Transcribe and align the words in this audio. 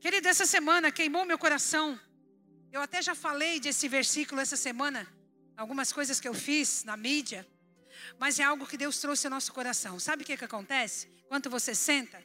Querido, 0.00 0.28
essa 0.28 0.46
semana 0.46 0.92
queimou 0.92 1.24
meu 1.24 1.36
coração. 1.36 1.98
Eu 2.70 2.80
até 2.80 3.02
já 3.02 3.16
falei 3.16 3.58
desse 3.58 3.88
versículo 3.88 4.40
essa 4.40 4.56
semana, 4.56 5.04
algumas 5.56 5.92
coisas 5.92 6.20
que 6.20 6.28
eu 6.28 6.34
fiz 6.34 6.84
na 6.84 6.96
mídia, 6.96 7.44
mas 8.16 8.38
é 8.38 8.44
algo 8.44 8.64
que 8.64 8.76
Deus 8.76 9.00
trouxe 9.00 9.26
ao 9.26 9.32
nosso 9.32 9.52
coração. 9.52 9.98
Sabe 9.98 10.22
o 10.22 10.26
que, 10.26 10.36
que 10.36 10.44
acontece? 10.44 11.08
Quando 11.26 11.50
você 11.50 11.74
senta, 11.74 12.22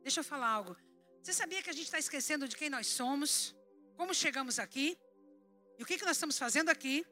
deixa 0.00 0.20
eu 0.20 0.24
falar 0.24 0.46
algo. 0.46 0.76
Você 1.20 1.32
sabia 1.32 1.60
que 1.60 1.70
a 1.70 1.72
gente 1.72 1.86
está 1.86 1.98
esquecendo 1.98 2.46
de 2.46 2.56
quem 2.56 2.70
nós 2.70 2.86
somos, 2.86 3.52
como 3.96 4.14
chegamos 4.14 4.60
aqui, 4.60 4.96
e 5.78 5.82
o 5.82 5.86
que, 5.86 5.98
que 5.98 6.04
nós 6.04 6.16
estamos 6.16 6.38
fazendo 6.38 6.68
aqui, 6.68 7.04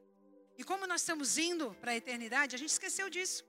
e 0.56 0.62
como 0.62 0.86
nós 0.86 1.00
estamos 1.00 1.36
indo 1.36 1.74
para 1.80 1.90
a 1.90 1.96
eternidade? 1.96 2.54
A 2.54 2.58
gente 2.58 2.70
esqueceu 2.70 3.10
disso. 3.10 3.44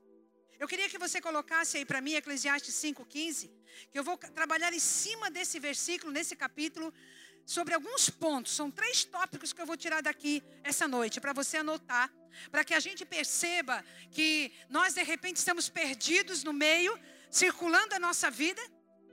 Eu 0.62 0.68
queria 0.68 0.88
que 0.88 0.96
você 0.96 1.20
colocasse 1.20 1.76
aí 1.76 1.84
para 1.84 2.00
mim 2.00 2.12
Eclesiastes 2.14 2.72
5,15, 2.76 3.50
que 3.90 3.98
eu 3.98 4.04
vou 4.04 4.16
trabalhar 4.16 4.72
em 4.72 4.78
cima 4.78 5.28
desse 5.28 5.58
versículo, 5.58 6.12
nesse 6.12 6.36
capítulo, 6.36 6.94
sobre 7.44 7.74
alguns 7.74 8.08
pontos. 8.08 8.52
São 8.52 8.70
três 8.70 9.02
tópicos 9.02 9.52
que 9.52 9.60
eu 9.60 9.66
vou 9.66 9.76
tirar 9.76 10.02
daqui 10.02 10.40
essa 10.62 10.86
noite, 10.86 11.20
para 11.20 11.32
você 11.32 11.56
anotar, 11.56 12.08
para 12.48 12.62
que 12.62 12.74
a 12.74 12.78
gente 12.78 13.04
perceba 13.04 13.84
que 14.12 14.52
nós, 14.68 14.94
de 14.94 15.02
repente, 15.02 15.38
estamos 15.38 15.68
perdidos 15.68 16.44
no 16.44 16.52
meio, 16.52 16.96
circulando 17.28 17.96
a 17.96 17.98
nossa 17.98 18.30
vida, 18.30 18.62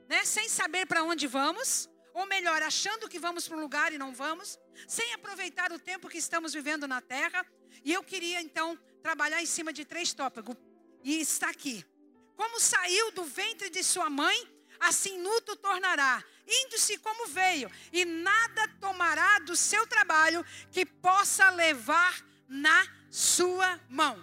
né, 0.07 0.23
sem 0.25 0.47
saber 0.47 0.85
para 0.85 1.01
onde 1.01 1.25
vamos, 1.25 1.89
ou 2.13 2.27
melhor, 2.27 2.61
achando 2.61 3.09
que 3.09 3.17
vamos 3.17 3.47
para 3.47 3.57
um 3.57 3.61
lugar 3.61 3.91
e 3.91 3.97
não 3.97 4.13
vamos, 4.13 4.59
sem 4.87 5.15
aproveitar 5.15 5.71
o 5.71 5.79
tempo 5.79 6.09
que 6.09 6.19
estamos 6.19 6.53
vivendo 6.53 6.87
na 6.87 7.01
terra. 7.01 7.43
E 7.83 7.91
eu 7.91 8.03
queria, 8.03 8.39
então, 8.39 8.77
trabalhar 9.01 9.41
em 9.41 9.47
cima 9.47 9.73
de 9.73 9.83
três 9.83 10.13
tópicos 10.13 10.55
e 11.03 11.19
está 11.19 11.49
aqui. 11.49 11.85
Como 12.35 12.59
saiu 12.59 13.11
do 13.11 13.23
ventre 13.23 13.69
de 13.69 13.83
sua 13.83 14.09
mãe, 14.09 14.37
assim 14.79 15.17
nuto 15.19 15.55
tornará, 15.55 16.23
indo-se 16.47 16.97
como 16.97 17.27
veio, 17.27 17.69
e 17.91 18.05
nada 18.05 18.67
tomará 18.79 19.39
do 19.39 19.55
seu 19.55 19.85
trabalho 19.87 20.45
que 20.71 20.85
possa 20.85 21.49
levar 21.49 22.25
na 22.47 22.87
sua 23.09 23.79
mão. 23.89 24.15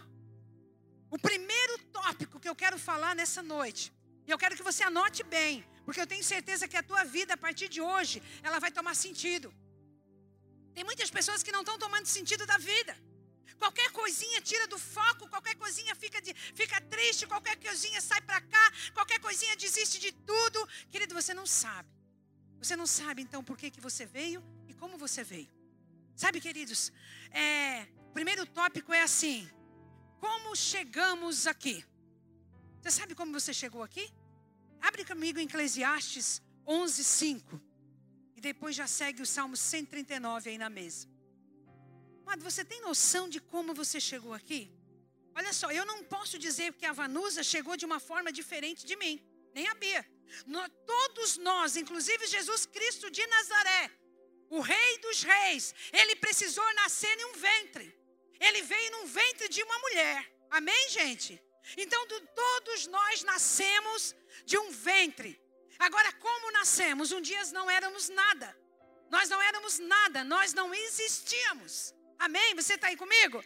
O 1.11 1.19
primeiro 1.19 1.79
tópico 1.93 2.41
que 2.41 2.49
eu 2.49 2.57
quero 2.57 2.79
falar 2.79 3.15
nessa 3.15 3.43
noite, 3.43 3.93
e 4.27 4.31
eu 4.31 4.39
quero 4.39 4.57
que 4.57 4.63
você 4.63 4.83
anote 4.83 5.23
bem, 5.23 5.65
porque 5.85 6.01
eu 6.01 6.07
tenho 6.07 6.25
certeza 6.25 6.67
que 6.67 6.77
a 6.77 6.83
tua 6.83 7.05
vida 7.05 7.35
a 7.35 7.37
partir 7.37 7.69
de 7.69 7.81
hoje, 7.81 8.23
ela 8.43 8.59
vai 8.59 8.73
tomar 8.73 8.95
sentido. 8.95 9.55
Tem 10.75 10.85
muitas 10.85 11.11
pessoas 11.11 11.43
que 11.43 11.53
não 11.53 11.61
estão 11.61 11.79
tomando 11.79 12.07
sentido 12.07 12.45
da 12.45 12.59
vida. 12.59 12.97
Qualquer 13.59 13.91
coisinha 13.93 14.41
tira 14.41 14.67
do 14.67 14.79
foco, 14.79 15.29
qualquer 15.29 15.55
coisinha 15.57 15.95
fica, 15.95 16.21
de, 16.21 16.35
fica 16.35 16.81
triste, 16.81 17.27
qualquer 17.27 17.57
coisinha 17.57 18.01
sai 18.01 18.21
para 18.21 18.41
cá, 18.41 18.73
qualquer 18.93 19.21
coisinha 19.21 19.57
desiste 19.57 19.99
de 19.99 20.13
tudo. 20.13 20.69
Querido, 20.91 21.15
você 21.15 21.33
não 21.33 21.47
sabe. 21.47 21.89
Você 22.59 22.75
não 22.77 22.87
sabe 22.87 23.23
então 23.23 23.43
por 23.45 23.57
que, 23.57 23.71
que 23.71 23.81
você 23.81 24.05
veio 24.07 24.43
e 24.69 24.75
como 24.75 24.99
você 24.99 25.23
veio. 25.23 25.49
Sabe, 26.15 26.41
queridos, 26.41 26.93
é, 27.31 27.87
o 28.09 28.13
primeiro 28.13 28.47
tópico 28.47 28.93
é 28.93 29.03
assim: 29.03 29.49
como 30.19 30.57
chegamos 30.57 31.47
aqui? 31.47 31.85
Você 32.81 32.91
sabe 32.91 33.15
como 33.15 33.33
você 33.33 33.53
chegou 33.53 33.83
aqui? 33.83 34.09
Abre 34.81 35.05
comigo 35.05 35.39
Eclesiastes 35.39 36.43
11, 36.67 37.05
5. 37.05 37.61
E 38.37 38.41
depois 38.41 38.75
já 38.77 38.87
segue 38.87 39.23
o 39.23 39.27
Salmo 39.27 39.57
139 39.57 40.51
aí 40.51 40.59
na 40.59 40.69
mesa. 40.69 41.09
Amado, 42.27 42.43
você 42.43 42.65
tem 42.65 42.81
noção 42.81 43.29
de 43.29 43.41
como 43.41 43.73
você 43.73 44.01
chegou 44.01 44.35
aqui? 44.35 44.69
Olha 45.33 45.53
só, 45.53 45.71
eu 45.71 45.87
não 45.87 46.03
posso 46.03 46.37
dizer 46.37 46.73
que 46.73 46.85
a 46.85 46.93
Vanusa 46.93 47.41
chegou 47.45 47.77
de 47.77 47.87
uma 47.87 48.01
forma 48.01 48.33
diferente 48.33 48.85
de 48.85 48.97
mim, 48.97 49.25
nem 49.55 49.69
a 49.69 49.75
Bia. 49.75 50.05
No, 50.45 50.69
todos 50.95 51.37
nós, 51.39 51.77
inclusive 51.77 52.27
Jesus 52.27 52.67
Cristo 52.67 53.09
de 53.13 53.25
Nazaré, 53.29 53.93
o 54.51 54.61
Rei 54.61 54.99
dos 54.99 55.23
Reis, 55.23 55.73
ele 55.93 56.17
precisou 56.17 56.69
nascer 56.75 57.17
em 57.17 57.27
um 57.27 57.35
ventre. 57.35 57.97
Ele 58.41 58.63
veio 58.63 58.91
num 58.91 59.07
ventre 59.07 59.49
de 59.49 59.63
uma 59.63 59.79
mulher. 59.79 60.29
Amém, 60.51 60.89
gente? 60.89 61.41
Então, 61.77 62.09
do, 62.09 62.21
todos 62.43 62.89
nós 62.89 63.23
nascemos 63.23 64.17
de 64.45 64.59
um 64.59 64.73
ventre. 64.73 65.41
Agora, 65.79 66.13
como 66.15 66.51
nascemos? 66.51 67.13
Um 67.13 67.21
dia 67.21 67.45
não 67.53 67.71
éramos 67.71 68.09
nada. 68.09 68.49
Nós 69.09 69.29
não 69.29 69.41
éramos 69.41 69.79
nada, 69.79 70.25
nós 70.25 70.53
não 70.53 70.75
existíamos. 70.75 71.95
Amém? 72.19 72.55
Você 72.55 72.75
está 72.75 72.89
aí 72.89 72.97
comigo? 72.97 73.43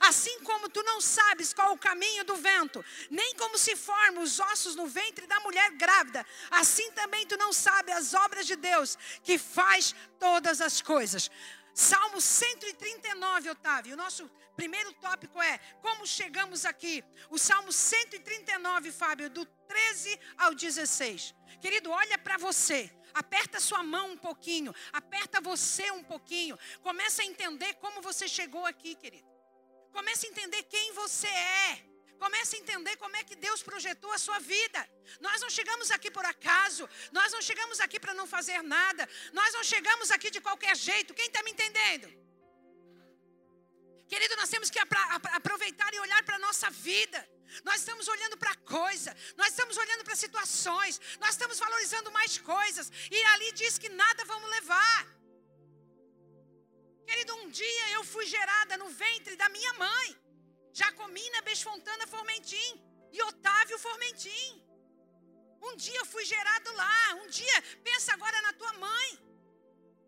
Assim 0.00 0.40
como 0.40 0.68
tu 0.68 0.82
não 0.82 1.00
sabes 1.00 1.52
qual 1.52 1.72
o 1.72 1.78
caminho 1.78 2.24
do 2.24 2.34
vento, 2.34 2.84
nem 3.08 3.34
como 3.36 3.56
se 3.56 3.76
formam 3.76 4.22
os 4.22 4.40
ossos 4.40 4.74
no 4.74 4.86
ventre 4.86 5.26
da 5.26 5.38
mulher 5.40 5.70
grávida, 5.72 6.26
assim 6.50 6.90
também 6.92 7.26
tu 7.26 7.36
não 7.36 7.52
sabes 7.52 7.94
as 7.94 8.14
obras 8.14 8.46
de 8.46 8.56
Deus, 8.56 8.98
que 9.22 9.38
faz 9.38 9.94
todas 10.18 10.60
as 10.60 10.82
coisas. 10.82 11.30
Salmo 11.74 12.20
139, 12.20 13.50
Otávio. 13.50 13.94
O 13.94 13.96
nosso 13.96 14.28
primeiro 14.56 14.92
tópico 14.94 15.40
é 15.40 15.58
como 15.80 16.06
chegamos 16.06 16.64
aqui. 16.64 17.02
O 17.30 17.38
Salmo 17.38 17.72
139, 17.72 18.92
Fábio, 18.92 19.30
do 19.30 19.46
13 19.46 20.20
ao 20.36 20.54
16. 20.54 21.34
Querido, 21.60 21.90
olha 21.90 22.18
para 22.18 22.36
você. 22.36 22.92
Aperta 23.14 23.60
sua 23.60 23.82
mão 23.82 24.12
um 24.12 24.16
pouquinho, 24.16 24.74
aperta 24.92 25.40
você 25.40 25.90
um 25.90 26.02
pouquinho. 26.02 26.58
Começa 26.82 27.22
a 27.22 27.24
entender 27.24 27.74
como 27.74 28.00
você 28.00 28.26
chegou 28.26 28.64
aqui, 28.66 28.94
querido. 28.94 29.28
Começa 29.92 30.26
a 30.26 30.30
entender 30.30 30.62
quem 30.64 30.92
você 30.92 31.28
é. 31.28 31.92
Começa 32.18 32.54
a 32.56 32.58
entender 32.58 32.96
como 32.96 33.16
é 33.16 33.24
que 33.24 33.34
Deus 33.34 33.62
projetou 33.62 34.12
a 34.12 34.18
sua 34.18 34.38
vida. 34.38 34.88
Nós 35.20 35.40
não 35.40 35.50
chegamos 35.50 35.90
aqui 35.90 36.10
por 36.10 36.24
acaso. 36.24 36.88
Nós 37.10 37.32
não 37.32 37.42
chegamos 37.42 37.80
aqui 37.80 37.98
para 37.98 38.14
não 38.14 38.26
fazer 38.26 38.62
nada. 38.62 39.08
Nós 39.32 39.52
não 39.54 39.64
chegamos 39.64 40.10
aqui 40.10 40.30
de 40.30 40.40
qualquer 40.40 40.76
jeito. 40.76 41.14
Quem 41.14 41.26
está 41.26 41.42
me 41.42 41.50
entendendo? 41.50 42.06
Querido, 44.08 44.36
nós 44.36 44.48
temos 44.48 44.70
que 44.70 44.78
aproveitar 44.78 45.92
e 45.92 45.98
olhar 45.98 46.22
para 46.22 46.36
a 46.36 46.38
nossa 46.38 46.70
vida. 46.70 47.28
Nós 47.64 47.80
estamos 47.80 48.08
olhando 48.08 48.36
para 48.38 48.54
coisa, 48.56 49.14
nós 49.36 49.48
estamos 49.48 49.76
olhando 49.76 49.91
para 50.12 50.24
situações, 50.26 51.00
nós 51.22 51.30
estamos 51.34 51.58
valorizando 51.64 52.10
mais 52.18 52.32
coisas, 52.38 52.86
e 53.10 53.18
ali 53.32 53.48
diz 53.60 53.78
que 53.82 53.88
nada 54.02 54.24
vamos 54.32 54.50
levar. 54.56 55.00
Querido, 57.06 57.34
um 57.40 57.48
dia 57.48 57.86
eu 57.96 58.04
fui 58.12 58.26
gerada 58.26 58.76
no 58.82 58.88
ventre 59.04 59.34
da 59.42 59.48
minha 59.56 59.72
mãe, 59.84 60.08
Jacomina 60.80 61.40
Besfontana 61.48 62.06
Formentim 62.14 62.70
e 63.16 63.22
Otávio 63.30 63.78
Formentim. 63.86 64.46
Um 65.68 65.74
dia 65.76 65.98
eu 66.02 66.06
fui 66.14 66.24
gerado 66.34 66.70
lá, 66.82 67.14
um 67.22 67.28
dia, 67.40 67.58
pensa 67.88 68.12
agora 68.12 68.38
na 68.46 68.52
tua 68.60 68.72
mãe. 68.86 69.10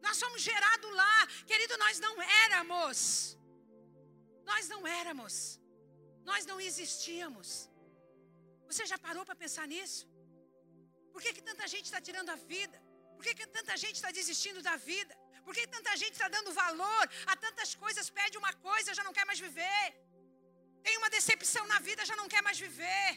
Nós 0.07 0.19
fomos 0.23 0.43
gerados 0.43 0.93
lá, 1.03 1.27
querido, 1.51 1.77
nós 1.85 1.99
não 2.07 2.15
éramos. 2.47 3.39
Nós 4.51 4.69
não 4.73 4.83
éramos. 4.87 5.35
Nós 6.31 6.45
não 6.51 6.59
existíamos. 6.61 7.49
Você 8.71 8.85
já 8.93 8.99
parou 9.07 9.25
para 9.29 9.37
pensar 9.45 9.67
nisso? 9.75 10.03
Por 11.13 11.21
que, 11.23 11.33
que 11.37 11.43
tanta 11.51 11.67
gente 11.75 11.87
está 11.91 12.01
tirando 12.09 12.31
a 12.37 12.39
vida? 12.53 12.79
Por 13.17 13.23
que, 13.25 13.35
que 13.39 13.47
tanta 13.59 13.75
gente 13.83 13.97
está 14.01 14.11
desistindo 14.21 14.61
da 14.69 14.77
vida? 14.91 15.15
Por 15.45 15.55
que 15.57 15.65
tanta 15.77 15.93
gente 16.03 16.15
está 16.19 16.29
dando 16.37 16.53
valor 16.63 17.05
a 17.33 17.37
tantas 17.45 17.71
coisas? 17.83 18.11
Pede 18.19 18.37
uma 18.43 18.53
coisa, 18.69 18.97
já 18.99 19.05
não 19.09 19.15
quer 19.17 19.27
mais 19.31 19.41
viver. 19.47 19.85
Tem 20.87 20.97
uma 21.01 21.11
decepção 21.17 21.65
na 21.73 21.79
vida, 21.89 22.09
já 22.11 22.17
não 22.21 22.29
quer 22.33 22.43
mais 22.49 22.59
viver. 22.67 23.09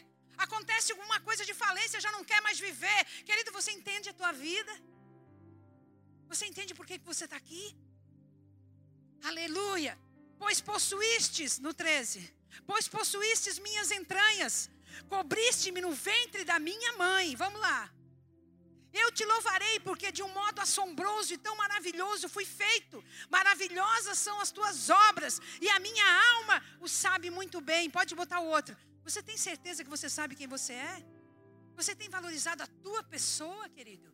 Acontece 0.46 0.92
alguma 0.94 1.18
coisa 1.28 1.44
de 1.48 1.54
falência, 1.64 2.04
já 2.06 2.12
não 2.16 2.24
quer 2.30 2.40
mais 2.46 2.58
viver. 2.68 3.00
Querido, 3.28 3.50
você 3.58 3.70
entende 3.78 4.08
a 4.10 4.18
tua 4.20 4.32
vida? 4.46 4.72
Você 6.30 6.44
entende 6.50 6.74
por 6.78 6.86
que, 6.88 6.98
que 7.00 7.10
você 7.12 7.24
está 7.24 7.36
aqui? 7.44 7.64
Aleluia. 9.30 9.94
Pois 10.42 10.60
possuístes, 10.60 11.58
no 11.58 11.72
13, 11.74 12.32
pois 12.66 12.86
possuístes 12.96 13.58
minhas 13.58 13.90
entranhas, 13.90 14.54
cobriste-me 15.08 15.80
no 15.80 15.92
ventre 15.92 16.44
da 16.44 16.58
minha 16.58 16.92
mãe. 16.96 17.36
Vamos 17.36 17.60
lá. 17.60 17.90
Eu 18.92 19.12
te 19.12 19.24
louvarei, 19.24 19.78
porque 19.80 20.10
de 20.10 20.22
um 20.22 20.28
modo 20.28 20.60
assombroso 20.60 21.34
e 21.34 21.38
tão 21.38 21.54
maravilhoso 21.56 22.28
fui 22.28 22.44
feito. 22.44 23.04
Maravilhosas 23.28 24.18
são 24.18 24.40
as 24.40 24.50
tuas 24.50 24.88
obras, 24.88 25.40
e 25.60 25.68
a 25.68 25.78
minha 25.78 26.06
alma 26.36 26.62
o 26.80 26.88
sabe 26.88 27.30
muito 27.30 27.60
bem. 27.60 27.90
Pode 27.90 28.14
botar 28.14 28.40
o 28.40 28.46
outro. 28.46 28.76
Você 29.04 29.22
tem 29.22 29.36
certeza 29.36 29.84
que 29.84 29.90
você 29.90 30.08
sabe 30.08 30.34
quem 30.34 30.46
você 30.46 30.72
é? 30.72 31.04
Você 31.76 31.94
tem 31.94 32.08
valorizado 32.08 32.62
a 32.62 32.66
tua 32.66 33.02
pessoa, 33.02 33.68
querido? 33.68 34.12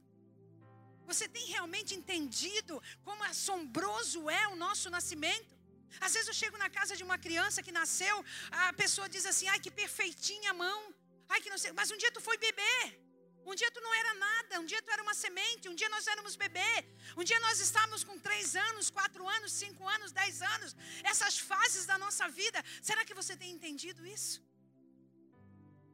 Você 1.07 1.29
tem 1.29 1.47
realmente 1.47 1.95
entendido 1.95 2.83
como 3.05 3.23
assombroso 3.25 4.29
é 4.29 4.49
o 4.49 4.57
nosso 4.57 4.91
nascimento? 4.91 5.54
Às 6.01 6.13
vezes 6.15 6.29
eu 6.29 6.35
chego 6.43 6.57
na 6.65 6.69
casa 6.71 6.97
de 6.97 7.05
uma 7.09 7.19
criança 7.19 7.63
que 7.63 7.73
nasceu, 7.73 8.17
a 8.51 8.73
pessoa 8.73 9.09
diz 9.09 9.27
assim: 9.27 9.49
ai, 9.49 9.61
que 9.61 9.71
perfeitinha 9.71 10.51
a 10.51 10.55
mão. 10.55 10.95
Ai, 11.29 11.41
que 11.41 11.51
não 11.51 11.59
sei. 11.59 11.73
Mas 11.73 11.91
um 11.91 11.97
dia 11.97 12.13
tu 12.13 12.21
foi 12.21 12.37
bebê. 12.37 13.05
Um 13.47 13.55
dia 13.61 13.71
tu 13.71 13.81
não 13.87 13.93
era 14.01 14.13
nada, 14.15 14.61
um 14.61 14.67
dia 14.73 14.81
tu 14.83 14.91
era 14.91 15.03
uma 15.03 15.15
semente, 15.23 15.69
um 15.69 15.75
dia 15.81 15.89
nós 15.95 16.07
éramos 16.07 16.35
bebê, 16.35 16.73
um 17.15 17.25
dia 17.31 17.39
nós 17.41 17.61
estávamos 17.61 18.03
com 18.03 18.19
três 18.19 18.57
anos, 18.57 18.89
quatro 18.99 19.29
anos, 19.29 19.53
cinco 19.53 19.87
anos, 19.87 20.13
dez 20.13 20.41
anos, 20.41 20.75
essas 21.03 21.39
fases 21.51 21.85
da 21.85 21.99
nossa 21.99 22.27
vida. 22.41 22.65
Será 22.89 23.05
que 23.05 23.13
você 23.21 23.37
tem 23.37 23.51
entendido 23.53 24.07
isso? 24.07 24.43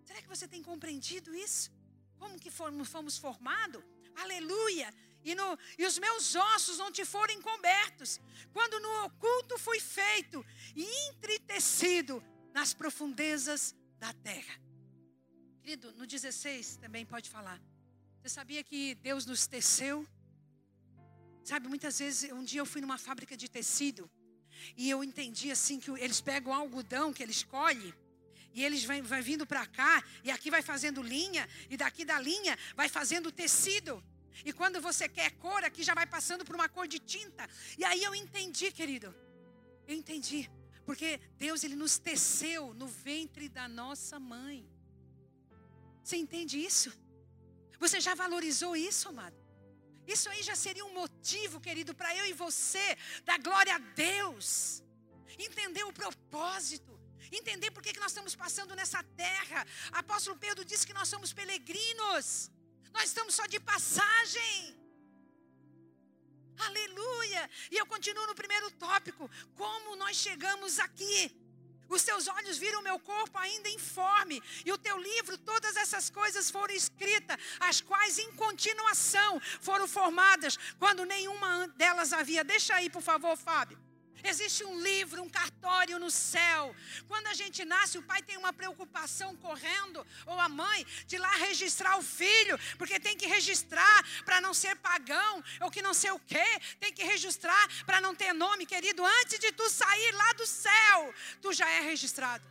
Será 0.04 0.22
que 0.22 0.28
você 0.28 0.46
tem 0.46 0.62
compreendido 0.62 1.34
isso? 1.34 1.72
Como 2.20 2.38
que 2.38 2.50
fomos, 2.50 3.18
formados? 3.18 3.82
Aleluia! 4.14 4.88
E, 5.24 5.34
no, 5.34 5.58
e 5.78 5.84
os 5.84 5.98
meus 5.98 6.34
ossos 6.34 6.78
não 6.78 6.90
te 6.90 7.04
foram 7.04 7.34
encobertos, 7.34 8.20
quando 8.52 8.80
no 8.80 9.04
oculto 9.04 9.58
fui 9.58 9.80
feito 9.80 10.44
e 10.74 10.84
entritecido 11.08 12.22
nas 12.52 12.72
profundezas 12.74 13.74
da 13.98 14.12
terra. 14.12 14.60
Querido, 15.62 15.92
no 15.92 16.06
16 16.06 16.76
também 16.76 17.04
pode 17.04 17.28
falar. 17.28 17.60
Você 18.20 18.28
sabia 18.28 18.62
que 18.64 18.94
Deus 18.96 19.26
nos 19.26 19.46
teceu? 19.46 20.06
Sabe, 21.44 21.68
muitas 21.68 21.98
vezes, 21.98 22.30
um 22.32 22.44
dia 22.44 22.60
eu 22.60 22.66
fui 22.66 22.80
numa 22.80 22.98
fábrica 22.98 23.36
de 23.36 23.48
tecido 23.48 24.10
e 24.76 24.90
eu 24.90 25.02
entendi 25.02 25.50
assim 25.50 25.80
que 25.80 25.90
eles 25.92 26.20
pegam 26.20 26.52
algodão 26.52 27.12
que 27.12 27.22
eles 27.22 27.42
colhem 27.42 27.94
e 28.52 28.64
eles 28.64 28.84
vão, 28.84 29.00
vindo 29.22 29.46
para 29.46 29.66
cá 29.66 30.02
e 30.24 30.30
aqui 30.30 30.50
vai 30.50 30.62
fazendo 30.62 31.02
linha 31.02 31.48
e 31.68 31.76
daqui 31.76 32.04
da 32.04 32.18
linha 32.18 32.58
vai 32.74 32.88
fazendo 32.88 33.30
tecido. 33.30 34.02
E 34.44 34.52
quando 34.52 34.80
você 34.80 35.08
quer 35.08 35.30
cor, 35.32 35.64
aqui 35.64 35.82
já 35.82 35.94
vai 35.94 36.06
passando 36.06 36.44
por 36.44 36.54
uma 36.54 36.68
cor 36.68 36.86
de 36.86 36.98
tinta. 36.98 37.48
E 37.78 37.84
aí 37.84 38.02
eu 38.02 38.14
entendi, 38.14 38.70
querido. 38.72 39.14
Eu 39.86 39.94
entendi. 39.94 40.50
Porque 40.84 41.20
Deus 41.36 41.62
ele 41.62 41.76
nos 41.76 41.98
teceu 41.98 42.74
no 42.74 42.86
ventre 42.86 43.48
da 43.48 43.68
nossa 43.68 44.18
mãe. 44.18 44.68
Você 46.02 46.16
entende 46.16 46.58
isso? 46.58 46.92
Você 47.78 48.00
já 48.00 48.14
valorizou 48.14 48.74
isso, 48.76 49.08
amado? 49.08 49.36
Isso 50.06 50.28
aí 50.28 50.42
já 50.42 50.56
seria 50.56 50.84
um 50.84 50.94
motivo, 50.94 51.60
querido, 51.60 51.94
para 51.94 52.14
eu 52.16 52.26
e 52.26 52.32
você 52.32 52.96
dar 53.24 53.38
glória 53.38 53.74
a 53.74 53.78
Deus. 53.78 54.82
Entender 55.38 55.84
o 55.84 55.92
propósito. 55.92 56.98
Entender 57.30 57.70
por 57.70 57.82
que, 57.82 57.92
que 57.92 58.00
nós 58.00 58.10
estamos 58.10 58.34
passando 58.34 58.74
nessa 58.74 59.02
terra. 59.24 59.66
Apóstolo 59.92 60.36
Pedro 60.36 60.64
disse 60.64 60.86
que 60.86 60.92
nós 60.92 61.08
somos 61.08 61.32
peregrinos. 61.32 62.50
Nós 62.92 63.04
estamos 63.04 63.34
só 63.34 63.46
de 63.46 63.60
passagem. 63.60 64.76
Aleluia! 66.66 67.48
E 67.70 67.76
eu 67.76 67.86
continuo 67.86 68.26
no 68.26 68.34
primeiro 68.34 68.70
tópico. 68.72 69.30
Como 69.56 69.96
nós 69.96 70.16
chegamos 70.16 70.78
aqui? 70.78 71.34
Os 71.88 72.04
teus 72.04 72.28
olhos 72.28 72.56
viram 72.56 72.82
meu 72.82 72.98
corpo 73.00 73.36
ainda 73.36 73.68
informe, 73.68 74.40
e 74.64 74.70
o 74.70 74.78
teu 74.78 74.96
livro, 74.96 75.36
todas 75.36 75.74
essas 75.76 76.08
coisas 76.08 76.48
foram 76.48 76.72
escritas, 76.72 77.36
as 77.58 77.80
quais 77.80 78.16
em 78.16 78.30
continuação 78.44 79.40
foram 79.60 79.88
formadas, 79.88 80.56
quando 80.78 81.04
nenhuma 81.04 81.66
delas 81.82 82.12
havia. 82.12 82.44
Deixa 82.44 82.76
aí, 82.76 82.88
por 82.88 83.02
favor, 83.02 83.36
Fábio. 83.36 83.76
Existe 84.22 84.62
um 84.64 84.80
livro, 84.80 85.22
um 85.22 85.28
cartório 85.28 85.89
céu. 86.10 86.74
Quando 87.08 87.26
a 87.28 87.34
gente 87.34 87.64
nasce, 87.64 87.98
o 87.98 88.02
pai 88.02 88.22
tem 88.22 88.36
uma 88.36 88.52
preocupação 88.52 89.36
correndo, 89.36 90.06
ou 90.26 90.38
a 90.38 90.48
mãe, 90.48 90.86
de 91.06 91.18
lá 91.18 91.30
registrar 91.36 91.98
o 91.98 92.02
filho, 92.02 92.58
porque 92.78 92.98
tem 93.00 93.16
que 93.16 93.26
registrar 93.26 94.04
para 94.24 94.40
não 94.40 94.52
ser 94.54 94.76
pagão, 94.76 95.42
ou 95.60 95.70
que 95.70 95.82
não 95.82 95.94
sei 95.94 96.10
o 96.10 96.20
quê, 96.20 96.48
tem 96.78 96.92
que 96.92 97.04
registrar 97.04 97.68
para 97.84 98.00
não 98.00 98.14
ter 98.14 98.32
nome, 98.32 98.66
querido. 98.66 99.04
Antes 99.04 99.38
de 99.38 99.52
tu 99.52 99.68
sair 99.68 100.12
lá 100.12 100.32
do 100.34 100.46
céu, 100.46 101.14
tu 101.40 101.52
já 101.52 101.68
é 101.68 101.80
registrado. 101.80 102.44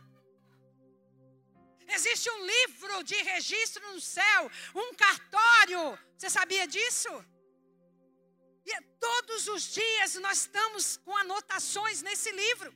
Existe 1.88 2.30
um 2.30 2.46
livro 2.46 3.02
de 3.02 3.16
registro 3.16 3.92
no 3.92 4.00
céu, 4.00 4.50
um 4.74 4.94
cartório. 4.94 5.98
Você 6.16 6.30
sabia 6.30 6.66
disso? 6.66 7.08
E 8.64 8.80
todos 9.00 9.48
os 9.48 9.62
dias 9.72 10.14
nós 10.16 10.38
estamos 10.38 10.96
com 10.98 11.16
anotações 11.16 12.02
nesse 12.02 12.30
livro. 12.30 12.72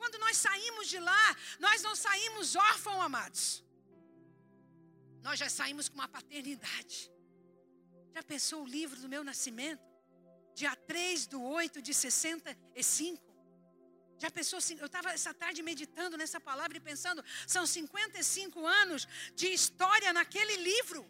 Quando 0.00 0.18
nós 0.18 0.36
saímos 0.36 0.88
de 0.88 0.98
lá, 0.98 1.36
nós 1.58 1.82
não 1.82 1.94
saímos 1.94 2.54
órfãos, 2.56 3.04
amados. 3.04 3.64
Nós 5.22 5.38
já 5.38 5.48
saímos 5.48 5.88
com 5.88 5.96
uma 5.96 6.08
paternidade. 6.08 7.10
Já 8.14 8.22
pensou 8.22 8.62
o 8.62 8.66
livro 8.66 8.98
do 9.00 9.08
meu 9.08 9.22
nascimento? 9.24 9.84
Dia 10.54 10.74
3 10.74 11.26
do 11.26 11.42
8 11.42 11.82
de 11.82 11.92
65. 11.92 13.26
Já 14.18 14.30
pensou 14.30 14.58
assim? 14.58 14.76
Eu 14.78 14.86
estava 14.86 15.10
essa 15.10 15.34
tarde 15.34 15.62
meditando 15.62 16.16
nessa 16.16 16.40
palavra 16.40 16.76
e 16.78 16.80
pensando, 16.80 17.22
são 17.46 17.66
55 17.66 18.66
anos 18.66 19.06
de 19.34 19.48
história 19.48 20.12
naquele 20.12 20.56
livro. 20.70 21.02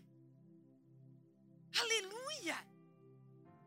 Aleluia! 1.83 2.76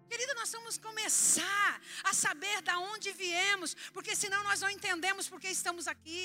Querido, 0.10 0.34
nós 0.34 0.52
vamos 0.52 0.76
começar 0.78 1.72
a 2.10 2.14
saber 2.14 2.58
da 2.70 2.76
onde 2.92 3.12
viemos, 3.12 3.76
porque 3.96 4.16
senão 4.16 4.42
nós 4.44 4.62
não 4.64 4.70
entendemos 4.78 5.30
por 5.32 5.40
que 5.40 5.50
estamos 5.50 5.88
aqui. 5.88 6.24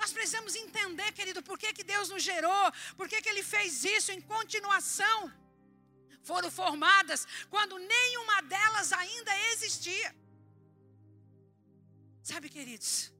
Nós 0.00 0.12
precisamos 0.16 0.54
entender, 0.54 1.10
querido, 1.12 1.42
por 1.42 1.58
que, 1.58 1.72
que 1.72 1.84
Deus 1.84 2.08
nos 2.08 2.22
gerou, 2.22 2.66
por 2.96 3.08
que, 3.10 3.20
que 3.20 3.28
Ele 3.28 3.42
fez 3.42 3.84
isso 3.96 4.10
em 4.10 4.20
continuação. 4.20 5.18
Foram 6.22 6.50
formadas 6.50 7.26
quando 7.50 7.78
nenhuma 7.78 8.40
delas 8.42 8.92
ainda 8.92 9.32
existia. 9.52 10.08
Sabe, 12.22 12.48
queridos, 12.48 13.12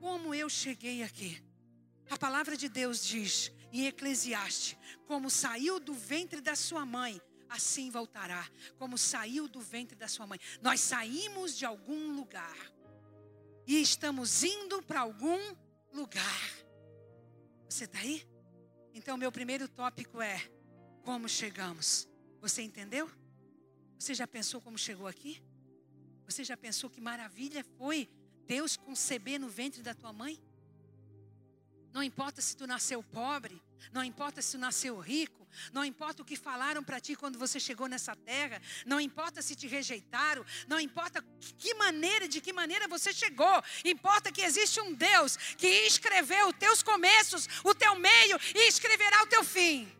como 0.00 0.34
eu 0.34 0.48
cheguei 0.48 1.02
aqui? 1.02 1.42
A 2.10 2.16
palavra 2.16 2.56
de 2.56 2.68
Deus 2.68 3.04
diz 3.04 3.52
em 3.72 3.86
Eclesiastes: 3.86 4.76
como 5.06 5.30
saiu 5.30 5.78
do 5.78 5.94
ventre 5.94 6.40
da 6.40 6.56
sua 6.56 6.84
mãe, 6.84 7.20
assim 7.48 7.90
voltará, 7.90 8.48
como 8.78 8.98
saiu 8.98 9.48
do 9.48 9.60
ventre 9.60 9.96
da 9.96 10.08
sua 10.08 10.26
mãe. 10.26 10.38
Nós 10.60 10.80
saímos 10.80 11.56
de 11.56 11.64
algum 11.64 12.14
lugar 12.14 12.56
e 13.66 13.80
estamos 13.80 14.42
indo 14.42 14.82
para 14.82 15.00
algum 15.00 15.38
lugar. 15.92 16.50
Você 17.68 17.84
está 17.84 17.98
aí? 17.98 18.26
Então, 18.94 19.16
meu 19.16 19.30
primeiro 19.30 19.68
tópico 19.68 20.20
é 20.20 20.40
como 21.02 21.28
chegamos. 21.28 22.08
Você 22.40 22.62
entendeu? 22.62 23.10
Você 23.98 24.14
já 24.14 24.26
pensou 24.26 24.60
como 24.60 24.78
chegou 24.78 25.06
aqui? 25.06 25.42
Você 26.26 26.44
já 26.44 26.56
pensou 26.56 26.90
que 26.90 27.00
maravilha 27.00 27.64
foi 27.76 28.08
Deus 28.46 28.76
conceber 28.76 29.40
no 29.40 29.48
ventre 29.48 29.82
da 29.82 29.94
tua 29.94 30.12
mãe? 30.12 30.38
Não 31.92 32.02
importa 32.02 32.40
se 32.40 32.56
tu 32.56 32.66
nasceu 32.66 33.02
pobre, 33.02 33.60
não 33.92 34.04
importa 34.04 34.42
se 34.42 34.52
tu 34.52 34.58
nasceu 34.58 34.98
rico, 35.00 35.47
não 35.72 35.84
importa 35.84 36.22
o 36.22 36.24
que 36.24 36.36
falaram 36.36 36.82
para 36.82 37.00
ti 37.00 37.14
quando 37.16 37.38
você 37.38 37.58
chegou 37.58 37.88
nessa 37.88 38.14
terra, 38.16 38.60
não 38.86 39.00
importa 39.00 39.42
se 39.42 39.54
te 39.54 39.66
rejeitaram, 39.66 40.44
não 40.66 40.80
importa 40.80 41.24
que 41.58 41.74
maneira, 41.74 42.28
de 42.28 42.40
que 42.40 42.52
maneira 42.52 42.88
você 42.88 43.12
chegou, 43.12 43.62
importa 43.84 44.32
que 44.32 44.42
existe 44.42 44.80
um 44.80 44.94
Deus 44.94 45.36
que 45.56 45.66
escreveu 45.66 46.48
os 46.48 46.56
teus 46.56 46.82
começos, 46.82 47.48
o 47.64 47.74
teu 47.74 47.94
meio 47.96 48.38
e 48.54 48.68
escreverá 48.68 49.22
o 49.22 49.26
teu 49.26 49.44
fim. 49.44 49.90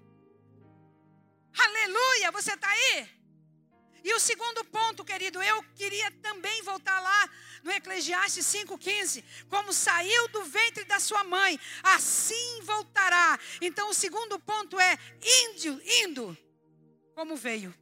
Aleluia, 1.59 2.31
você 2.31 2.55
está 2.55 2.69
aí? 2.69 3.18
E 4.05 4.15
o 4.15 4.21
segundo 4.21 4.65
ponto, 4.67 5.05
querido, 5.05 5.43
eu 5.43 5.63
queria 5.75 6.11
também 6.23 6.63
voltar 6.63 7.01
lá 7.01 7.31
no 7.63 7.71
Eclesiastes 7.71 8.47
5,15. 8.47 9.25
Como 9.49 9.73
saiu 9.73 10.29
do 10.29 10.45
ventre 10.45 10.85
da 10.85 11.01
sua 11.01 11.25
mãe, 11.25 11.59
assim 11.83 12.61
voltará. 12.63 13.39
Então 13.61 13.91
o 13.91 13.95
segundo 13.95 14.39
ponto 14.39 14.79
é 14.79 14.99
indo, 15.23 15.83
indo 16.05 16.39
como 17.15 17.37
veio. 17.37 17.75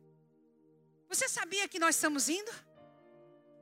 Você 1.08 1.28
sabia 1.28 1.68
que 1.68 1.78
nós 1.78 1.94
estamos 1.94 2.28
indo? 2.28 2.52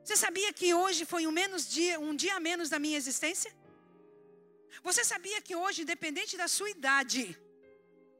Você 0.03 0.15
sabia 0.15 0.53
que 0.53 0.73
hoje 0.73 1.03
foi 1.03 1.27
um, 1.27 1.31
menos 1.31 1.67
dia, 1.67 1.99
um 1.99 2.15
dia 2.15 2.35
a 2.35 2.39
menos 2.39 2.69
da 2.69 2.79
minha 2.79 2.97
existência? 2.97 3.51
Você 4.83 5.03
sabia 5.03 5.41
que 5.41 5.55
hoje, 5.55 5.81
independente 5.81 6.37
da 6.37 6.47
sua 6.47 6.69
idade, 6.69 7.37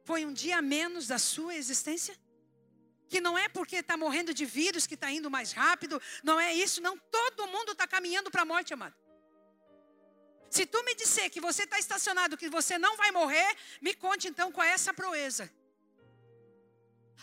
foi 0.03 0.25
um 0.25 0.33
dia 0.33 0.57
a 0.57 0.61
menos 0.61 1.07
da 1.07 1.17
sua 1.17 1.55
existência? 1.55 2.15
Que 3.07 3.21
não 3.21 3.37
é 3.37 3.47
porque 3.47 3.77
está 3.77 3.95
morrendo 3.95 4.33
de 4.33 4.45
vírus 4.45 4.87
que 4.87 4.95
está 4.95 5.11
indo 5.11 5.29
mais 5.29 5.51
rápido, 5.51 6.01
não 6.23 6.39
é 6.39 6.53
isso, 6.53 6.81
não. 6.81 6.97
Todo 6.97 7.47
mundo 7.47 7.71
está 7.71 7.87
caminhando 7.87 8.31
para 8.31 8.41
a 8.41 8.45
morte, 8.45 8.73
amado. 8.73 8.95
Se 10.49 10.65
tu 10.65 10.83
me 10.83 10.95
disser 10.95 11.29
que 11.29 11.41
você 11.41 11.63
está 11.63 11.77
estacionado, 11.77 12.37
que 12.37 12.49
você 12.49 12.77
não 12.77 12.95
vai 12.95 13.11
morrer, 13.11 13.55
me 13.81 13.93
conte 13.93 14.27
então 14.27 14.51
qual 14.51 14.65
é 14.65 14.71
essa 14.71 14.93
proeza. 14.93 15.51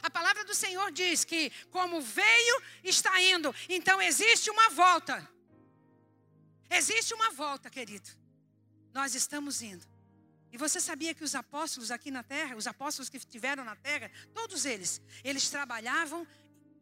A 0.02 0.10
palavra 0.10 0.44
do 0.44 0.54
Senhor 0.54 0.90
diz 0.90 1.24
que, 1.24 1.50
como 1.70 2.00
veio, 2.00 2.62
está 2.82 3.20
indo. 3.20 3.54
Então 3.68 4.00
existe 4.02 4.50
uma 4.50 4.70
volta. 4.70 5.28
Existe 6.70 7.14
uma 7.14 7.30
volta, 7.30 7.70
querido. 7.70 8.08
Nós 8.92 9.14
estamos 9.14 9.62
indo. 9.62 9.91
E 10.52 10.58
você 10.58 10.78
sabia 10.78 11.14
que 11.14 11.24
os 11.24 11.34
apóstolos 11.34 11.90
aqui 11.90 12.10
na 12.10 12.22
terra, 12.22 12.54
os 12.56 12.66
apóstolos 12.66 13.08
que 13.08 13.16
estiveram 13.16 13.64
na 13.64 13.74
terra, 13.74 14.10
todos 14.34 14.66
eles, 14.66 15.00
eles 15.24 15.48
trabalhavam 15.48 16.26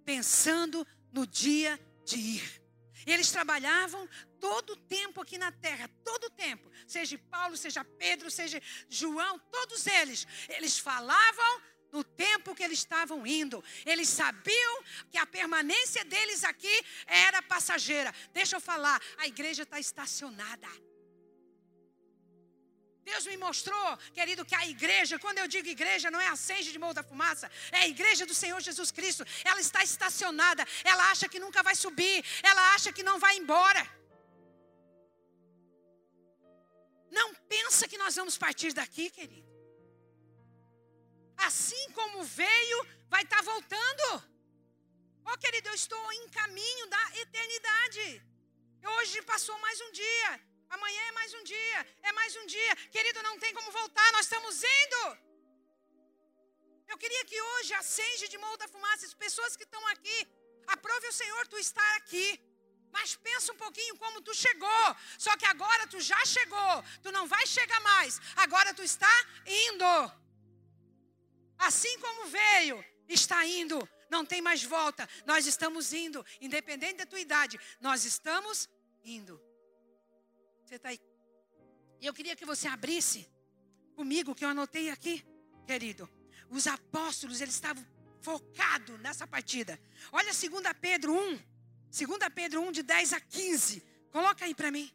pensando 0.04 0.84
no 1.12 1.24
dia 1.24 1.78
de 2.04 2.18
ir. 2.18 2.62
Eles 3.06 3.30
trabalhavam 3.30 4.08
todo 4.40 4.72
o 4.72 4.76
tempo 4.76 5.20
aqui 5.20 5.38
na 5.38 5.52
terra, 5.52 5.88
todo 6.04 6.24
o 6.24 6.30
tempo. 6.30 6.70
Seja 6.86 7.16
Paulo, 7.30 7.56
seja 7.56 7.84
Pedro, 7.84 8.30
seja 8.30 8.60
João, 8.88 9.38
todos 9.50 9.86
eles. 9.86 10.26
Eles 10.48 10.78
falavam 10.78 11.62
no 11.92 12.04
tempo 12.04 12.54
que 12.54 12.62
eles 12.62 12.80
estavam 12.80 13.26
indo. 13.26 13.62
Eles 13.86 14.08
sabiam 14.08 14.82
que 15.10 15.16
a 15.18 15.26
permanência 15.26 16.04
deles 16.04 16.42
aqui 16.44 16.84
era 17.06 17.40
passageira. 17.42 18.12
Deixa 18.32 18.56
eu 18.56 18.60
falar, 18.60 19.00
a 19.16 19.28
igreja 19.28 19.62
está 19.62 19.78
estacionada. 19.78 20.68
Deus 23.04 23.26
me 23.26 23.36
mostrou, 23.36 23.96
querido, 24.12 24.44
que 24.44 24.54
a 24.54 24.66
igreja, 24.66 25.18
quando 25.18 25.38
eu 25.38 25.48
digo 25.48 25.68
igreja, 25.68 26.10
não 26.10 26.20
é 26.20 26.28
a 26.28 26.36
sede 26.36 26.72
de 26.72 26.78
morro 26.78 26.94
da 26.94 27.02
fumaça, 27.02 27.50
é 27.72 27.78
a 27.78 27.88
igreja 27.88 28.26
do 28.26 28.34
Senhor 28.34 28.60
Jesus 28.60 28.90
Cristo. 28.90 29.24
Ela 29.44 29.60
está 29.60 29.82
estacionada, 29.82 30.66
ela 30.84 31.10
acha 31.10 31.28
que 31.28 31.40
nunca 31.40 31.62
vai 31.62 31.74
subir, 31.74 32.24
ela 32.42 32.74
acha 32.74 32.92
que 32.92 33.02
não 33.02 33.18
vai 33.18 33.36
embora. 33.36 33.82
Não 37.10 37.34
pensa 37.54 37.88
que 37.88 37.98
nós 37.98 38.14
vamos 38.14 38.36
partir 38.38 38.72
daqui, 38.72 39.10
querido. 39.10 39.48
Assim 41.36 41.90
como 41.92 42.22
veio, 42.22 42.86
vai 43.08 43.22
estar 43.22 43.42
voltando. 43.42 44.06
Oh, 45.24 45.38
querido, 45.38 45.68
eu 45.68 45.74
estou 45.74 46.12
em 46.12 46.28
caminho 46.28 46.86
da 46.86 47.04
eternidade. 47.16 48.22
Hoje 48.96 49.22
passou 49.22 49.58
mais 49.58 49.80
um 49.80 49.92
dia. 49.92 50.49
Amanhã 50.76 51.02
é 51.08 51.12
mais 51.12 51.32
um 51.34 51.42
dia, 51.42 51.78
é 52.02 52.12
mais 52.12 52.36
um 52.36 52.46
dia. 52.46 52.76
Querido, 52.94 53.22
não 53.22 53.38
tem 53.38 53.52
como 53.52 53.70
voltar, 53.72 54.12
nós 54.12 54.26
estamos 54.26 54.62
indo. 54.62 55.00
Eu 56.90 56.96
queria 56.98 57.24
que 57.24 57.40
hoje 57.40 57.72
acende 57.74 58.28
de 58.28 58.38
Morro 58.38 58.56
da 58.56 58.68
Fumaça 58.68 59.06
as 59.06 59.14
pessoas 59.14 59.56
que 59.56 59.64
estão 59.64 59.84
aqui. 59.88 60.18
Aprove 60.66 61.08
o 61.08 61.12
Senhor 61.12 61.46
tu 61.48 61.58
estar 61.58 61.96
aqui. 61.96 62.28
Mas 62.92 63.14
pensa 63.16 63.52
um 63.52 63.56
pouquinho 63.56 63.96
como 63.96 64.20
tu 64.20 64.34
chegou. 64.34 64.96
Só 65.18 65.36
que 65.36 65.46
agora 65.46 65.86
tu 65.86 66.00
já 66.00 66.24
chegou. 66.24 66.84
Tu 67.02 67.10
não 67.12 67.26
vai 67.26 67.46
chegar 67.46 67.80
mais. 67.80 68.20
Agora 68.36 68.74
tu 68.74 68.82
está 68.82 69.14
indo. 69.46 70.12
Assim 71.58 71.98
como 72.00 72.26
veio, 72.26 72.84
está 73.08 73.44
indo. 73.44 73.88
Não 74.08 74.24
tem 74.24 74.40
mais 74.40 74.62
volta. 74.64 75.08
Nós 75.24 75.46
estamos 75.46 75.92
indo. 75.92 76.24
Independente 76.40 76.98
da 76.98 77.06
tua 77.06 77.20
idade, 77.20 77.60
nós 77.80 78.04
estamos 78.04 78.68
indo. 79.04 79.49
Você 80.70 80.76
está 80.76 80.90
aí. 80.90 81.00
E 82.00 82.06
eu 82.06 82.14
queria 82.14 82.36
que 82.36 82.46
você 82.46 82.68
abrisse 82.68 83.26
comigo, 83.96 84.36
que 84.36 84.44
eu 84.44 84.48
anotei 84.48 84.88
aqui, 84.88 85.26
querido. 85.66 86.08
Os 86.48 86.68
apóstolos, 86.68 87.40
eles 87.40 87.54
estavam 87.54 87.84
focados 88.20 88.96
nessa 89.00 89.26
partida. 89.26 89.80
Olha 90.12 90.30
2 90.32 90.38
Pedro 90.80 91.12
1. 91.12 91.38
2 91.90 92.18
Pedro 92.32 92.62
1, 92.62 92.70
de 92.70 92.82
10 92.84 93.12
a 93.14 93.20
15. 93.20 93.82
Coloca 94.12 94.44
aí 94.44 94.54
para 94.54 94.70
mim, 94.70 94.88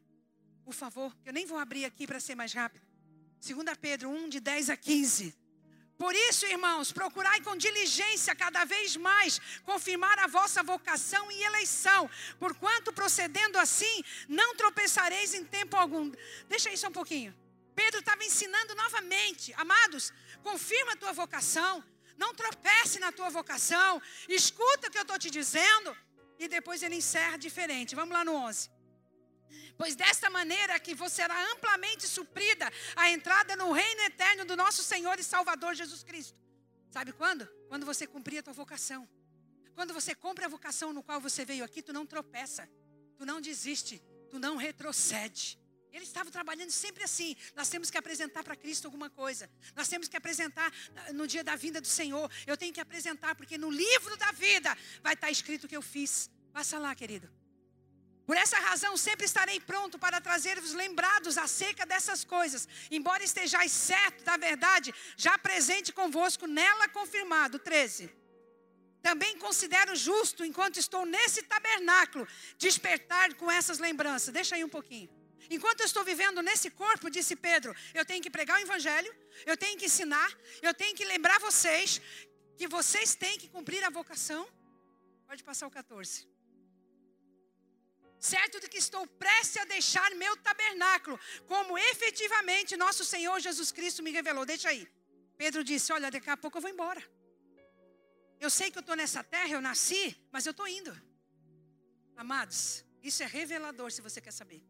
por 0.63 0.74
favor. 0.74 1.13
Eu 1.25 1.34
nem 1.34 1.46
vou 1.46 1.58
abrir 1.58 1.84
aqui 1.84 2.08
para 2.08 2.22
ser 2.22 2.36
mais 2.36 2.53
rápido. 2.53 2.88
2 3.46 3.77
Pedro 3.77 4.10
1, 4.10 4.29
de 4.29 4.39
10 4.39 4.70
a 4.70 4.77
15. 4.77 5.36
Por 5.98 6.14
isso, 6.14 6.46
irmãos, 6.46 6.92
procurai 6.92 7.40
com 7.42 7.56
diligência 7.56 8.36
cada 8.36 8.66
vez 8.66 8.98
mais 8.98 9.40
confirmar 9.64 10.20
a 10.20 10.28
vossa 10.28 10.62
vocação 10.62 11.32
e 11.32 11.44
eleição, 11.44 12.10
porquanto 12.38 12.92
procedendo 12.92 13.58
assim, 13.58 14.04
não 14.28 14.56
tropeçareis 14.56 15.34
em 15.34 15.46
tempo 15.46 15.78
algum. 15.78 16.12
Deixa 16.50 16.72
isso 16.72 16.88
um 16.88 16.92
pouquinho. 16.92 17.34
Pedro 17.74 18.00
estava 18.00 18.24
ensinando 18.24 18.75
novamente, 18.75 19.54
amados, 19.58 20.12
confirma 20.44 20.94
a 20.94 20.98
tua 20.98 21.14
vocação, 21.14 21.84
não 22.18 22.34
tropece 22.34 23.00
na 23.00 23.12
tua 23.12 23.30
vocação, 23.30 24.02
escuta 24.28 24.88
o 24.88 24.92
que 24.92 24.98
eu 24.98 25.02
estou 25.02 25.20
te 25.20 25.30
dizendo, 25.30 25.96
e 26.38 26.48
depois 26.48 26.84
ele 26.84 26.96
encerra 26.96 27.38
diferente. 27.38 27.96
Vamos 27.96 28.14
lá 28.14 28.24
no 28.24 28.34
11. 28.34 28.75
Pois 29.77 29.96
desta 29.96 30.29
maneira 30.29 30.79
que 30.79 30.94
você 30.94 31.15
será 31.15 31.51
amplamente 31.51 32.08
suprida 32.08 32.72
a 32.96 33.10
entrada 33.10 33.55
no 33.55 33.72
reino 33.72 34.01
eterno 34.01 34.46
do 34.46 34.55
nosso 34.55 34.84
Senhor 34.84 35.17
e 35.20 35.24
Salvador 35.24 35.74
Jesus 35.74 36.03
Cristo. 36.03 36.38
Sabe 36.91 37.12
quando? 37.13 37.48
Quando 37.67 37.86
você 37.86 38.05
cumprir 38.05 38.39
a 38.39 38.44
tua 38.44 38.53
vocação. 38.53 39.08
Quando 39.74 39.94
você 39.94 40.13
cumpre 40.13 40.46
a 40.46 40.48
vocação 40.48 40.94
no 40.94 41.03
qual 41.03 41.20
você 41.20 41.44
veio 41.44 41.63
aqui, 41.63 41.82
tu 41.82 41.91
não 41.91 42.05
tropeça, 42.05 42.70
tu 43.17 43.25
não 43.25 43.41
desiste, 43.41 44.01
tu 44.29 44.39
não 44.39 44.55
retrocede. 44.55 45.60
Eles 45.91 46.10
estavam 46.10 46.32
trabalhando 46.32 46.72
sempre 46.72 47.03
assim. 47.03 47.36
Nós 47.55 47.70
temos 47.70 47.89
que 47.89 47.98
apresentar 47.98 48.44
para 48.44 48.55
Cristo 48.55 48.86
alguma 48.86 49.10
coisa. 49.10 49.50
Nós 49.75 49.88
temos 49.88 50.10
que 50.10 50.17
apresentar 50.17 50.72
no 51.13 51.25
dia 51.25 51.44
da 51.44 51.55
vinda 51.55 51.79
do 51.79 51.88
Senhor. 51.88 52.29
Eu 52.46 52.58
tenho 52.58 52.74
que 52.74 52.82
apresentar, 52.82 53.36
porque 53.36 53.58
no 53.58 53.70
livro 53.70 54.17
da 54.17 54.32
vida 54.34 54.77
vai 55.01 55.13
estar 55.13 55.32
escrito 55.32 55.63
o 55.65 55.67
que 55.67 55.75
eu 55.75 55.82
fiz. 55.82 56.29
Passa 56.51 56.77
lá, 56.77 56.94
querido. 56.94 57.32
Por 58.25 58.36
essa 58.36 58.58
razão, 58.60 58.98
sempre 58.98 59.25
estarei 59.25 59.60
pronto 59.60 60.00
para 60.00 60.20
trazer-vos 60.20 60.74
lembrados 60.74 61.38
acerca 61.38 61.86
dessas 61.86 62.24
coisas, 62.24 62.67
embora 62.89 63.24
estejais 63.24 63.72
certo 63.72 64.24
da 64.24 64.36
verdade, 64.36 64.94
já 65.15 65.38
presente 65.38 65.94
convosco, 65.94 66.48
nela 66.48 66.88
confirmado. 66.89 67.60
13. 67.60 68.10
Também 69.03 69.38
considero 69.38 69.96
justo, 69.96 70.44
enquanto 70.44 70.77
estou 70.77 71.05
nesse 71.05 71.44
tabernáculo, 71.44 72.27
despertar 72.58 73.36
com 73.36 73.51
essas 73.51 73.77
lembranças. 73.77 74.34
Deixa 74.34 74.55
aí 74.55 74.63
um 74.63 74.70
pouquinho. 74.70 75.10
Enquanto 75.48 75.82
eu 75.82 75.86
estou 75.86 76.03
vivendo 76.03 76.41
nesse 76.41 76.72
corpo, 76.72 77.12
disse 77.12 77.36
Pedro, 77.36 77.75
eu 77.94 78.03
tenho 78.03 78.24
que 78.24 78.32
pregar 78.32 78.58
o 78.58 78.63
evangelho, 78.63 79.15
eu 79.46 79.55
tenho 79.55 79.77
que 79.77 79.86
ensinar, 79.86 80.36
eu 80.63 80.74
tenho 80.74 80.96
que 80.96 81.05
lembrar 81.05 81.39
vocês 81.39 82.01
que 82.58 82.67
vocês 82.67 83.13
têm 83.13 83.38
que 83.38 83.48
cumprir 83.48 83.84
a 83.84 83.91
vocação. 83.91 84.48
Pode 85.27 85.44
passar 85.44 85.67
o 85.67 85.70
14 85.70 86.35
certo 88.32 88.60
de 88.62 88.67
que 88.72 88.79
estou 88.86 89.03
prestes 89.24 89.58
a 89.63 89.65
deixar 89.75 90.10
meu 90.24 90.34
tabernáculo, 90.48 91.17
como 91.51 91.77
efetivamente 91.91 92.82
nosso 92.86 93.03
Senhor 93.13 93.38
Jesus 93.48 93.72
Cristo 93.77 94.03
me 94.05 94.12
revelou. 94.20 94.46
Deixa 94.53 94.70
aí. 94.74 94.84
Pedro 95.41 95.63
disse: 95.72 95.94
Olha, 95.98 96.10
daqui 96.15 96.29
a 96.36 96.38
pouco 96.44 96.58
eu 96.58 96.63
vou 96.65 96.74
embora. 96.75 97.01
Eu 98.46 98.50
sei 98.58 98.67
que 98.72 98.77
eu 98.79 98.86
estou 98.86 98.98
nessa 99.01 99.22
terra, 99.36 99.51
eu 99.58 99.62
nasci, 99.70 100.03
mas 100.34 100.46
eu 100.46 100.53
estou 100.55 100.67
indo. 100.79 100.94
Amados, 102.24 102.60
isso 103.10 103.22
é 103.25 103.27
revelador 103.39 103.89
se 103.91 104.01
você 104.08 104.20
quer 104.25 104.36
saber. 104.41 104.62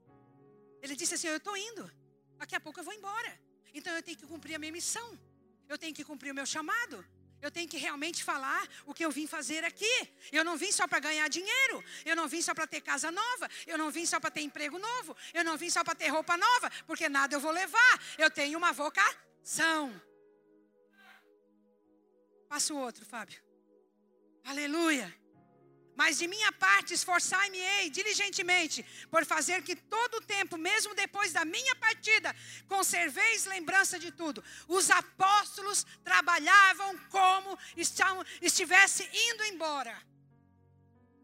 Ele 0.83 0.95
disse 1.01 1.15
assim: 1.15 1.27
Eu 1.27 1.38
estou 1.43 1.55
indo, 1.69 1.85
daqui 2.41 2.55
a 2.59 2.63
pouco 2.65 2.79
eu 2.79 2.88
vou 2.89 2.95
embora. 3.00 3.31
Então 3.77 3.93
eu 3.97 4.03
tenho 4.07 4.17
que 4.21 4.27
cumprir 4.33 4.55
a 4.55 4.59
minha 4.63 4.75
missão, 4.79 5.07
eu 5.71 5.77
tenho 5.77 5.93
que 5.97 6.05
cumprir 6.09 6.31
o 6.31 6.35
meu 6.39 6.47
chamado, 6.55 6.97
eu 7.46 7.52
tenho 7.52 7.70
que 7.70 7.78
realmente 7.78 8.24
falar 8.24 8.68
o 8.86 8.94
que 8.94 9.06
eu 9.06 9.12
vim 9.12 9.28
fazer 9.28 9.64
aqui. 9.64 9.96
Eu 10.32 10.44
não 10.44 10.58
vim 10.58 10.72
só 10.72 10.88
para 10.88 11.00
ganhar 11.00 11.28
dinheiro. 11.28 11.84
Eu 12.04 12.16
não 12.16 12.28
vim 12.28 12.42
só 12.42 12.54
para 12.54 12.66
ter 12.66 12.82
casa 12.82 13.12
nova. 13.12 13.50
Eu 13.68 13.78
não 13.78 13.92
vim 13.92 14.06
só 14.06 14.20
para 14.20 14.32
ter 14.32 14.42
emprego 14.42 14.80
novo. 14.80 15.16
Eu 15.34 15.44
não 15.44 15.58
vim 15.58 15.70
só 15.70 15.84
para 15.84 15.96
ter 15.96 16.08
roupa 16.08 16.36
nova. 16.36 16.72
Porque 16.88 17.08
nada 17.08 17.36
eu 17.36 17.40
vou 17.40 17.52
levar. 17.52 18.02
Eu 18.18 18.32
tenho 18.32 18.58
uma 18.58 18.72
vocação. 18.72 20.02
Passa 22.50 22.74
o 22.74 22.78
outro, 22.78 23.06
Fábio. 23.06 23.40
Aleluia. 24.44 25.25
Mas 25.96 26.18
de 26.18 26.28
minha 26.28 26.52
parte, 26.52 26.94
esforçai-me-ei 26.94 27.90
diligentemente 27.90 28.86
por 29.10 29.25
fazer 29.25 29.62
que 29.64 29.75
todo 29.75 30.16
o 30.16 30.22
tempo, 30.22 30.58
mesmo 30.58 30.94
depois 30.94 31.32
da 31.32 31.46
minha 31.46 31.75
partida, 31.75 32.36
conserveis 32.68 33.46
lembrança 33.46 33.98
de 33.98 34.12
tudo. 34.12 34.44
Os 34.68 34.90
apóstolos 34.92 35.86
trabalhavam 36.04 36.98
como 37.10 37.58
estivesse 38.42 39.10
indo 39.14 39.46
embora. 39.46 39.96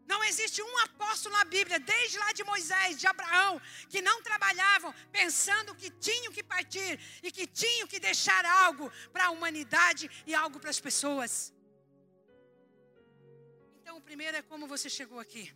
Não 0.06 0.22
existe 0.24 0.60
um 0.62 0.78
apóstolo 0.78 1.36
na 1.36 1.44
Bíblia, 1.44 1.78
desde 1.78 2.18
lá 2.18 2.32
de 2.32 2.44
Moisés, 2.44 2.98
de 2.98 3.06
Abraão, 3.06 3.60
que 3.88 4.02
não 4.02 4.22
trabalhavam 4.22 4.92
pensando 5.10 5.74
que 5.74 5.90
tinham 5.90 6.32
que 6.32 6.42
partir 6.42 6.98
e 7.22 7.30
que 7.30 7.46
tinham 7.46 7.86
que 7.86 8.00
deixar 8.00 8.44
algo 8.44 8.90
para 9.12 9.26
a 9.26 9.30
humanidade 9.30 10.10
e 10.26 10.34
algo 10.34 10.58
para 10.58 10.70
as 10.70 10.80
pessoas. 10.80 11.52
Então, 13.92 14.00
o 14.00 14.04
primeiro 14.04 14.34
é 14.34 14.40
como 14.40 14.66
você 14.66 14.88
chegou 14.88 15.20
aqui. 15.20 15.52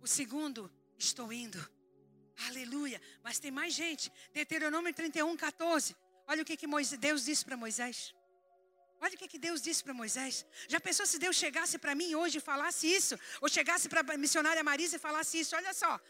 O 0.00 0.06
segundo, 0.06 0.70
estou 0.96 1.32
indo. 1.32 1.58
Aleluia. 2.46 3.02
Mas 3.24 3.40
tem 3.40 3.50
mais 3.50 3.74
gente. 3.74 4.08
Deuteronômio 4.32 4.94
31, 4.94 5.36
14. 5.36 5.96
Olha 6.28 6.42
o 6.42 6.44
que, 6.44 6.56
que 6.56 6.68
Deus 6.96 7.24
disse 7.24 7.44
para 7.44 7.56
Moisés. 7.56 8.14
Olha 9.00 9.14
o 9.14 9.18
que, 9.18 9.28
que 9.28 9.38
Deus 9.38 9.60
disse 9.60 9.84
para 9.84 9.92
Moisés. 9.92 10.46
Já 10.68 10.80
pensou 10.80 11.04
se 11.06 11.18
Deus 11.18 11.36
chegasse 11.36 11.76
para 11.78 11.94
mim 11.94 12.14
hoje 12.14 12.38
e 12.38 12.40
falasse 12.40 12.86
isso? 12.98 13.18
Ou 13.42 13.48
chegasse 13.48 13.88
para 13.88 14.00
a 14.00 14.16
missionária 14.16 14.62
Marisa 14.64 14.96
e 14.96 14.98
falasse 14.98 15.38
isso? 15.40 15.54
Olha 15.54 15.74
só. 15.74 16.00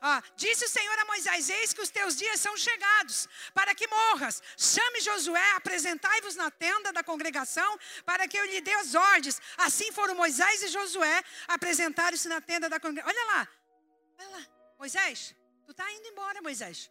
Ah, 0.00 0.22
disse 0.36 0.64
o 0.66 0.68
Senhor 0.68 0.98
a 0.98 1.04
Moisés: 1.06 1.48
Eis 1.48 1.72
que 1.72 1.80
os 1.80 1.90
teus 1.90 2.16
dias 2.16 2.40
são 2.40 2.56
chegados, 2.56 3.26
para 3.52 3.74
que 3.74 3.86
morras. 3.86 4.42
Chame 4.56 5.00
Josué, 5.00 5.50
apresentai-vos 5.52 6.36
na 6.36 6.50
tenda 6.50 6.92
da 6.92 7.02
congregação, 7.02 7.78
para 8.04 8.28
que 8.28 8.36
eu 8.36 8.44
lhe 8.44 8.60
dê 8.60 8.74
as 8.74 8.94
ordens. 8.94 9.40
Assim 9.56 9.90
foram 9.90 10.14
Moisés 10.14 10.62
e 10.62 10.68
Josué 10.68 11.24
apresentaram-se 11.48 12.28
na 12.28 12.40
tenda 12.40 12.68
da 12.68 12.78
congregação. 12.78 13.12
Olha 13.14 13.26
lá, 13.32 13.48
olha 14.18 14.28
lá, 14.28 14.46
Moisés, 14.78 15.34
tu 15.64 15.72
está 15.72 15.90
indo 15.92 16.08
embora, 16.08 16.42
Moisés. 16.42 16.90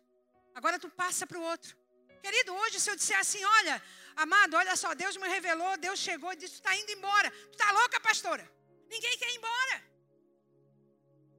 Agora 0.56 0.80
tu 0.80 0.90
passa 0.90 1.26
para 1.26 1.38
o 1.38 1.42
outro. 1.42 1.78
Querido, 2.22 2.54
hoje 2.56 2.80
se 2.80 2.90
eu 2.90 2.96
disser 2.96 3.20
assim, 3.20 3.44
olha, 3.44 3.82
amado, 4.16 4.56
olha 4.62 4.76
só, 4.76 4.94
Deus 4.94 5.16
me 5.18 5.28
revelou, 5.28 5.78
Deus 5.78 6.00
chegou 6.00 6.32
e 6.34 6.36
disse, 6.36 6.56
tu 6.56 6.62
está 6.62 6.76
indo 6.82 6.92
embora. 6.92 7.30
Tu 7.32 7.56
está 7.58 7.72
louca, 7.72 8.00
pastora? 8.00 8.46
Ninguém 8.94 9.18
quer 9.18 9.30
ir 9.32 9.38
embora. 9.38 9.76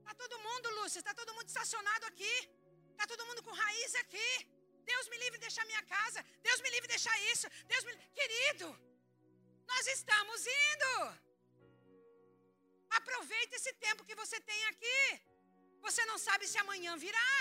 Está 0.00 0.14
todo 0.22 0.38
mundo, 0.46 0.70
Lúcia, 0.78 0.98
está 0.98 1.14
todo 1.20 1.34
mundo 1.34 1.48
estacionado 1.48 2.06
aqui. 2.06 2.34
Está 2.92 3.06
todo 3.06 3.26
mundo 3.26 3.42
com 3.42 3.52
raiz 3.64 3.94
aqui. 4.02 4.30
Deus 4.90 5.08
me 5.08 5.16
livre 5.22 5.38
de 5.38 5.46
deixar 5.48 5.64
minha 5.70 5.82
casa. 5.94 6.24
Deus 6.42 6.60
me 6.62 6.70
livre 6.74 6.88
de 6.88 6.94
deixar 6.96 7.16
isso. 7.32 7.46
Deus 7.72 7.84
me... 7.84 7.92
Querido, 8.18 8.68
nós 9.72 9.86
estamos 9.98 10.46
indo. 10.66 10.92
Aproveite 12.98 13.56
esse 13.56 13.72
tempo 13.86 14.04
que 14.08 14.14
você 14.22 14.38
tem 14.40 14.60
aqui. 14.66 15.00
Você 15.86 16.04
não 16.10 16.18
sabe 16.26 16.46
se 16.46 16.58
amanhã 16.64 16.96
virá. 16.96 17.34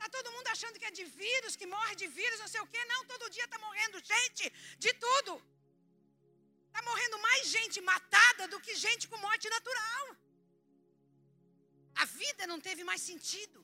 Está 0.00 0.08
todo 0.16 0.32
mundo 0.34 0.48
achando 0.52 0.78
que 0.80 0.86
é 0.90 0.92
de 0.98 1.04
vírus, 1.22 1.56
que 1.60 1.66
morre 1.72 1.94
de 2.02 2.06
vírus, 2.18 2.38
não 2.42 2.50
sei 2.52 2.60
o 2.62 2.68
quê. 2.72 2.82
Não, 2.92 3.00
todo 3.10 3.32
dia 3.36 3.46
está 3.46 3.58
morrendo 3.64 3.96
gente 4.12 4.44
de 4.84 4.92
tudo. 5.06 5.32
Está 6.68 6.80
morrendo 6.90 7.16
mais 7.26 7.42
gente 7.56 7.78
matada 7.90 8.44
do 8.52 8.60
que 8.64 8.74
gente 8.84 9.06
com 9.10 9.18
morte 9.26 9.46
natural. 9.56 10.06
A 12.02 12.06
vida 12.20 12.46
não 12.52 12.58
teve 12.68 12.82
mais 12.90 13.02
sentido. 13.10 13.58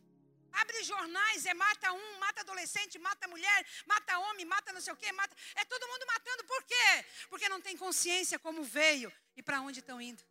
Abre 0.62 0.82
jornais, 0.90 1.46
é 1.46 1.54
mata 1.54 1.90
um, 2.00 2.18
mata 2.24 2.42
adolescente, 2.42 2.98
mata 2.98 3.32
mulher, 3.34 3.60
mata 3.86 4.18
homem, 4.26 4.44
mata 4.54 4.74
não 4.76 4.82
sei 4.86 4.92
o 4.92 5.00
quê, 5.02 5.10
mata. 5.12 5.34
É 5.54 5.64
todo 5.64 5.88
mundo 5.92 6.04
matando. 6.14 6.44
Por 6.52 6.62
quê? 6.64 6.88
Porque 7.30 7.48
não 7.48 7.62
tem 7.62 7.78
consciência 7.86 8.38
como 8.38 8.62
veio 8.62 9.10
e 9.34 9.42
para 9.42 9.62
onde 9.62 9.80
estão 9.80 9.98
indo. 10.10 10.22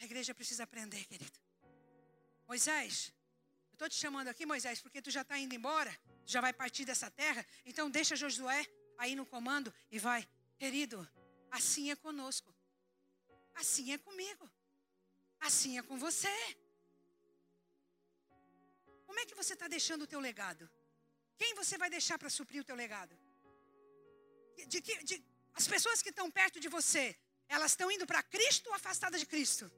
A 0.00 0.04
igreja 0.08 0.34
precisa 0.34 0.64
aprender, 0.64 1.04
querido. 1.12 1.38
Moisés, 2.46 3.12
estou 3.78 3.88
te 3.88 3.94
chamando 3.94 4.26
aqui, 4.26 4.44
Moisés, 4.44 4.80
porque 4.80 5.00
tu 5.00 5.10
já 5.16 5.22
está 5.22 5.38
indo 5.38 5.54
embora, 5.54 5.92
já 6.26 6.40
vai 6.40 6.52
partir 6.52 6.84
dessa 6.84 7.08
terra. 7.22 7.46
Então 7.64 7.88
deixa 7.88 8.16
Josué 8.16 8.66
aí 8.98 9.14
no 9.14 9.24
comando 9.24 9.72
e 9.88 9.98
vai. 10.00 10.28
Querido, 10.58 11.08
assim 11.58 11.90
é 11.92 11.96
conosco. 11.96 12.52
Assim 13.54 13.92
é 13.92 13.98
comigo. 13.98 14.50
Assim 15.38 15.78
é 15.78 15.82
com 15.82 15.96
você. 15.96 16.36
Como 19.06 19.20
é 19.20 19.24
que 19.24 19.36
você 19.36 19.52
está 19.54 19.68
deixando 19.68 20.02
o 20.02 20.08
teu 20.08 20.18
legado? 20.18 20.68
Quem 21.36 21.54
você 21.54 21.78
vai 21.78 21.88
deixar 21.88 22.18
para 22.18 22.28
suprir 22.28 22.60
o 22.62 22.64
teu 22.64 22.74
legado? 22.74 23.16
De 24.66 24.80
que, 24.82 25.04
de, 25.04 25.24
as 25.54 25.68
pessoas 25.68 26.02
que 26.02 26.10
estão 26.10 26.28
perto 26.28 26.58
de 26.58 26.68
você, 26.68 27.16
elas 27.48 27.70
estão 27.70 27.92
indo 27.92 28.08
para 28.08 28.24
Cristo 28.24 28.66
ou 28.70 28.74
afastadas 28.74 29.20
de 29.20 29.26
Cristo? 29.26 29.70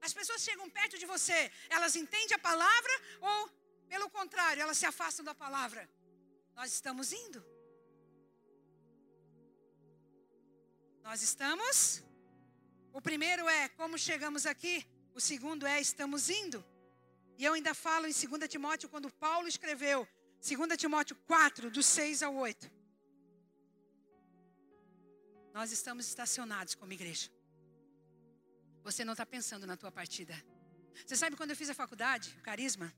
As 0.00 0.12
pessoas 0.12 0.42
chegam 0.42 0.68
perto 0.70 0.98
de 0.98 1.06
você, 1.06 1.50
elas 1.68 1.96
entendem 1.96 2.34
a 2.34 2.38
palavra 2.38 2.92
ou, 3.20 3.48
pelo 3.88 4.08
contrário, 4.10 4.62
elas 4.62 4.78
se 4.78 4.86
afastam 4.86 5.24
da 5.24 5.34
palavra? 5.34 5.88
Nós 6.54 6.72
estamos 6.72 7.12
indo. 7.12 7.44
Nós 11.02 11.22
estamos. 11.22 12.02
O 12.92 13.00
primeiro 13.00 13.48
é 13.48 13.68
como 13.70 13.98
chegamos 13.98 14.46
aqui, 14.46 14.86
o 15.14 15.20
segundo 15.20 15.66
é 15.66 15.80
estamos 15.80 16.30
indo. 16.30 16.64
E 17.38 17.44
eu 17.44 17.52
ainda 17.52 17.74
falo 17.74 18.06
em 18.06 18.12
2 18.12 18.48
Timóteo, 18.48 18.88
quando 18.88 19.12
Paulo 19.12 19.46
escreveu, 19.46 20.08
2 20.40 20.76
Timóteo 20.78 21.16
4, 21.26 21.70
do 21.70 21.82
6 21.82 22.22
ao 22.22 22.34
8. 22.34 22.70
Nós 25.52 25.70
estamos 25.72 26.06
estacionados 26.06 26.74
como 26.74 26.92
igreja. 26.92 27.30
Você 28.86 29.04
não 29.04 29.14
está 29.14 29.26
pensando 29.26 29.66
na 29.66 29.76
tua 29.76 29.90
partida. 29.90 30.32
Você 31.04 31.16
sabe 31.16 31.34
quando 31.34 31.50
eu 31.50 31.56
fiz 31.56 31.68
a 31.68 31.74
faculdade, 31.74 32.32
o 32.38 32.42
carisma? 32.42 32.94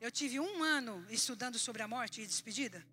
Eu 0.00 0.08
tive 0.08 0.38
um 0.38 0.62
ano 0.62 1.04
estudando 1.10 1.58
sobre 1.58 1.82
a 1.82 1.88
morte 1.88 2.20
e 2.22 2.26
despedida. 2.26 2.86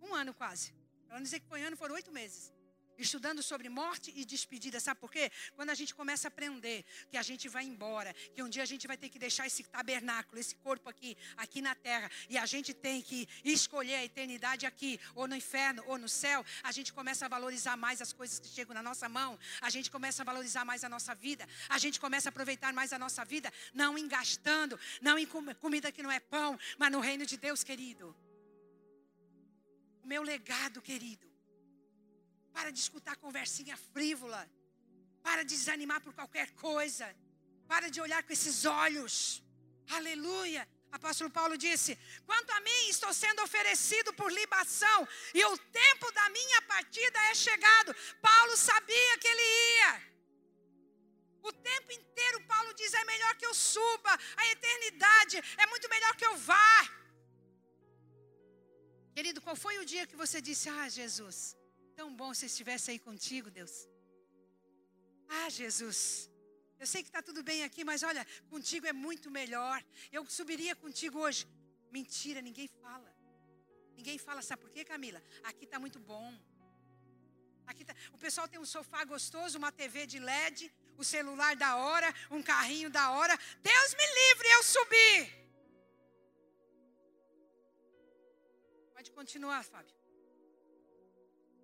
Um 0.00 0.14
ano 0.14 0.32
quase. 0.32 0.72
Para 1.08 1.16
não 1.16 1.24
dizer 1.24 1.40
que 1.40 1.48
foi 1.48 1.64
ano, 1.64 1.76
foram 1.76 1.96
oito 1.96 2.12
meses 2.12 2.53
estudando 2.98 3.42
sobre 3.42 3.68
morte 3.68 4.12
e 4.14 4.24
despedida. 4.24 4.80
Sabe 4.80 5.00
por 5.00 5.10
quê? 5.10 5.30
Quando 5.54 5.70
a 5.70 5.74
gente 5.74 5.94
começa 5.94 6.28
a 6.28 6.30
aprender 6.30 6.84
que 7.10 7.16
a 7.16 7.22
gente 7.22 7.48
vai 7.48 7.64
embora, 7.64 8.14
que 8.34 8.42
um 8.42 8.48
dia 8.48 8.62
a 8.62 8.66
gente 8.66 8.86
vai 8.86 8.96
ter 8.96 9.08
que 9.08 9.18
deixar 9.18 9.46
esse 9.46 9.64
tabernáculo, 9.64 10.38
esse 10.38 10.54
corpo 10.56 10.88
aqui, 10.88 11.16
aqui 11.36 11.60
na 11.60 11.74
terra, 11.74 12.10
e 12.28 12.38
a 12.38 12.46
gente 12.46 12.72
tem 12.72 13.02
que 13.02 13.28
escolher 13.44 13.96
a 13.96 14.04
eternidade 14.04 14.66
aqui, 14.66 15.00
ou 15.14 15.26
no 15.26 15.36
inferno, 15.36 15.82
ou 15.86 15.98
no 15.98 16.08
céu, 16.08 16.44
a 16.62 16.72
gente 16.72 16.92
começa 16.92 17.26
a 17.26 17.28
valorizar 17.28 17.76
mais 17.76 18.00
as 18.00 18.12
coisas 18.12 18.38
que 18.38 18.48
chegam 18.48 18.74
na 18.74 18.82
nossa 18.82 19.08
mão, 19.08 19.38
a 19.60 19.70
gente 19.70 19.90
começa 19.90 20.22
a 20.22 20.24
valorizar 20.24 20.64
mais 20.64 20.84
a 20.84 20.88
nossa 20.88 21.14
vida, 21.14 21.46
a 21.68 21.78
gente 21.78 22.00
começa 22.00 22.28
a 22.28 22.30
aproveitar 22.30 22.72
mais 22.72 22.92
a 22.92 22.98
nossa 22.98 23.24
vida, 23.24 23.52
não 23.72 23.98
engastando, 23.98 24.78
não 25.00 25.18
em 25.18 25.26
comida 25.26 25.92
que 25.92 26.02
não 26.02 26.10
é 26.10 26.20
pão, 26.20 26.58
mas 26.78 26.92
no 26.92 27.00
reino 27.00 27.26
de 27.26 27.36
Deus, 27.36 27.62
querido. 27.62 28.16
O 30.02 30.06
meu 30.06 30.22
legado, 30.22 30.82
querido 30.82 31.33
para 32.56 32.70
de 32.74 32.80
escutar 32.86 33.16
conversinha 33.26 33.76
frívola. 33.92 34.42
Para 35.26 35.42
de 35.48 35.54
desanimar 35.60 36.00
por 36.06 36.14
qualquer 36.20 36.48
coisa. 36.68 37.06
Para 37.72 37.88
de 37.94 38.00
olhar 38.06 38.22
com 38.22 38.32
esses 38.38 38.58
olhos. 38.84 39.42
Aleluia. 39.98 40.62
Apóstolo 40.98 41.30
Paulo 41.38 41.56
disse: 41.66 41.92
Quanto 42.28 42.50
a 42.56 42.60
mim, 42.68 42.82
estou 42.88 43.12
sendo 43.22 43.42
oferecido 43.46 44.10
por 44.20 44.28
libação, 44.40 44.98
e 45.38 45.44
o 45.52 45.56
tempo 45.82 46.06
da 46.18 46.26
minha 46.38 46.60
partida 46.74 47.18
é 47.30 47.34
chegado. 47.46 47.90
Paulo 48.30 48.56
sabia 48.56 49.18
que 49.22 49.30
ele 49.32 49.46
ia. 49.70 49.92
O 51.48 51.52
tempo 51.70 51.90
inteiro, 52.00 52.38
Paulo 52.52 52.70
diz: 52.80 52.94
é 52.94 53.04
melhor 53.12 53.34
que 53.40 53.46
eu 53.50 53.54
suba, 53.72 54.12
a 54.42 54.46
eternidade, 54.52 55.36
é 55.62 55.66
muito 55.72 55.88
melhor 55.94 56.14
que 56.20 56.26
eu 56.30 56.36
vá. 56.50 56.78
Querido, 59.16 59.40
qual 59.46 59.56
foi 59.64 59.74
o 59.78 59.84
dia 59.92 60.06
que 60.06 60.20
você 60.24 60.40
disse: 60.48 60.68
Ah, 60.78 60.88
Jesus, 61.00 61.38
Tão 62.00 62.08
bom 62.20 62.30
se 62.34 62.46
estivesse 62.46 62.90
aí 62.92 62.98
contigo, 62.98 63.50
Deus. 63.50 63.74
Ah, 65.28 65.48
Jesus. 65.48 66.30
Eu 66.78 66.86
sei 66.92 67.02
que 67.02 67.08
está 67.08 67.22
tudo 67.22 67.42
bem 67.42 67.60
aqui, 67.64 67.82
mas 67.90 68.02
olha, 68.02 68.26
contigo 68.50 68.86
é 68.86 68.92
muito 68.92 69.30
melhor. 69.30 69.82
Eu 70.12 70.24
subiria 70.38 70.74
contigo 70.76 71.18
hoje. 71.18 71.46
Mentira, 71.90 72.40
ninguém 72.48 72.68
fala. 72.82 73.10
Ninguém 73.96 74.18
fala, 74.18 74.42
sabe 74.42 74.62
por 74.62 74.70
quê, 74.70 74.84
Camila? 74.84 75.22
Aqui 75.44 75.64
está 75.64 75.78
muito 75.78 75.98
bom. 75.98 76.28
Aqui 77.66 77.84
tá, 77.84 77.94
o 78.12 78.18
pessoal 78.18 78.46
tem 78.46 78.60
um 78.60 78.66
sofá 78.66 79.04
gostoso, 79.04 79.56
uma 79.56 79.72
TV 79.72 80.06
de 80.06 80.18
LED, 80.18 80.70
o 80.98 81.04
celular 81.04 81.56
da 81.56 81.76
hora, 81.76 82.12
um 82.30 82.42
carrinho 82.42 82.90
da 82.90 83.12
hora. 83.12 83.34
Deus 83.62 83.94
me 83.94 84.06
livre 84.20 84.48
eu 84.56 84.62
subir. 84.62 85.18
Pode 88.92 89.10
continuar, 89.10 89.62
Fábio. 89.64 90.03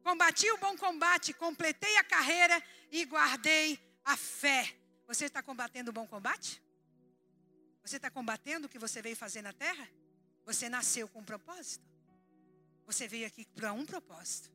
Combati 0.02 0.50
o 0.50 0.58
bom 0.58 0.76
combate, 0.76 1.32
completei 1.34 1.96
a 1.96 2.04
carreira 2.04 2.62
e 2.90 3.04
guardei 3.04 3.78
a 4.04 4.16
fé. 4.16 4.76
Você 5.06 5.26
está 5.26 5.42
combatendo 5.42 5.90
o 5.90 5.92
bom 5.92 6.06
combate? 6.06 6.62
Você 7.82 7.96
está 7.96 8.10
combatendo 8.10 8.66
o 8.66 8.70
que 8.70 8.78
você 8.78 9.02
veio 9.02 9.16
fazer 9.16 9.42
na 9.42 9.52
terra? 9.52 9.88
Você 10.44 10.68
nasceu 10.68 11.08
com 11.08 11.20
um 11.20 11.24
propósito? 11.24 11.84
Você 12.86 13.06
veio 13.06 13.26
aqui 13.26 13.44
para 13.44 13.72
um 13.72 13.84
propósito. 13.86 14.50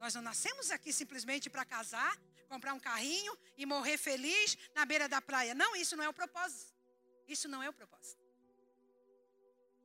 Nós 0.00 0.14
não 0.14 0.22
nascemos 0.22 0.70
aqui 0.70 0.92
simplesmente 0.92 1.50
para 1.50 1.64
casar, 1.64 2.16
comprar 2.48 2.72
um 2.72 2.80
carrinho 2.80 3.36
e 3.56 3.66
morrer 3.66 3.98
feliz 3.98 4.56
na 4.74 4.84
beira 4.84 5.08
da 5.08 5.20
praia. 5.20 5.54
Não, 5.54 5.76
isso 5.76 5.94
não 5.96 6.04
é 6.04 6.08
o 6.08 6.14
propósito. 6.14 6.74
Isso 7.28 7.48
não 7.48 7.62
é 7.62 7.68
o 7.68 7.72
propósito. 7.72 8.24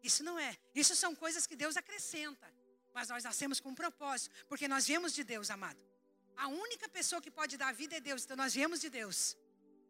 Isso 0.01 0.23
não 0.23 0.39
é. 0.39 0.57
Isso 0.73 0.95
são 0.95 1.13
coisas 1.15 1.45
que 1.45 1.55
Deus 1.55 1.75
acrescenta. 1.75 2.54
Mas 2.97 3.09
nós 3.13 3.23
nascemos 3.29 3.59
com 3.59 3.69
um 3.73 3.75
propósito, 3.83 4.33
porque 4.49 4.67
nós 4.73 4.87
viemos 4.89 5.11
de 5.13 5.23
Deus, 5.33 5.49
amado. 5.55 5.81
A 6.43 6.47
única 6.47 6.87
pessoa 6.97 7.21
que 7.25 7.31
pode 7.39 7.57
dar 7.61 7.73
vida 7.81 7.95
é 7.97 8.01
Deus, 8.09 8.23
então 8.23 8.37
nós 8.43 8.53
viemos 8.53 8.79
de 8.79 8.89
Deus. 8.89 9.17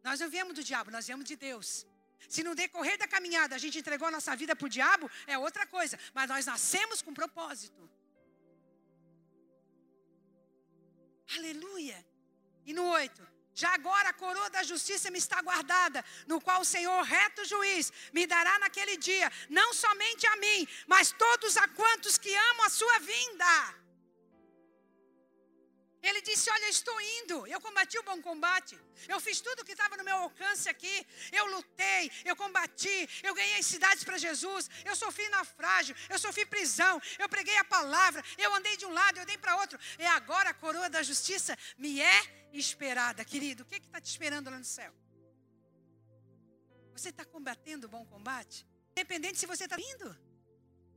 Nós 0.04 0.20
não 0.22 0.30
viemos 0.36 0.54
do 0.56 0.64
diabo, 0.70 0.90
nós 0.96 1.06
viemos 1.10 1.26
de 1.32 1.36
Deus. 1.36 1.86
Se 2.28 2.44
no 2.44 2.56
decorrer 2.56 2.98
da 2.98 3.08
caminhada 3.08 3.54
a 3.56 3.62
gente 3.64 3.78
entregou 3.78 4.08
a 4.08 4.12
nossa 4.18 4.36
vida 4.36 4.56
para 4.56 4.66
o 4.66 4.70
diabo, 4.78 5.10
é 5.28 5.38
outra 5.38 5.66
coisa. 5.68 6.00
Mas 6.16 6.28
nós 6.34 6.46
nascemos 6.48 7.02
com 7.04 7.14
propósito. 7.14 7.90
Aleluia. 11.38 12.04
E 12.66 12.74
no 12.74 12.86
8. 12.86 13.35
Já 13.62 13.74
agora 13.74 14.10
a 14.10 14.14
coroa 14.14 14.50
da 14.50 14.64
justiça 14.64 15.10
me 15.10 15.18
está 15.18 15.42
guardada, 15.42 16.04
no 16.28 16.42
qual 16.42 16.60
o 16.60 16.66
Senhor, 16.66 17.02
reto 17.04 17.46
juiz, 17.46 17.92
me 18.12 18.28
dará 18.28 18.60
naquele 18.60 18.98
dia, 18.98 19.32
não 19.50 19.74
somente 19.74 20.28
a 20.28 20.36
mim, 20.36 20.68
mas 20.86 21.14
todos 21.14 21.56
a 21.56 21.66
quantos 21.70 22.18
que 22.18 22.36
amam 22.36 22.66
a 22.66 22.70
sua 22.70 23.00
vinda. 23.00 23.86
Ele 26.08 26.22
disse: 26.22 26.50
Olha, 26.52 26.70
estou 26.70 26.96
indo. 27.20 27.48
Eu 27.48 27.60
combati 27.60 27.98
o 27.98 28.04
bom 28.04 28.22
combate. 28.22 28.80
Eu 29.08 29.20
fiz 29.20 29.40
tudo 29.42 29.62
o 29.62 29.66
que 29.66 29.72
estava 29.72 29.98
no 29.98 30.04
meu 30.04 30.18
alcance 30.18 30.70
aqui. 30.70 30.96
Eu 31.32 31.46
lutei, 31.48 32.12
eu 32.24 32.36
combati, 32.36 33.10
eu 33.24 33.34
ganhei 33.34 33.64
cidades 33.64 34.04
para 34.04 34.18
Jesus. 34.18 34.70
Eu 34.84 34.96
sofri 34.96 35.28
naufrágio, 35.30 35.96
eu 36.10 36.20
sofri 36.20 36.46
prisão. 36.46 37.02
Eu 37.18 37.28
preguei 37.28 37.58
a 37.58 37.64
palavra. 37.64 38.24
Eu 38.38 38.54
andei 38.54 38.78
de 38.78 38.86
um 38.86 38.94
lado, 38.94 39.18
eu 39.18 39.24
andei 39.24 39.38
para 39.38 39.56
outro. 39.56 39.80
E 39.98 40.06
agora 40.06 40.52
a 40.52 40.54
coroa 40.54 40.90
da 40.90 41.02
justiça 41.02 41.58
me 41.78 42.00
é 42.00 42.45
esperada, 42.60 43.24
querido. 43.26 43.64
O 43.64 43.66
que 43.66 43.76
está 43.76 44.00
te 44.02 44.10
esperando 44.10 44.50
lá 44.50 44.58
no 44.58 44.66
céu? 44.66 44.94
Você 46.94 47.10
está 47.10 47.26
combatendo 47.26 47.88
o 47.88 47.90
bom 47.90 48.06
combate? 48.06 48.66
Independente 48.92 49.38
se 49.38 49.46
você 49.46 49.66
está 49.66 49.78
indo. 49.80 50.18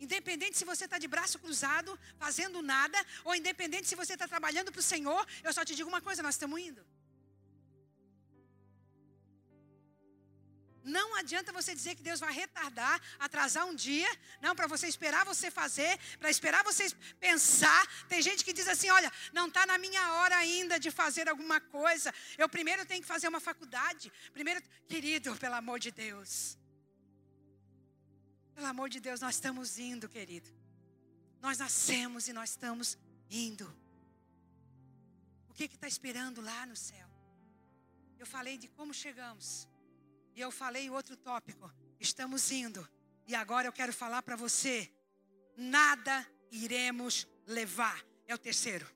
Independente 0.00 0.56
se 0.56 0.64
você 0.64 0.84
está 0.84 0.98
de 0.98 1.08
braço 1.08 1.38
cruzado, 1.38 1.98
fazendo 2.18 2.62
nada, 2.62 2.98
ou 3.24 3.34
independente 3.34 3.88
se 3.88 3.96
você 3.96 4.12
está 4.12 4.28
trabalhando 4.28 4.70
para 4.70 4.78
o 4.78 4.82
Senhor, 4.82 5.26
eu 5.42 5.52
só 5.52 5.64
te 5.64 5.74
digo 5.74 5.88
uma 5.88 6.00
coisa: 6.00 6.22
nós 6.22 6.36
estamos 6.36 6.60
indo. 6.60 6.86
Não 10.88 11.14
adianta 11.16 11.52
você 11.52 11.74
dizer 11.74 11.94
que 11.96 12.02
Deus 12.02 12.18
vai 12.18 12.32
retardar, 12.32 13.00
atrasar 13.18 13.66
um 13.66 13.74
dia, 13.74 14.08
não, 14.40 14.56
para 14.56 14.66
você 14.66 14.86
esperar 14.88 15.24
você 15.24 15.50
fazer, 15.50 15.98
para 16.18 16.30
esperar 16.30 16.64
você 16.64 16.88
pensar. 17.20 17.86
Tem 18.08 18.22
gente 18.22 18.42
que 18.44 18.54
diz 18.54 18.66
assim: 18.66 18.88
olha, 18.90 19.12
não 19.32 19.48
está 19.48 19.66
na 19.66 19.76
minha 19.76 20.14
hora 20.14 20.36
ainda 20.36 20.80
de 20.80 20.90
fazer 20.90 21.28
alguma 21.28 21.60
coisa. 21.60 22.12
Eu 22.38 22.48
primeiro 22.48 22.86
tenho 22.86 23.02
que 23.02 23.06
fazer 23.06 23.28
uma 23.28 23.40
faculdade. 23.40 24.10
Primeiro, 24.32 24.62
querido, 24.88 25.36
pelo 25.36 25.56
amor 25.56 25.78
de 25.78 25.90
Deus. 25.90 26.56
Pelo 28.54 28.66
amor 28.66 28.88
de 28.88 28.98
Deus, 28.98 29.20
nós 29.20 29.34
estamos 29.34 29.78
indo, 29.78 30.08
querido. 30.08 30.50
Nós 31.40 31.58
nascemos 31.58 32.28
e 32.28 32.32
nós 32.32 32.50
estamos 32.50 32.96
indo. 33.30 33.66
O 35.50 35.52
que 35.52 35.64
está 35.64 35.86
esperando 35.86 36.40
lá 36.40 36.64
no 36.64 36.74
céu? 36.74 37.08
Eu 38.18 38.26
falei 38.26 38.56
de 38.56 38.68
como 38.68 38.92
chegamos. 38.92 39.67
E 40.38 40.40
eu 40.40 40.52
falei 40.52 40.88
outro 40.88 41.16
tópico. 41.16 41.68
Estamos 41.98 42.52
indo. 42.52 42.88
E 43.26 43.34
agora 43.34 43.66
eu 43.66 43.72
quero 43.72 43.92
falar 43.92 44.22
para 44.22 44.36
você. 44.36 44.88
Nada 45.56 46.14
iremos 46.52 47.26
levar. 47.44 48.00
É 48.24 48.36
o 48.36 48.38
terceiro. 48.38 48.86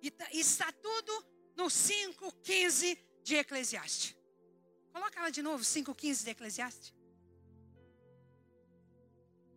E 0.00 0.10
tá, 0.10 0.26
está 0.32 0.72
tudo 0.72 1.12
no 1.54 1.66
5,15 1.66 2.98
de 3.22 3.34
Eclesiastes. 3.36 4.16
Coloca 4.90 5.20
ela 5.20 5.30
de 5.30 5.42
novo, 5.42 5.62
5,15 5.62 6.24
de 6.24 6.30
Eclesiastes. 6.30 6.94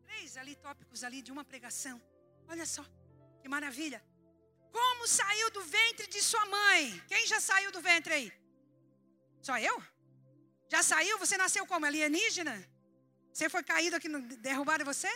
Três 0.04 0.36
ali 0.36 0.58
tópicos 0.58 1.06
ali 1.06 1.22
de 1.22 1.32
uma 1.32 1.46
pregação. 1.46 2.02
Olha 2.50 2.66
só, 2.66 2.84
que 3.42 3.48
maravilha. 3.48 4.04
Como 4.74 5.08
saiu 5.08 5.50
do 5.52 5.64
ventre 5.64 6.06
de 6.08 6.22
sua 6.22 6.46
mãe? 6.48 7.02
Quem 7.08 7.26
já 7.26 7.40
saiu 7.40 7.72
do 7.72 7.80
ventre 7.80 8.14
aí? 8.14 8.49
Só 9.50 9.58
eu? 9.70 9.78
Já 10.74 10.82
saiu? 10.90 11.16
Você 11.22 11.36
nasceu 11.44 11.64
como 11.72 11.88
alienígena? 11.88 12.56
Você 13.34 13.46
foi 13.54 13.64
caído 13.72 13.96
aqui, 13.98 14.10
derrubaram 14.48 14.86
você? 14.92 15.12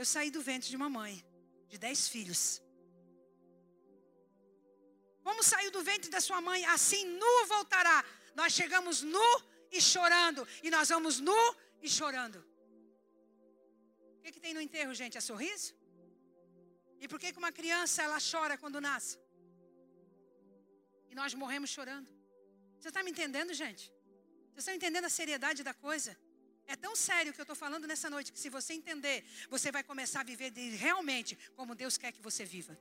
Eu 0.00 0.04
saí 0.12 0.30
do 0.34 0.42
ventre 0.48 0.68
de 0.72 0.76
uma 0.80 0.90
mãe, 0.98 1.14
de 1.70 1.78
dez 1.84 2.00
filhos. 2.14 2.42
Como 5.26 5.42
saiu 5.52 5.70
do 5.76 5.82
ventre 5.90 6.10
da 6.16 6.20
sua 6.26 6.40
mãe, 6.48 6.60
assim 6.76 7.04
nu 7.22 7.32
voltará. 7.54 7.98
Nós 8.40 8.50
chegamos 8.58 9.00
nu 9.14 9.28
e 9.76 9.80
chorando, 9.92 10.42
e 10.66 10.70
nós 10.76 10.90
vamos 10.94 11.14
nu 11.28 11.40
e 11.86 11.88
chorando. 11.98 12.40
O 14.18 14.20
que, 14.22 14.32
que 14.34 14.44
tem 14.44 14.54
no 14.58 14.64
enterro, 14.66 14.92
gente? 15.02 15.16
É 15.20 15.24
sorriso? 15.30 15.70
E 17.02 17.08
por 17.08 17.18
que, 17.20 17.32
que 17.32 17.42
uma 17.44 17.54
criança 17.60 18.02
ela 18.06 18.20
chora 18.30 18.58
quando 18.64 18.86
nasce? 18.90 19.16
E 21.10 21.14
nós 21.22 21.32
morremos 21.44 21.70
chorando. 21.78 22.15
Você 22.78 22.88
está 22.88 23.02
me 23.02 23.10
entendendo, 23.10 23.52
gente? 23.54 23.92
Você 24.54 24.60
está 24.60 24.74
entendendo 24.74 25.04
a 25.04 25.10
seriedade 25.10 25.62
da 25.62 25.74
coisa? 25.74 26.16
É 26.66 26.74
tão 26.74 26.94
sério 26.96 27.32
que 27.32 27.40
eu 27.40 27.44
estou 27.44 27.56
falando 27.64 27.86
nessa 27.86 28.08
noite 28.10 28.32
que 28.32 28.38
se 28.38 28.48
você 28.48 28.72
entender, 28.74 29.24
você 29.48 29.70
vai 29.70 29.84
começar 29.84 30.20
a 30.20 30.24
viver 30.24 30.50
realmente 30.86 31.38
como 31.54 31.74
Deus 31.74 31.96
quer 31.96 32.12
que 32.12 32.20
você 32.20 32.44
viva. 32.44 32.76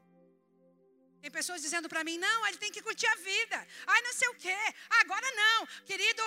Tem 1.21 1.31
pessoas 1.31 1.61
dizendo 1.61 1.87
para 1.87 2.03
mim: 2.03 2.17
não, 2.17 2.47
ele 2.47 2.57
tem 2.57 2.71
que 2.71 2.81
curtir 2.81 3.07
a 3.07 3.15
vida. 3.15 3.67
Ai, 3.87 4.01
não 4.01 4.13
sei 4.13 4.27
o 4.29 4.35
quê. 4.35 4.57
Agora 5.01 5.27
não. 5.43 5.67
Querido, 5.85 6.23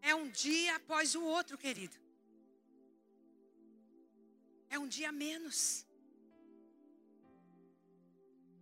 é 0.00 0.14
um 0.14 0.28
dia 0.28 0.76
após 0.76 1.14
o 1.14 1.22
outro, 1.22 1.56
querido. 1.56 1.96
É 4.70 4.78
um 4.78 4.88
dia 4.88 5.10
menos. 5.10 5.86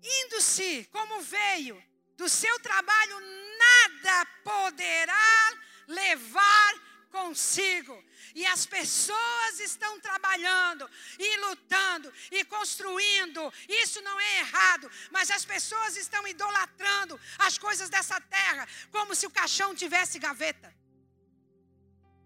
Indo-se 0.02 0.84
como 0.92 1.20
veio 1.20 1.82
do 2.16 2.28
seu 2.28 2.58
trabalho, 2.60 3.20
nada 3.58 4.26
poderá 4.42 5.52
levar 5.86 6.74
consigo. 7.10 8.04
E 8.34 8.44
as 8.46 8.66
pessoas 8.66 9.60
estão 9.60 9.98
trabalhando 10.00 10.88
e 11.18 11.36
lutando 11.38 12.12
e 12.30 12.44
construindo. 12.44 13.52
Isso 13.68 14.00
não 14.02 14.20
é 14.20 14.38
errado, 14.40 14.90
mas 15.10 15.30
as 15.30 15.44
pessoas 15.44 15.96
estão 15.96 16.26
idolatrando 16.28 17.18
as 17.38 17.56
coisas 17.56 17.88
dessa 17.88 18.20
terra 18.20 18.68
como 18.90 19.14
se 19.14 19.26
o 19.26 19.30
caixão 19.30 19.74
tivesse 19.74 20.18
gaveta. 20.18 20.74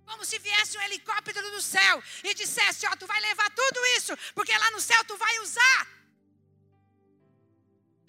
Como 0.04 0.24
se 0.24 0.40
viesse 0.40 0.76
um 0.76 0.82
helicóptero 0.82 1.48
do 1.52 1.62
céu 1.62 2.02
e 2.24 2.34
dissesse: 2.34 2.84
Ó, 2.86 2.96
tu 2.96 3.06
vai 3.06 3.20
levar 3.20 3.48
tudo 3.50 3.86
isso, 3.96 4.12
porque 4.34 4.56
lá 4.58 4.70
no 4.72 4.80
céu 4.80 5.04
tu 5.04 5.16
vai 5.16 5.38
usar. 5.38 5.99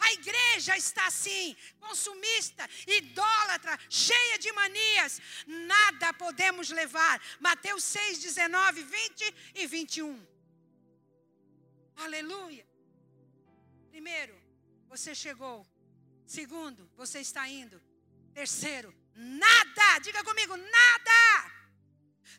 A 0.02 0.14
igreja 0.14 0.76
está 0.78 1.06
assim, 1.08 1.56
consumista, 1.80 2.68
idólatra, 2.88 3.80
cheia 3.90 4.38
de 4.40 4.52
manias. 4.52 5.22
Nada 5.46 6.14
podemos 6.14 6.70
levar. 6.70 7.22
Mateus 7.40 7.84
6, 7.84 8.20
19, 8.20 8.84
20 8.84 9.36
e 9.56 9.68
21. 9.68 10.28
Aleluia. 11.98 12.68
Primeiro, 13.90 14.36
você 14.90 15.14
chegou. 15.14 15.66
Segundo, 16.26 16.90
você 16.96 17.20
está 17.20 17.48
indo. 17.48 17.82
Terceiro, 18.34 18.94
nada. 19.16 20.00
Diga 20.00 20.24
comigo, 20.24 20.56
nada 20.58 21.51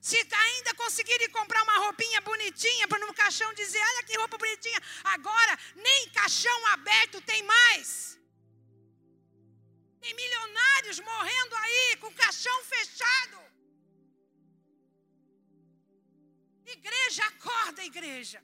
se 0.09 0.19
ainda 0.45 0.75
conseguirem 0.75 1.31
comprar 1.31 1.63
uma 1.63 1.79
roupinha 1.85 2.21
bonitinha 2.23 2.89
para 2.89 2.99
no 2.99 3.15
caixão 3.15 3.55
dizer, 3.55 3.79
olha 3.91 4.03
que 4.03 4.17
roupa 4.17 4.37
bonitinha, 4.37 4.81
agora 5.05 5.57
nem 5.77 6.09
caixão 6.09 6.67
aberto 6.75 7.21
tem 7.21 7.41
mais. 7.45 8.19
Tem 10.01 10.13
milionários 10.13 10.99
morrendo 10.99 11.55
aí 11.55 11.97
com 12.01 12.13
caixão 12.15 12.65
fechado. 12.65 13.39
Igreja, 16.67 17.25
acorda, 17.27 17.85
igreja. 17.85 18.43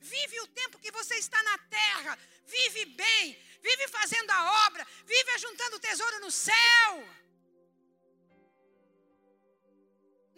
Vive 0.00 0.40
o 0.40 0.48
tempo 0.48 0.80
que 0.80 0.90
você 0.90 1.14
está 1.14 1.40
na 1.44 1.58
terra. 1.58 2.18
Vive 2.44 2.84
bem. 2.86 3.38
Vive 3.62 3.86
fazendo 3.88 4.30
a 4.32 4.66
obra. 4.66 4.84
Vive 5.04 5.30
ajuntando 5.30 5.78
tesouro 5.78 6.18
no 6.20 6.30
céu. 6.30 7.08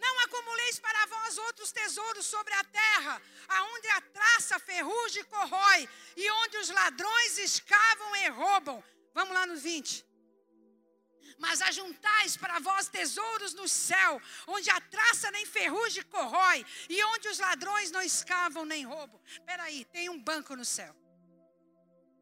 Não 0.03 0.19
acumuleis 0.21 0.79
para 0.79 1.05
vós 1.05 1.37
outros 1.37 1.71
tesouros 1.71 2.25
sobre 2.25 2.53
a 2.55 2.63
terra, 2.63 3.21
aonde 3.47 3.87
a 3.89 4.01
traça, 4.01 4.59
ferrugem 4.59 5.23
corrói, 5.25 5.87
e 6.17 6.31
onde 6.41 6.57
os 6.57 6.69
ladrões 6.69 7.37
escavam 7.37 8.15
e 8.15 8.27
roubam. 8.29 8.83
Vamos 9.13 9.33
lá 9.33 9.45
no 9.45 9.55
20. 9.55 10.03
Mas 11.37 11.61
ajuntais 11.61 12.35
para 12.35 12.59
vós 12.59 12.87
tesouros 12.87 13.53
no 13.53 13.67
céu, 13.67 14.19
onde 14.47 14.69
a 14.71 14.81
traça 14.81 15.29
nem 15.31 15.45
ferrugem 15.45 16.03
corrói, 16.03 16.65
e 16.89 17.03
onde 17.03 17.27
os 17.27 17.37
ladrões 17.37 17.91
não 17.91 18.01
escavam 18.01 18.65
nem 18.65 18.83
roubam. 18.83 19.21
Espera 19.25 19.63
aí, 19.63 19.85
tem 19.85 20.09
um 20.09 20.19
banco 20.19 20.55
no 20.55 20.65
céu. 20.65 20.95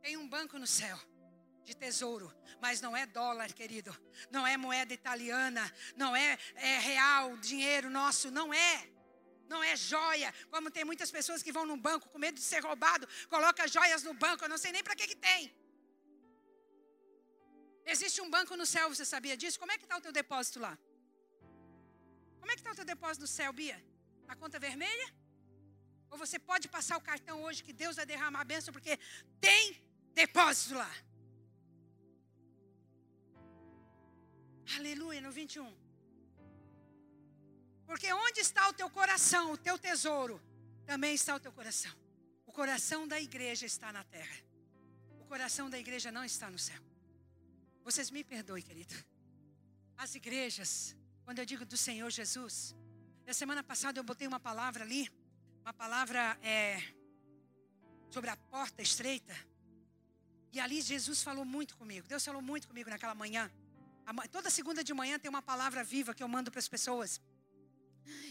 Tem 0.02 0.18
um 0.18 0.28
banco 0.28 0.58
no 0.60 0.68
céu 0.68 1.00
de 1.63 1.76
tesouro, 1.76 2.34
mas 2.62 2.82
não 2.82 2.95
é 2.95 3.06
dólar, 3.06 3.52
querido, 3.54 3.95
não 4.32 4.45
é 4.45 4.58
moeda 4.58 4.93
italiana, 4.93 5.72
não 5.95 6.15
é, 6.15 6.38
é 6.56 6.80
real, 6.80 7.38
dinheiro 7.38 7.89
nosso, 7.89 8.32
não 8.32 8.54
é. 8.54 8.89
Não 9.48 9.63
é 9.63 9.76
joia, 9.76 10.32
como 10.52 10.69
tem 10.69 10.86
muitas 10.86 11.10
pessoas 11.10 11.41
que 11.41 11.52
vão 11.52 11.65
no 11.65 11.76
banco 11.76 12.08
com 12.10 12.19
medo 12.19 12.36
de 12.36 12.48
ser 12.52 12.63
roubado, 12.63 13.08
coloca 13.28 13.67
joias 13.67 14.04
no 14.04 14.13
banco, 14.13 14.43
eu 14.43 14.50
não 14.50 14.60
sei 14.60 14.72
nem 14.72 14.84
para 14.84 14.95
que 14.95 15.08
que 15.08 15.15
tem. 15.15 15.41
Existe 17.93 18.22
um 18.22 18.30
banco 18.30 18.56
no 18.56 18.67
céu, 18.74 18.88
você 18.93 19.04
sabia 19.04 19.36
disso? 19.36 19.60
Como 19.60 19.72
é 19.72 19.78
que 19.80 19.86
está 19.86 19.98
o 19.98 20.02
teu 20.02 20.12
depósito 20.12 20.60
lá? 20.60 20.78
Como 22.39 22.52
é 22.52 22.54
que 22.56 22.62
está 22.62 22.72
o 22.72 22.76
teu 22.76 22.86
depósito 22.86 23.22
no 23.22 23.28
céu, 23.28 23.52
Bia? 23.52 23.84
A 24.28 24.36
conta 24.36 24.60
vermelha? 24.60 25.08
Ou 26.12 26.17
você 26.17 26.38
pode 26.38 26.67
passar 26.67 26.98
o 26.98 27.02
cartão 27.02 27.41
hoje 27.43 27.63
que 27.63 27.74
Deus 27.74 27.95
vai 27.95 28.06
derramar 28.06 28.41
a 28.41 28.50
bênção 28.54 28.72
porque 28.72 28.98
tem 29.41 29.63
depósito 30.13 30.76
lá? 30.76 30.91
Aleluia, 34.80 35.20
no 35.20 35.30
21. 35.30 35.70
Porque 37.86 38.13
onde 38.13 38.39
está 38.39 38.70
o 38.70 38.74
teu 38.74 38.89
coração, 38.89 39.52
o 39.52 39.58
teu 39.58 39.78
tesouro, 39.78 40.42
também 40.86 41.13
está 41.13 41.36
o 41.36 41.39
teu 41.39 41.52
coração. 41.52 41.92
O 42.46 42.54
coração 42.54 43.06
da 43.06 43.20
igreja 43.20 43.65
está 43.65 43.92
na 43.92 44.06
terra. 44.06 44.38
O 45.20 45.26
coração 45.26 45.70
da 45.70 45.78
igreja 45.78 46.13
não 46.13 46.24
está 46.24 46.50
no 46.50 46.58
céu. 46.58 46.82
Vocês 47.84 48.10
me 48.10 48.24
perdoem, 48.24 48.63
querido. 48.63 48.96
As 49.98 50.15
igrejas, 50.15 50.96
quando 51.26 51.39
eu 51.39 51.46
digo 51.46 51.65
do 51.65 51.76
Senhor 51.76 52.10
Jesus, 52.10 52.74
na 53.28 53.34
semana 53.34 53.62
passada 53.62 54.00
eu 54.00 54.04
botei 54.06 54.28
uma 54.28 54.39
palavra 54.39 54.86
ali, 54.86 55.12
uma 55.62 55.74
palavra 55.74 56.39
é, 56.42 56.82
sobre 58.10 58.30
a 58.30 58.38
porta 58.38 58.82
estreita. 58.82 59.36
E 60.54 60.60
ali 60.60 60.82
Jesus 60.82 61.22
falou 61.22 61.44
muito 61.44 61.76
comigo. 61.76 62.08
Deus 62.08 62.24
falou 62.24 62.42
muito 62.42 62.65
comigo 62.65 62.89
naquela 62.89 63.13
manhã. 63.13 63.52
Toda 64.32 64.50
segunda 64.50 64.84
de 64.84 64.93
manhã 64.93 65.19
tem 65.19 65.30
uma 65.30 65.41
palavra 65.41 65.84
viva 65.84 66.13
que 66.13 66.24
eu 66.24 66.28
mando 66.28 66.52
para 66.52 66.60
as 66.60 66.67
pessoas. 66.67 67.22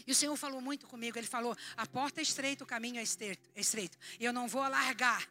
E 0.05 0.11
o 0.11 0.15
Senhor 0.15 0.35
falou 0.35 0.61
muito 0.61 0.87
comigo. 0.87 1.17
Ele 1.17 1.27
falou: 1.27 1.55
a 1.77 1.85
porta 1.85 2.21
é 2.21 2.23
estreita, 2.23 2.63
o 2.63 2.67
caminho 2.67 2.99
é 2.99 3.03
estreito. 3.03 3.49
É 3.55 3.61
estreito. 3.61 3.97
Eu 4.19 4.33
não 4.33 4.47
vou 4.47 4.61
alargar. 4.61 5.27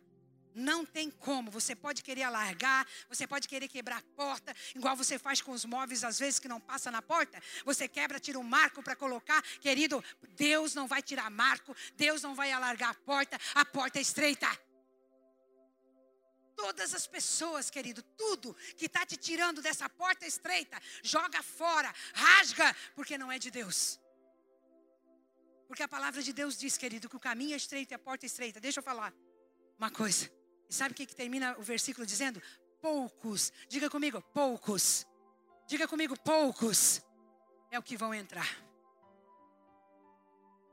Não 0.55 0.85
tem 0.85 1.11
como. 1.11 1.51
Você 1.51 1.77
pode 1.77 2.03
querer 2.03 2.25
alargar, 2.25 2.87
você 3.09 3.27
pode 3.27 3.47
querer 3.47 3.69
quebrar 3.69 3.99
a 3.99 4.03
porta, 4.17 4.55
igual 4.75 4.97
você 4.97 5.19
faz 5.19 5.41
com 5.41 5.53
os 5.53 5.65
móveis, 5.65 6.03
às 6.03 6.19
vezes, 6.19 6.41
que 6.41 6.49
não 6.49 6.61
passa 6.61 6.91
na 6.91 7.01
porta. 7.01 7.41
Você 7.65 7.87
quebra, 7.87 8.19
tira 8.19 8.39
um 8.39 8.43
marco 8.43 8.83
para 8.83 8.97
colocar. 8.97 9.41
Querido, 9.61 10.03
Deus 10.37 10.75
não 10.75 10.89
vai 10.89 11.01
tirar 11.01 11.31
marco, 11.31 11.77
Deus 11.95 12.23
não 12.23 12.35
vai 12.35 12.51
alargar 12.51 12.91
a 12.91 12.95
porta, 12.95 13.39
a 13.55 13.65
porta 13.65 13.99
é 13.99 14.03
estreita. 14.03 14.49
Todas 16.63 16.93
as 16.93 17.07
pessoas, 17.07 17.71
querido, 17.71 18.03
tudo 18.23 18.53
que 18.77 18.87
está 18.87 19.07
te 19.07 19.17
tirando 19.17 19.63
dessa 19.63 19.89
porta 19.89 20.27
estreita, 20.27 20.77
joga 21.05 21.41
fora, 21.41 21.91
rasga, 22.13 22.75
porque 22.97 23.17
não 23.17 23.31
é 23.31 23.39
de 23.39 23.49
Deus. 23.49 24.01
Porque 25.69 25.85
a 25.85 25.89
palavra 25.89 26.21
de 26.21 26.33
Deus 26.33 26.59
diz, 26.59 26.77
querido, 26.77 27.09
que 27.09 27.15
o 27.15 27.21
caminho 27.21 27.55
é 27.55 27.57
estreito 27.57 27.93
e 27.93 27.95
a 27.95 27.99
porta 27.99 28.27
é 28.27 28.29
estreita. 28.33 28.59
Deixa 28.59 28.81
eu 28.81 28.83
falar 28.83 29.15
uma 29.79 29.89
coisa. 29.89 30.29
E 30.69 30.75
sabe 30.75 30.93
o 30.93 30.95
que, 30.97 31.07
que 31.07 31.15
termina 31.15 31.57
o 31.59 31.63
versículo 31.63 32.05
dizendo? 32.05 32.43
Poucos. 32.83 33.53
Diga 33.69 33.89
comigo, 33.89 34.21
poucos. 34.35 35.07
Diga 35.69 35.87
comigo, 35.87 36.19
poucos 36.19 37.01
é 37.71 37.79
o 37.79 37.83
que 37.85 37.97
vão 37.97 38.13
entrar. 38.13 38.49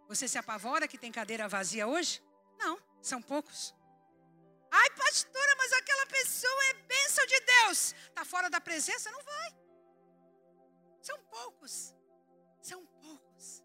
Você 0.08 0.28
se 0.28 0.39
apavora 0.39 0.88
que 0.88 0.98
tem 0.98 1.12
cadeira 1.12 1.48
vazia 1.48 1.86
hoje? 1.86 2.24
Não, 2.58 2.80
são 3.04 3.21
poucos. 3.21 3.76
Ai, 4.80 4.90
pastora, 5.04 5.54
mas 5.58 5.72
aquela 5.74 6.06
pessoa 6.18 6.62
é 6.72 6.74
bênção 6.94 7.26
de 7.34 7.40
Deus. 7.54 7.80
Está 8.10 8.24
fora 8.34 8.50
da 8.50 8.60
presença? 8.60 9.12
Não 9.16 9.24
vai. 9.24 9.50
São 11.02 11.18
poucos. 11.36 11.74
São 12.62 12.86
poucos. 13.06 13.64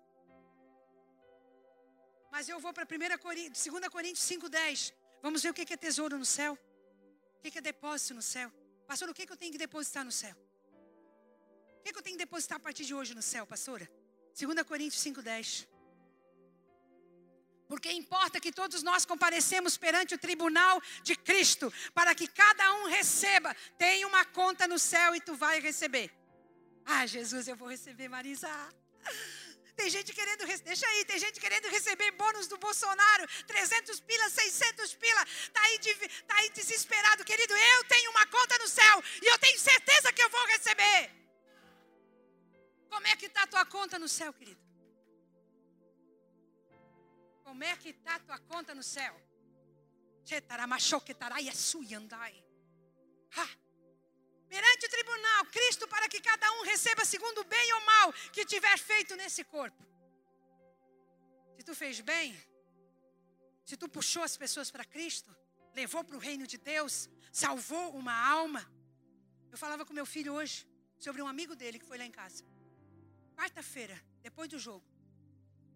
Mas 2.30 2.48
eu 2.48 2.60
vou 2.64 2.72
para 2.72 2.84
1 2.84 3.18
Coríntios, 3.18 3.64
2 3.66 3.88
Coríntios 3.88 4.24
5,10. 4.24 4.94
Vamos 5.22 5.42
ver 5.42 5.50
o 5.50 5.54
que 5.54 5.72
é 5.72 5.76
tesouro 5.76 6.16
no 6.16 6.28
céu. 6.38 6.52
O 7.36 7.40
que 7.42 7.58
é 7.58 7.60
depósito 7.60 8.14
no 8.14 8.22
céu. 8.22 8.48
Pastor, 8.86 9.08
o 9.08 9.14
que 9.14 9.30
eu 9.34 9.36
tenho 9.36 9.52
que 9.52 9.58
depositar 9.66 10.04
no 10.04 10.12
céu? 10.12 10.36
O 11.78 11.82
que 11.82 11.98
eu 11.98 12.02
tenho 12.02 12.16
que 12.16 12.24
depositar 12.24 12.56
a 12.58 12.60
partir 12.60 12.84
de 12.84 12.94
hoje 12.94 13.14
no 13.14 13.22
céu, 13.22 13.44
pastora? 13.46 13.90
2 14.38 14.62
Coríntios 14.62 15.02
5,10. 15.02 15.66
Porque 17.70 17.90
importa 17.92 18.40
que 18.44 18.50
todos 18.50 18.82
nós 18.82 19.04
comparecemos 19.10 19.76
perante 19.76 20.12
o 20.16 20.18
tribunal 20.18 20.82
de 21.04 21.14
Cristo, 21.14 21.72
para 21.94 22.12
que 22.16 22.26
cada 22.26 22.66
um 22.78 22.86
receba. 22.88 23.54
Tem 23.78 24.04
uma 24.04 24.24
conta 24.24 24.66
no 24.66 24.76
céu 24.76 25.14
e 25.14 25.20
tu 25.20 25.34
vai 25.36 25.60
receber. 25.60 26.10
Ah, 26.84 27.06
Jesus, 27.06 27.46
eu 27.46 27.54
vou 27.54 27.68
receber, 27.68 28.08
Marisa. 28.08 28.50
Tem 29.76 29.88
gente 29.88 30.12
querendo, 30.12 30.44
deixa 30.64 30.84
aí, 30.88 31.04
tem 31.04 31.18
gente 31.20 31.38
querendo 31.38 31.68
receber 31.68 32.10
bônus 32.22 32.48
do 32.48 32.58
Bolsonaro, 32.58 33.24
300 33.46 34.00
pila, 34.00 34.28
600 34.28 34.94
pila, 34.96 35.24
tá 35.52 35.62
aí, 35.62 35.78
tá 36.26 36.34
aí 36.38 36.50
desesperado, 36.50 37.24
querido. 37.24 37.54
Eu 37.56 37.84
tenho 37.84 38.10
uma 38.10 38.26
conta 38.26 38.58
no 38.58 38.66
céu 38.66 39.04
e 39.22 39.26
eu 39.32 39.38
tenho 39.38 39.58
certeza 39.60 40.12
que 40.12 40.22
eu 40.24 40.28
vou 40.28 40.44
receber. 40.46 41.10
Como 42.90 43.06
é 43.06 43.14
que 43.14 43.26
está 43.26 43.44
a 43.44 43.46
tua 43.46 43.64
conta 43.64 43.96
no 43.96 44.08
céu, 44.08 44.32
querido? 44.32 44.69
Como 47.44 47.62
é 47.64 47.76
que 47.76 47.90
está 47.90 48.16
a 48.16 48.20
tua 48.20 48.38
conta 48.38 48.74
no 48.74 48.82
céu? 48.82 49.14
Perante 54.48 54.86
o 54.86 54.90
tribunal, 54.90 55.46
Cristo, 55.46 55.86
para 55.86 56.08
que 56.08 56.20
cada 56.20 56.50
um 56.54 56.62
receba 56.64 57.04
segundo 57.04 57.38
o 57.40 57.44
bem 57.44 57.72
ou 57.74 57.80
mal 57.92 58.12
que 58.32 58.44
tiver 58.44 58.76
feito 58.78 59.14
nesse 59.14 59.44
corpo. 59.44 59.82
Se 61.56 61.62
tu 61.62 61.74
fez 61.74 62.00
bem, 62.00 62.36
se 63.64 63.76
tu 63.76 63.88
puxou 63.88 64.24
as 64.24 64.36
pessoas 64.36 64.68
para 64.70 64.84
Cristo, 64.84 65.30
levou 65.72 66.02
para 66.02 66.16
o 66.16 66.18
reino 66.28 66.46
de 66.52 66.58
Deus, 66.58 67.08
salvou 67.30 67.86
uma 67.94 68.12
alma. 68.12 68.62
Eu 69.52 69.58
falava 69.58 69.84
com 69.84 69.92
meu 69.92 70.06
filho 70.06 70.32
hoje 70.32 70.66
sobre 70.98 71.22
um 71.22 71.28
amigo 71.28 71.54
dele 71.54 71.78
que 71.78 71.86
foi 71.86 71.98
lá 71.98 72.04
em 72.04 72.10
casa. 72.10 72.44
Quarta-feira, 73.36 73.96
depois 74.20 74.48
do 74.48 74.58
jogo, 74.58 74.84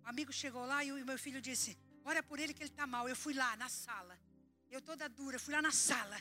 o 0.05 0.09
amigo 0.09 0.33
chegou 0.33 0.65
lá 0.73 0.85
e 0.85 0.93
o 0.93 1.07
meu 1.11 1.19
filho 1.19 1.41
disse: 1.49 1.71
Ora 2.05 2.23
por 2.23 2.39
ele 2.39 2.53
que 2.55 2.63
ele 2.63 2.71
está 2.71 2.87
mal. 2.87 3.09
Eu 3.09 3.17
fui 3.25 3.35
lá 3.43 3.51
na 3.57 3.69
sala. 3.69 4.15
Eu 4.71 4.81
toda 4.89 5.09
dura, 5.09 5.39
fui 5.39 5.55
lá 5.57 5.63
na 5.63 5.73
sala. 5.73 6.19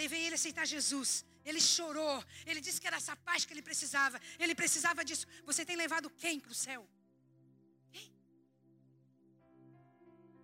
Levei 0.00 0.20
ele 0.26 0.34
a 0.36 0.40
aceitar 0.40 0.66
Jesus. 0.74 1.24
Ele 1.44 1.60
chorou. 1.60 2.16
Ele 2.44 2.60
disse 2.66 2.80
que 2.80 2.86
era 2.90 2.98
essa 3.02 3.16
paz 3.28 3.44
que 3.44 3.52
ele 3.54 3.62
precisava. 3.70 4.20
Ele 4.38 4.54
precisava 4.54 5.04
disso. 5.08 5.26
Você 5.44 5.64
tem 5.64 5.76
levado 5.84 6.10
quem 6.22 6.38
para 6.38 6.52
o 6.52 6.60
céu? 6.66 6.82
Quem? 7.90 8.08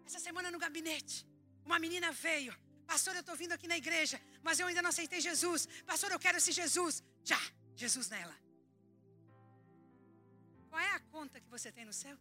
Essa 0.07 0.19
semana 0.27 0.51
no 0.51 0.59
gabinete, 0.59 1.17
uma 1.65 1.79
menina 1.79 2.11
veio. 2.11 2.55
Pastor, 2.93 3.15
eu 3.15 3.21
estou 3.21 3.37
vindo 3.37 3.53
aqui 3.53 3.69
na 3.69 3.77
igreja, 3.77 4.21
mas 4.43 4.59
eu 4.59 4.67
ainda 4.67 4.83
não 4.83 4.91
aceitei 4.91 5.21
Jesus. 5.21 5.69
Pastor, 5.87 6.11
eu 6.11 6.19
quero 6.19 6.39
esse 6.39 6.53
Jesus. 6.61 7.03
Já, 7.25 7.41
Jesus 7.77 8.09
nela. 8.09 8.37
Qual 10.69 10.81
é 10.81 10.93
a 10.95 11.01
conta 11.15 11.41
que 11.41 11.49
você 11.49 11.71
tem 11.71 11.85
no 11.85 11.93
céu? 11.93 12.19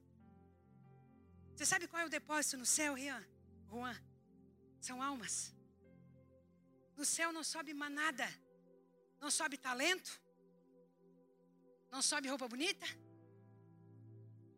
Você 1.61 1.67
sabe 1.67 1.87
qual 1.87 2.01
é 2.01 2.05
o 2.07 2.09
depósito 2.09 2.57
no 2.57 2.65
céu, 2.65 2.95
Rian? 2.95 3.23
Juan? 3.69 3.95
São 4.87 4.99
almas. 4.99 5.53
No 6.97 7.05
céu 7.05 7.31
não 7.31 7.43
sobe 7.43 7.71
manada. 7.71 8.27
Não 9.19 9.29
sobe 9.29 9.59
talento? 9.59 10.11
Não 11.91 12.01
sobe 12.01 12.27
roupa 12.27 12.47
bonita? 12.47 12.87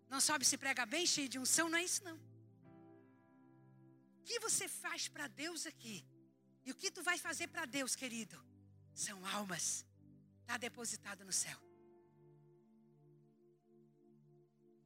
Não 0.08 0.22
sobe 0.22 0.46
se 0.46 0.58
prega 0.58 0.86
bem, 0.86 1.06
cheio 1.06 1.28
de 1.28 1.38
unção? 1.38 1.68
Não 1.68 1.78
é 1.78 1.84
isso 1.84 2.02
não. 2.06 2.16
O 4.20 4.24
que 4.24 4.40
você 4.40 4.70
faz 4.70 5.10
para 5.10 5.28
Deus 5.28 5.66
aqui? 5.66 6.08
E 6.64 6.72
o 6.72 6.76
que 6.82 6.90
tu 6.90 7.04
vai 7.04 7.18
fazer 7.18 7.48
para 7.50 7.66
Deus, 7.66 7.98
querido? 7.98 8.42
São 8.96 9.26
almas. 9.26 9.86
Está 10.40 10.56
depositado 10.56 11.26
no 11.26 11.34
céu. 11.34 11.60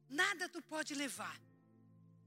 Nada 0.08 0.48
tu 0.48 0.60
pode 0.60 0.96
levar. 0.96 1.38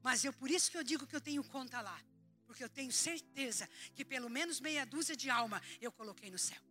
Mas 0.04 0.24
eu 0.24 0.34
por 0.34 0.50
isso 0.50 0.70
que 0.72 0.78
eu 0.78 0.84
digo 0.84 1.06
que 1.08 1.16
eu 1.16 1.22
tenho 1.22 1.44
conta 1.44 1.82
lá. 1.82 2.00
Porque 2.46 2.64
eu 2.64 2.70
tenho 2.70 2.92
certeza 2.92 3.70
que 3.96 4.04
pelo 4.04 4.30
menos 4.30 4.60
meia 4.60 4.86
dúzia 4.86 5.16
de 5.16 5.30
alma 5.30 5.62
eu 5.80 5.92
coloquei 5.92 6.30
no 6.30 6.38
céu. 6.38 6.62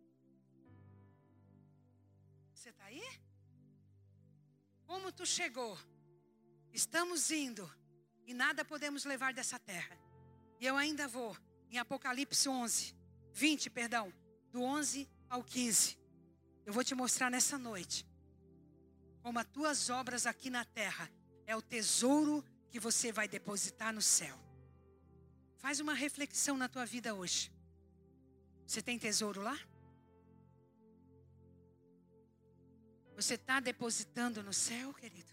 Você 2.53 2.69
está 2.69 2.85
aí? 2.85 3.03
Como 4.85 5.11
tu 5.11 5.25
chegou? 5.25 5.77
Estamos 6.71 7.31
indo 7.31 7.69
e 8.25 8.33
nada 8.33 8.63
podemos 8.63 9.05
levar 9.05 9.33
dessa 9.33 9.57
terra. 9.57 9.97
E 10.59 10.65
eu 10.65 10.77
ainda 10.77 11.07
vou 11.07 11.35
em 11.69 11.77
Apocalipse 11.77 12.47
11, 12.47 12.95
20, 13.33 13.69
perdão, 13.69 14.13
do 14.51 14.61
11 14.61 15.09
ao 15.29 15.43
15. 15.43 15.97
Eu 16.65 16.73
vou 16.73 16.83
te 16.83 16.93
mostrar 16.93 17.31
nessa 17.31 17.57
noite 17.57 18.05
como 19.21 19.39
as 19.39 19.47
tuas 19.47 19.89
obras 19.89 20.25
aqui 20.25 20.49
na 20.49 20.65
terra 20.65 21.09
é 21.45 21.55
o 21.55 21.61
tesouro 21.61 22.43
que 22.71 22.79
você 22.79 23.11
vai 23.11 23.27
depositar 23.27 23.93
no 23.93 24.01
céu. 24.01 24.37
Faz 25.57 25.79
uma 25.79 25.93
reflexão 25.93 26.57
na 26.57 26.69
tua 26.69 26.85
vida 26.85 27.13
hoje. 27.13 27.51
Você 28.65 28.81
tem 28.81 28.97
tesouro 28.97 29.41
lá? 29.41 29.59
Você 33.17 33.35
está 33.35 33.59
depositando 33.59 34.41
no 34.41 34.53
céu, 34.53 34.93
querido? 34.93 35.31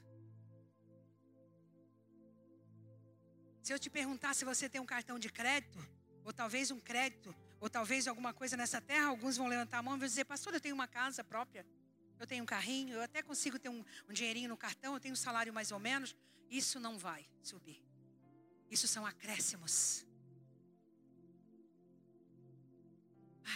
Se 3.63 3.73
eu 3.73 3.79
te 3.79 3.89
perguntar 3.89 4.35
se 4.35 4.45
você 4.45 4.69
tem 4.69 4.81
um 4.81 4.87
cartão 4.87 5.19
de 5.19 5.31
crédito, 5.31 5.79
ou 6.25 6.33
talvez 6.33 6.71
um 6.71 6.81
crédito, 6.81 7.35
ou 7.61 7.71
talvez 7.71 8.09
alguma 8.09 8.35
coisa 8.35 8.57
nessa 8.57 8.81
terra, 8.81 9.07
alguns 9.07 9.37
vão 9.37 9.47
levantar 9.47 9.79
a 9.79 9.83
mão 9.83 9.95
e 9.97 9.99
vão 10.01 10.09
dizer, 10.09 10.25
pastor, 10.25 10.53
eu 10.55 10.61
tenho 10.61 10.75
uma 10.75 10.89
casa 10.89 11.23
própria, 11.23 11.65
eu 12.19 12.27
tenho 12.27 12.43
um 12.43 12.47
carrinho, 12.47 12.95
eu 12.95 13.03
até 13.03 13.23
consigo 13.23 13.59
ter 13.59 13.69
um, 13.69 13.85
um 14.09 14.13
dinheirinho 14.13 14.49
no 14.49 14.57
cartão, 14.57 14.95
eu 14.95 15.01
tenho 15.01 15.13
um 15.13 15.17
salário 15.17 15.53
mais 15.53 15.71
ou 15.71 15.79
menos. 15.79 16.17
Isso 16.51 16.79
não 16.81 16.99
vai 16.99 17.29
subir. 17.43 17.83
Isso 18.71 18.89
são 18.89 19.05
acréscimos. 19.07 20.05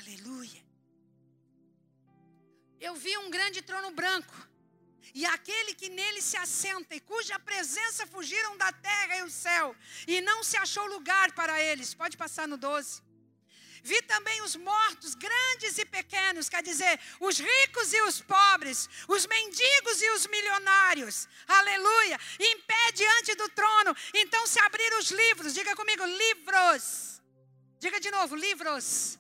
Aleluia 0.01 0.73
eu 2.83 2.97
vi 2.97 3.17
um 3.17 3.31
grande 3.31 3.63
trono 3.63 3.93
branco, 3.93 4.37
e 5.15 5.25
aquele 5.25 5.73
que 5.73 5.89
nele 5.89 6.21
se 6.21 6.37
assenta, 6.37 6.95
e 6.97 7.01
cuja 7.01 7.39
presença 7.39 8.05
fugiram 8.07 8.57
da 8.57 8.73
terra 8.73 9.19
e 9.19 9.23
o 9.23 9.31
céu, 9.31 9.77
e 10.07 10.21
não 10.21 10.43
se 10.43 10.57
achou 10.57 10.85
lugar 10.87 11.33
para 11.33 11.63
eles. 11.63 11.95
Pode 11.95 12.17
passar 12.17 12.49
no 12.49 12.57
12. 12.57 13.01
Vi 13.83 14.01
também 14.03 14.41
os 14.43 14.55
mortos, 14.55 15.15
grandes 15.15 15.77
e 15.77 15.85
pequenos, 15.85 16.49
quer 16.49 16.63
dizer, 16.63 17.01
os 17.19 17.39
ricos 17.39 17.93
e 17.93 18.01
os 18.03 18.21
pobres, 18.21 18.89
os 19.09 19.27
mendigos 19.27 20.01
e 20.01 20.11
os 20.11 20.27
milionários, 20.29 21.29
aleluia, 21.49 22.19
em 22.39 22.61
pé 22.61 22.93
diante 22.93 23.35
do 23.35 23.49
trono. 23.49 23.95
Então 24.15 24.47
se 24.47 24.61
abriram 24.61 24.99
os 25.01 25.11
livros, 25.11 25.53
diga 25.53 25.75
comigo, 25.75 26.05
livros. 26.05 27.21
Diga 27.81 27.99
de 27.99 28.11
novo, 28.13 28.37
livros. 28.37 29.19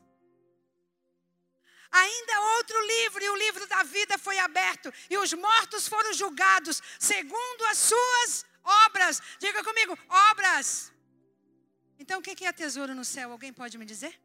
Ainda 1.90 2.40
outro 2.56 2.86
livro, 2.86 3.22
e 3.24 3.30
o 3.30 3.36
livro 3.36 3.66
da 3.66 3.82
vida 3.82 4.16
foi 4.16 4.38
aberto, 4.38 4.94
e 5.10 5.18
os 5.18 5.32
mortos 5.32 5.88
foram 5.88 6.12
julgados 6.14 6.80
segundo 7.00 7.64
as 7.64 7.78
suas 7.78 8.46
obras. 8.62 9.20
Diga 9.40 9.62
comigo, 9.64 9.98
obras. 10.30 10.92
Então 11.98 12.20
o 12.20 12.22
que 12.22 12.46
é 12.46 12.52
tesouro 12.52 12.94
no 12.94 13.04
céu? 13.04 13.32
Alguém 13.32 13.52
pode 13.52 13.76
me 13.76 13.84
dizer? 13.84 14.18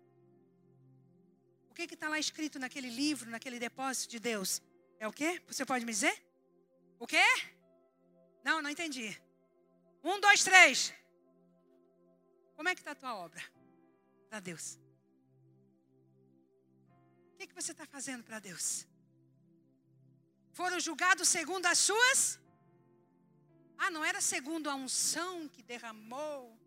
Que 1.86 1.94
está 1.94 2.08
lá 2.10 2.18
escrito 2.18 2.58
naquele 2.58 2.90
livro, 2.90 3.30
naquele 3.30 3.60
depósito 3.60 4.10
de 4.12 4.20
Deus? 4.20 4.62
É 5.00 5.08
o 5.08 5.12
quê? 5.12 5.42
Você 5.48 5.66
pode 5.66 5.86
me 5.86 5.92
dizer? 5.92 6.16
O 6.98 7.06
quê? 7.06 7.24
Não, 8.44 8.62
não 8.62 8.70
entendi. 8.70 9.16
Um, 10.04 10.20
dois, 10.20 10.44
três. 10.44 10.94
Como 12.56 12.70
é 12.70 12.74
que 12.74 12.82
está 12.82 12.92
a 12.92 12.96
tua 12.96 13.14
obra 13.16 13.44
para 14.30 14.40
Deus? 14.40 14.80
O 17.34 17.38
que, 17.38 17.46
que 17.48 17.54
você 17.54 17.72
está 17.72 17.86
fazendo 17.86 18.24
para 18.24 18.40
Deus? 18.40 18.88
Foram 20.54 20.80
julgados 20.80 21.28
segundo 21.28 21.68
as 21.68 21.78
suas? 21.78 22.40
Ah, 23.78 23.92
não 23.92 24.04
era 24.04 24.20
segundo 24.20 24.70
a 24.70 24.76
unção 24.76 25.48
que 25.48 25.62
derramou, 25.62 26.58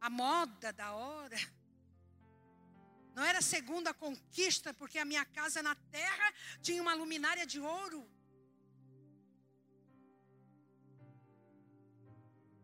a 0.00 0.10
moda 0.10 0.72
da 0.72 0.92
hora. 0.92 1.36
Não 3.14 3.22
era 3.22 3.40
segundo 3.40 3.86
a 3.88 3.94
conquista, 3.94 4.74
porque 4.74 4.98
a 4.98 5.04
minha 5.04 5.24
casa 5.24 5.62
na 5.62 5.74
terra 5.98 6.34
tinha 6.60 6.82
uma 6.82 6.94
luminária 6.94 7.46
de 7.46 7.60
ouro. 7.60 8.04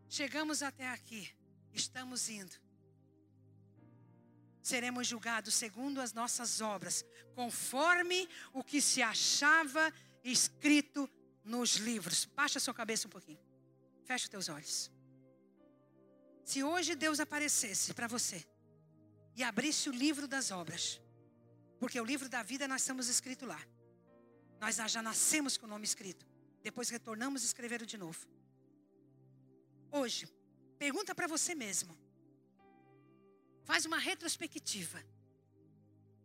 Chegamos 0.09 0.61
até 0.61 0.89
aqui, 0.89 1.33
estamos 1.73 2.27
indo. 2.27 2.53
Seremos 4.61 5.07
julgados 5.07 5.53
segundo 5.55 6.01
as 6.01 6.11
nossas 6.11 6.59
obras, 6.59 7.05
conforme 7.33 8.27
o 8.51 8.61
que 8.61 8.81
se 8.81 9.01
achava 9.01 9.91
escrito 10.21 11.09
nos 11.45 11.77
livros. 11.77 12.25
Baixa 12.25 12.59
sua 12.59 12.73
cabeça 12.73 13.07
um 13.07 13.09
pouquinho. 13.09 13.39
Fecha 14.03 14.25
os 14.25 14.29
teus 14.29 14.49
olhos. 14.49 14.91
Se 16.43 16.61
hoje 16.61 16.93
Deus 16.93 17.21
aparecesse 17.21 17.93
para 17.93 18.07
você 18.07 18.45
e 19.35 19.43
abrisse 19.43 19.89
o 19.89 19.93
livro 19.93 20.27
das 20.27 20.51
obras, 20.51 21.01
porque 21.79 21.99
o 21.99 22.05
livro 22.05 22.29
da 22.29 22.43
vida 22.43 22.67
nós 22.67 22.81
estamos 22.81 23.07
escrito 23.07 23.45
lá. 23.45 23.61
Nós 24.59 24.75
já 24.75 25.01
nascemos 25.01 25.57
com 25.57 25.65
o 25.65 25.69
nome 25.69 25.85
escrito. 25.85 26.25
Depois 26.61 26.89
retornamos 26.89 27.41
e 27.41 27.45
escreveram 27.45 27.85
de 27.85 27.97
novo. 27.97 28.27
Hoje, 29.91 30.27
pergunta 30.77 31.15
para 31.15 31.27
você 31.27 31.55
mesmo. 31.55 31.97
Faz 33.63 33.85
uma 33.85 33.97
retrospectiva. 33.97 35.03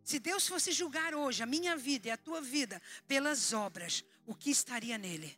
Se 0.03 0.19
Deus 0.19 0.47
fosse 0.47 0.71
julgar 0.71 1.13
hoje 1.15 1.43
a 1.43 1.45
minha 1.45 1.75
vida 1.75 2.07
e 2.07 2.11
a 2.11 2.17
tua 2.17 2.39
vida 2.39 2.81
pelas 3.07 3.51
obras, 3.51 4.05
o 4.25 4.35
que 4.35 4.49
estaria 4.49 4.97
nele? 4.97 5.37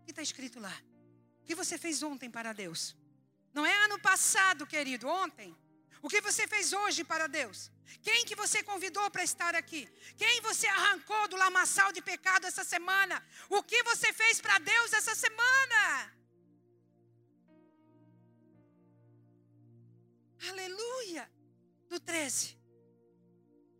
O 0.00 0.04
que 0.04 0.12
está 0.12 0.22
escrito 0.22 0.58
lá? 0.60 0.74
O 1.42 1.44
que 1.44 1.54
você 1.54 1.76
fez 1.76 2.02
ontem 2.02 2.30
para 2.30 2.52
Deus? 2.52 2.96
Não 3.56 3.64
é 3.64 3.74
ano 3.84 3.98
passado, 3.98 4.66
querido, 4.72 5.08
ontem. 5.24 5.50
O 6.02 6.10
que 6.12 6.20
você 6.26 6.46
fez 6.46 6.66
hoje 6.80 7.02
para 7.12 7.26
Deus? 7.26 7.58
Quem 8.06 8.26
que 8.28 8.36
você 8.40 8.58
convidou 8.70 9.06
para 9.10 9.24
estar 9.30 9.54
aqui? 9.60 9.82
Quem 10.22 10.42
você 10.48 10.66
arrancou 10.66 11.22
do 11.28 11.38
lamaçal 11.44 11.90
de 11.96 12.02
pecado 12.10 12.46
essa 12.50 12.64
semana? 12.74 13.16
O 13.48 13.62
que 13.62 13.82
você 13.90 14.12
fez 14.12 14.42
para 14.42 14.58
Deus 14.58 14.92
essa 14.92 15.14
semana? 15.24 15.80
Aleluia! 20.50 21.24
Do 21.88 21.98
13. 21.98 22.58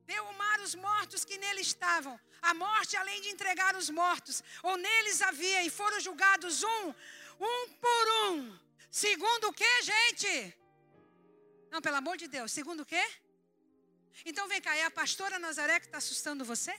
Deu 0.06 0.24
o 0.24 0.38
mar 0.42 0.58
os 0.60 0.74
mortos 0.74 1.22
que 1.22 1.36
nele 1.36 1.60
estavam. 1.60 2.18
A 2.40 2.54
morte, 2.54 2.96
além 2.96 3.20
de 3.20 3.28
entregar 3.28 3.76
os 3.76 3.90
mortos, 3.90 4.42
ou 4.62 4.78
neles 4.78 5.20
havia, 5.20 5.62
e 5.64 5.70
foram 5.80 6.00
julgados 6.00 6.62
um, 6.62 6.94
um 7.50 7.58
por 7.84 8.06
um 8.28 8.65
Segundo 8.90 9.48
o 9.48 9.52
que, 9.52 9.82
gente? 9.82 10.56
Não, 11.70 11.80
pelo 11.80 11.96
amor 11.96 12.16
de 12.16 12.28
Deus. 12.28 12.52
Segundo 12.52 12.80
o 12.80 12.86
quê? 12.86 13.04
Então 14.24 14.48
vem 14.48 14.60
cá, 14.60 14.74
é 14.76 14.84
a 14.84 14.90
pastora 14.90 15.38
Nazaré 15.38 15.78
que 15.78 15.86
está 15.86 15.98
assustando 15.98 16.44
você? 16.44 16.74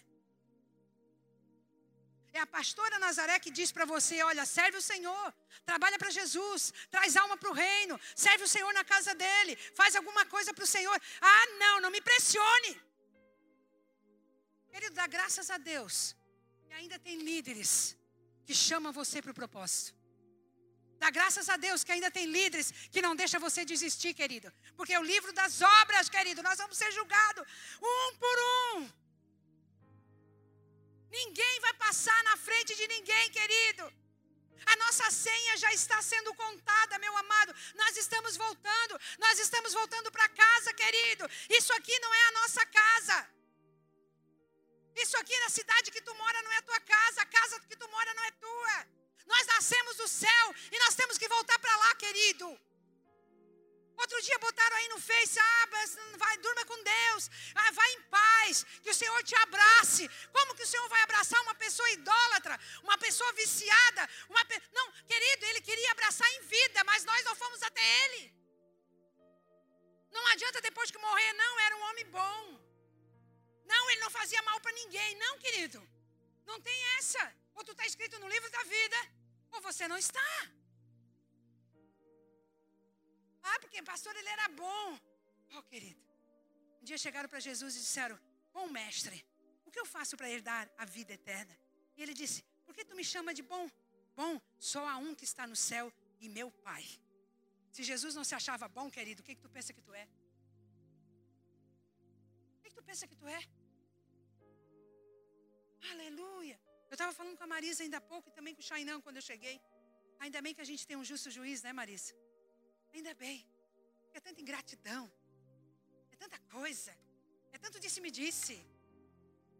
É 2.34 2.39
a 2.39 2.48
pastora 2.48 3.00
Nazaré 3.00 3.39
que 3.39 3.52
diz 3.52 3.72
para 3.72 3.86
você: 3.86 4.22
olha, 4.24 4.46
serve 4.46 4.78
o 4.78 4.82
Senhor, 4.82 5.34
trabalha 5.65 5.98
para 5.98 6.10
Jesus, 6.10 6.74
traz 6.89 7.15
alma 7.15 7.38
para 7.38 7.50
o 7.50 7.54
reino, 7.54 8.00
serve 8.15 8.43
o 8.43 8.48
Senhor 8.48 8.72
na 8.74 8.84
casa 8.84 9.13
dele, 9.15 9.56
faz 9.76 9.96
alguma 9.96 10.26
coisa 10.26 10.54
para 10.54 10.63
o 10.63 10.67
Senhor. 10.67 11.02
Ah, 11.22 11.46
não, 11.60 11.82
não 11.82 11.91
me 11.91 12.02
pressione. 12.02 12.82
Querido, 14.72 14.96
dá 14.96 15.08
graças 15.08 15.50
a 15.50 15.58
Deus 15.58 16.15
que 16.67 16.74
ainda 16.74 17.00
tem 17.00 17.17
líderes 17.17 17.98
que 18.46 18.54
chamam 18.54 18.91
você 18.93 19.22
para 19.22 19.32
o 19.32 19.39
propósito. 19.41 19.96
Dá 21.04 21.10
graças 21.18 21.48
a 21.54 21.58
Deus 21.58 21.84
que 21.84 21.92
ainda 21.92 22.10
tem 22.10 22.26
líderes 22.26 22.72
que 22.94 23.02
não 23.02 23.16
deixa 23.16 23.38
você 23.40 23.64
desistir, 23.74 24.14
querido. 24.14 24.52
Porque 24.76 24.94
é 24.94 25.00
o 25.00 25.10
livro 25.14 25.32
das 25.34 25.62
obras, 25.62 26.10
querido, 26.10 26.42
nós 26.42 26.58
vamos 26.58 26.78
ser 26.78 26.92
julgados 26.92 27.46
um 27.82 28.16
por 28.24 28.38
um. 28.64 28.90
Ninguém 31.10 31.60
vai 31.66 31.74
passar 31.86 32.20
na 32.24 32.36
frente 32.38 32.76
de 32.76 32.88
ninguém, 32.88 33.30
querido. 33.32 33.86
A 34.66 34.76
nossa 34.84 35.10
senha 35.12 35.56
já 35.64 35.72
está 35.72 36.02
sendo 36.02 36.34
contada, 36.34 37.00
meu 37.00 37.16
amado. 37.16 37.56
Nós 37.76 37.96
estamos 37.96 38.36
voltando, 38.36 39.00
nós 39.18 39.40
estamos 39.40 39.74
voltando 39.74 40.12
para 40.12 40.28
casa, 40.30 40.74
querido. 40.74 41.30
Isso 41.50 41.72
aqui 41.74 41.98
não 42.00 42.14
é 42.14 42.24
a 42.28 42.32
nossa 42.40 42.66
casa. 42.66 43.30
Isso 45.04 45.16
aqui 45.18 45.40
na 45.40 45.50
cidade 45.50 45.92
que 45.92 46.02
tu 46.02 46.14
mora 46.16 46.42
não 46.42 46.52
é 46.52 46.62
tua 46.62 46.80
casa, 46.80 47.22
a 47.22 47.26
casa 47.26 47.60
que 47.70 47.78
tu 47.78 47.88
mora 47.88 48.14
não 48.16 48.24
é 48.24 48.32
tua. 48.32 48.97
Nós 49.28 49.46
nascemos 49.48 49.96
do 49.98 50.08
céu 50.08 50.46
e 50.72 50.80
nós 50.80 50.96
temos 50.96 51.18
que 51.18 51.28
voltar 51.28 51.60
para 51.60 51.76
lá, 51.78 51.96
querido. 51.96 52.48
Outro 54.04 54.22
dia 54.22 54.38
botaram 54.38 54.78
aí 54.78 54.88
no 54.90 55.00
Face, 55.00 55.40
ah, 55.40 55.66
vai, 56.18 56.38
durma 56.38 56.63
com 56.66 56.84
Deus, 56.84 57.30
ah, 57.56 57.72
vai 57.72 57.90
em 57.94 58.02
paz, 58.04 58.63
que 58.84 58.92
o 58.92 58.94
Senhor 58.94 59.24
te 59.24 59.36
abrace. 59.36 60.08
Como 60.32 60.54
que 60.56 60.62
o 60.63 60.68
Senhor 60.68 60.88
vai 60.88 61.02
abraçar 61.02 61.42
uma 61.42 61.56
pessoa 61.56 61.90
idólatra, 61.90 62.60
uma 62.84 62.98
pessoa 63.00 63.32
viciada? 63.34 64.08
Uma 64.30 64.46
pe... 64.46 64.62
Não, 64.72 64.92
querido, 65.12 65.46
ele 65.48 65.62
queria 65.62 65.92
abraçar 65.92 66.30
em 66.36 66.42
vida, 66.42 66.84
mas 66.84 67.04
nós 67.06 67.24
não 67.26 67.36
fomos 67.36 67.62
até 67.63 67.84
ele. 68.04 68.24
Não 70.12 70.26
adianta 70.28 70.62
depois 70.62 70.92
que 70.92 71.00
morrer, 71.00 71.34
não, 71.34 71.60
era 71.60 71.76
um 71.76 71.84
homem 71.90 72.06
bom. 72.06 72.68
Não, 73.66 73.90
ele 73.90 74.02
não 74.02 74.12
fazia 74.12 74.42
mal 74.44 74.60
para 74.62 74.74
ninguém, 74.74 75.16
não, 75.16 75.40
querido. 75.40 75.82
Não 76.46 76.62
tem 76.62 76.84
essa. 77.00 77.24
Ou 77.56 77.63
está 77.63 77.86
escrito 77.88 78.20
no 78.20 78.30
livro 78.30 78.50
da 78.52 78.63
vida, 78.63 78.98
ou 79.52 79.62
você 79.62 79.88
não 79.88 79.98
está. 79.98 80.30
Ah, 83.44 83.60
porque 83.62 83.82
pastor 83.82 84.16
ele 84.16 84.30
era 84.30 84.48
bom. 84.50 85.00
Oh, 85.56 85.64
querido. 85.64 86.02
Um 86.82 86.86
dia 86.90 86.98
chegaram 86.98 87.30
para 87.30 87.40
Jesus 87.40 87.76
e 87.76 87.80
disseram: 87.80 88.20
Bom 88.54 88.68
mestre, 88.68 89.26
o 89.66 89.72
que 89.72 89.80
eu 89.80 89.86
faço 89.86 90.18
para 90.18 90.30
herdar 90.30 90.70
a 90.78 90.86
vida 90.86 91.14
eterna? 91.14 91.58
E 91.96 92.04
ele 92.04 92.14
disse: 92.14 92.44
Por 92.66 92.74
que 92.76 92.86
tu 92.86 92.96
me 92.96 93.04
chama 93.04 93.34
de 93.34 93.42
bom? 93.42 93.70
Bom, 94.16 94.42
só 94.60 94.88
há 94.88 94.98
um 94.98 95.14
que 95.16 95.24
está 95.24 95.46
no 95.46 95.56
céu 95.56 95.94
e 96.20 96.28
meu 96.28 96.50
Pai. 96.68 96.86
Se 97.72 97.84
Jesus 97.84 98.16
não 98.16 98.24
se 98.24 98.34
achava 98.34 98.68
bom, 98.68 98.90
querido, 98.90 99.22
o 99.22 99.26
que, 99.26 99.36
que 99.36 99.42
tu 99.42 99.50
pensa 99.50 99.74
que 99.74 99.82
tu 99.82 99.94
é? 99.94 100.08
O 102.58 102.62
que, 102.62 102.70
que 102.70 102.76
tu 102.76 102.84
pensa 102.84 103.08
que 103.08 103.16
tu 103.16 103.28
é? 103.28 103.40
Aleluia. 105.92 106.60
Eu 106.89 106.95
estava 106.97 107.13
falando 107.19 107.38
com 107.38 107.45
a 107.47 107.52
Marisa 107.56 107.82
ainda 107.84 107.97
há 108.02 108.06
pouco 108.13 108.30
e 108.30 108.34
também 108.38 108.54
com 108.56 108.62
o 108.65 108.69
Chainão 108.71 108.97
quando 109.06 109.17
eu 109.21 109.26
cheguei. 109.32 109.56
Ainda 110.23 110.41
bem 110.45 110.54
que 110.58 110.63
a 110.65 110.69
gente 110.71 110.84
tem 110.89 110.97
um 111.02 111.08
justo 111.12 111.30
juiz, 111.38 111.62
né, 111.65 111.73
Marisa? 111.80 112.13
Ainda 112.95 113.13
bem. 113.26 113.38
É 114.17 114.19
tanta 114.28 114.41
ingratidão. 114.45 115.04
É 116.13 116.15
tanta 116.23 116.39
coisa. 116.58 116.93
É 117.56 117.58
tanto 117.65 117.80
disse-me 117.86 118.12
disse. 118.21 118.56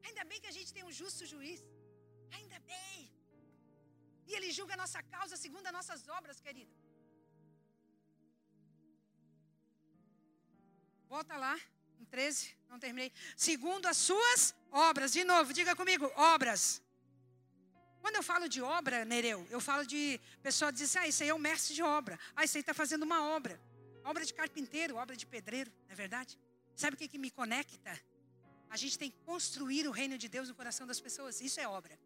Ainda 0.07 0.23
bem 0.29 0.39
que 0.43 0.49
a 0.53 0.55
gente 0.57 0.73
tem 0.75 0.83
um 0.89 0.95
justo 1.01 1.25
juiz. 1.33 1.61
Ainda 2.37 2.59
bem. 2.71 2.97
E 4.27 4.33
ele 4.37 4.49
julga 4.57 4.73
a 4.75 4.81
nossa 4.83 5.01
causa 5.15 5.35
segundo 5.45 5.67
as 5.67 5.75
nossas 5.79 6.01
obras, 6.17 6.39
querido. 6.47 6.73
Volta 11.13 11.37
lá, 11.37 11.55
em 11.99 12.05
13, 12.05 12.57
não 12.69 12.79
terminei. 12.85 13.11
Segundo 13.35 13.85
as 13.85 13.97
suas 13.97 14.53
obras. 14.71 15.13
De 15.17 15.23
novo, 15.23 15.53
diga 15.53 15.75
comigo, 15.75 16.05
obras. 16.15 16.63
Quando 18.08 18.15
eu 18.15 18.24
falo 18.24 18.48
de 18.48 18.62
obra, 18.62 19.04
Nereu, 19.04 19.46
eu 19.50 19.60
falo 19.60 19.86
de 19.86 20.17
pessoa 20.41 20.72
diz 20.72 20.84
assim, 20.84 21.00
ah, 21.00 21.08
isso 21.10 21.24
aí 21.24 21.28
é 21.28 21.36
um 21.36 21.38
mestre 21.38 21.76
de 21.76 21.84
obra. 21.84 22.17
Ah, 22.38 22.46
isso 22.46 22.56
aí 22.56 22.62
está 22.62 22.74
fazendo 22.74 23.04
uma 23.04 23.22
obra. 23.36 23.60
Obra 24.06 24.24
de 24.24 24.34
carpinteiro, 24.34 24.96
obra 24.96 25.13
de 25.13 25.26
pedreiro, 25.26 25.70
não 25.88 25.91
é 25.91 25.96
verdade? 25.96 26.39
Sabe 26.74 26.96
o 26.96 26.98
que, 26.98 27.10
que 27.10 27.17
me 27.17 27.30
conecta? 27.30 28.00
A 28.70 28.78
gente 28.78 28.98
tem 28.98 29.12
que 29.12 29.17
construir 29.26 29.89
o 29.89 29.91
reino 29.91 30.17
de 30.17 30.30
Deus 30.30 30.48
no 30.48 30.56
coração 30.56 30.88
das 30.88 31.02
pessoas. 31.02 31.41
Isso 31.41 31.60
é 31.60 31.67
obra. 31.67 32.00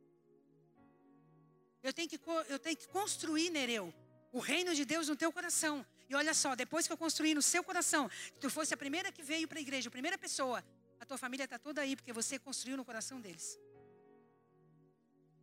Eu 1.84 1.94
tenho 1.94 2.10
que, 2.10 2.20
eu 2.50 2.58
tenho 2.58 2.76
que 2.76 2.88
construir, 2.88 3.52
Nereu, 3.52 3.94
o 4.32 4.40
reino 4.40 4.74
de 4.74 4.84
Deus 4.84 5.08
no 5.08 5.16
teu 5.16 5.32
coração. 5.32 5.86
E 6.10 6.16
olha 6.16 6.34
só, 6.34 6.56
depois 6.56 6.88
que 6.88 6.94
eu 6.94 6.98
construir 6.98 7.36
no 7.36 7.44
seu 7.44 7.64
coração, 7.64 8.10
que 8.10 8.40
tu 8.40 8.50
fosse 8.50 8.74
a 8.74 8.78
primeira 8.78 9.12
que 9.12 9.22
veio 9.22 9.48
para 9.48 9.60
a 9.60 9.62
igreja, 9.62 9.88
a 9.88 9.92
primeira 9.92 10.18
pessoa, 10.18 10.66
a 11.00 11.06
tua 11.06 11.20
família 11.20 11.44
está 11.44 11.60
toda 11.60 11.80
aí, 11.80 11.96
porque 11.96 12.12
você 12.12 12.40
construiu 12.40 12.76
no 12.76 12.84
coração 12.84 13.22
deles. 13.22 13.60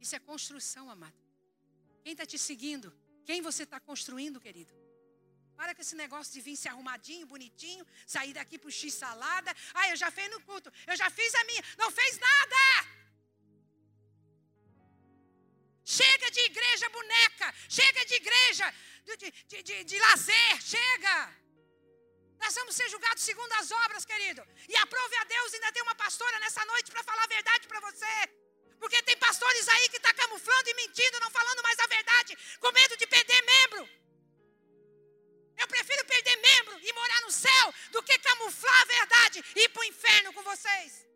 Isso 0.01 0.15
é 0.17 0.19
construção, 0.19 0.91
amado. 0.91 1.19
Quem 2.03 2.13
está 2.13 2.25
te 2.25 2.39
seguindo? 2.39 2.89
Quem 3.25 3.41
você 3.43 3.63
está 3.65 3.79
construindo, 3.79 4.41
querido? 4.41 4.73
Para 5.57 5.75
com 5.75 5.83
esse 5.83 5.97
negócio 5.97 6.33
de 6.33 6.41
vir 6.41 6.57
se 6.57 6.69
arrumadinho, 6.69 7.27
bonitinho, 7.27 7.85
sair 8.07 8.33
daqui 8.33 8.57
pro 8.59 8.71
X 8.71 8.95
salada. 8.95 9.55
Ah, 9.75 9.89
eu 9.91 9.97
já 9.97 10.11
fiz 10.11 10.31
no 10.31 10.41
culto, 10.43 10.73
eu 10.87 10.97
já 10.97 11.11
fiz 11.11 11.35
a 11.35 11.45
minha. 11.45 11.63
Não 11.77 11.91
fez 11.91 12.19
nada! 12.19 12.63
Chega 15.85 16.31
de 16.31 16.41
igreja 16.51 16.89
boneca, 16.91 17.47
chega 17.69 18.05
de 18.05 18.15
igreja 18.15 18.75
de, 19.05 19.17
de, 19.51 19.63
de, 19.63 19.85
de 19.85 19.99
lazer, 19.99 20.63
chega! 20.63 21.17
Nós 22.43 22.55
vamos 22.55 22.75
ser 22.77 22.89
julgados 22.89 23.23
segundo 23.23 23.53
as 23.55 23.71
obras, 23.85 24.05
querido. 24.05 24.43
E 24.69 24.77
aprove 24.77 25.17
a 25.17 25.25
Deus, 25.25 25.55
ainda 25.55 25.73
tem 25.73 25.83
uma 25.83 25.95
pastora 25.95 26.39
nessa 26.39 26.65
noite 26.67 26.91
para 26.93 27.03
falar 27.03 27.25
a 27.25 27.35
verdade 27.37 27.67
para 27.67 27.81
você. 27.81 28.15
Porque 28.79 29.03
tem 29.03 29.18
pastores 29.59 29.69
aí 29.69 29.89
que 29.89 29.97
estão 29.97 30.15
tá 30.15 30.23
camuflando 30.23 30.71
e 30.71 30.75
mentindo, 30.75 31.21
não 31.21 31.31
falando 31.31 31.63
mais 31.63 31.79
a 31.81 31.87
verdade, 31.87 32.37
com 32.61 32.73
medo 32.73 32.97
de 32.97 33.07
perder 33.07 33.43
membro. 33.43 33.89
Eu 35.57 35.67
prefiro 35.67 36.05
perder 36.05 36.37
membro 36.37 36.79
e 36.81 36.93
morar 36.93 37.21
no 37.23 37.33
céu 37.33 37.75
do 37.91 38.03
que 38.03 38.17
camuflar 38.19 38.81
a 38.83 38.85
verdade 38.85 39.45
e 39.57 39.61
ir 39.65 39.69
para 39.71 39.81
o 39.81 39.85
inferno 39.85 40.33
com 40.33 40.43
vocês. 40.43 41.07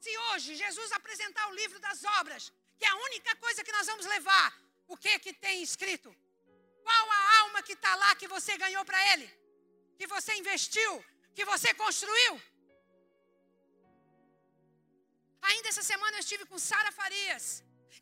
Se 0.00 0.12
hoje 0.26 0.56
Jesus 0.56 0.92
apresentar 0.92 1.46
o 1.48 1.54
livro 1.54 1.78
das 1.78 2.02
obras, 2.20 2.52
que 2.78 2.84
é 2.84 2.88
a 2.88 2.96
única 3.08 3.36
coisa 3.36 3.62
que 3.62 3.72
nós 3.72 3.86
vamos 3.86 4.06
levar, 4.06 4.48
o 4.86 4.96
que 4.96 5.18
que 5.18 5.32
tem 5.34 5.62
escrito? 5.62 6.14
Qual 6.82 7.10
a 7.10 7.40
alma 7.40 7.62
que 7.62 7.74
está 7.74 7.94
lá 7.96 8.14
que 8.14 8.26
você 8.26 8.56
ganhou 8.56 8.84
para 8.84 9.00
ele? 9.12 9.26
Que 9.98 10.06
você 10.06 10.32
investiu? 10.34 10.92
Que 11.34 11.44
você 11.44 11.74
construiu? 11.74 12.40
Ainda 15.50 15.68
essa 15.72 15.84
semana 15.92 16.16
eu 16.16 16.24
estive 16.26 16.44
com 16.50 16.58
Sara 16.58 16.92
Farias. 17.00 17.44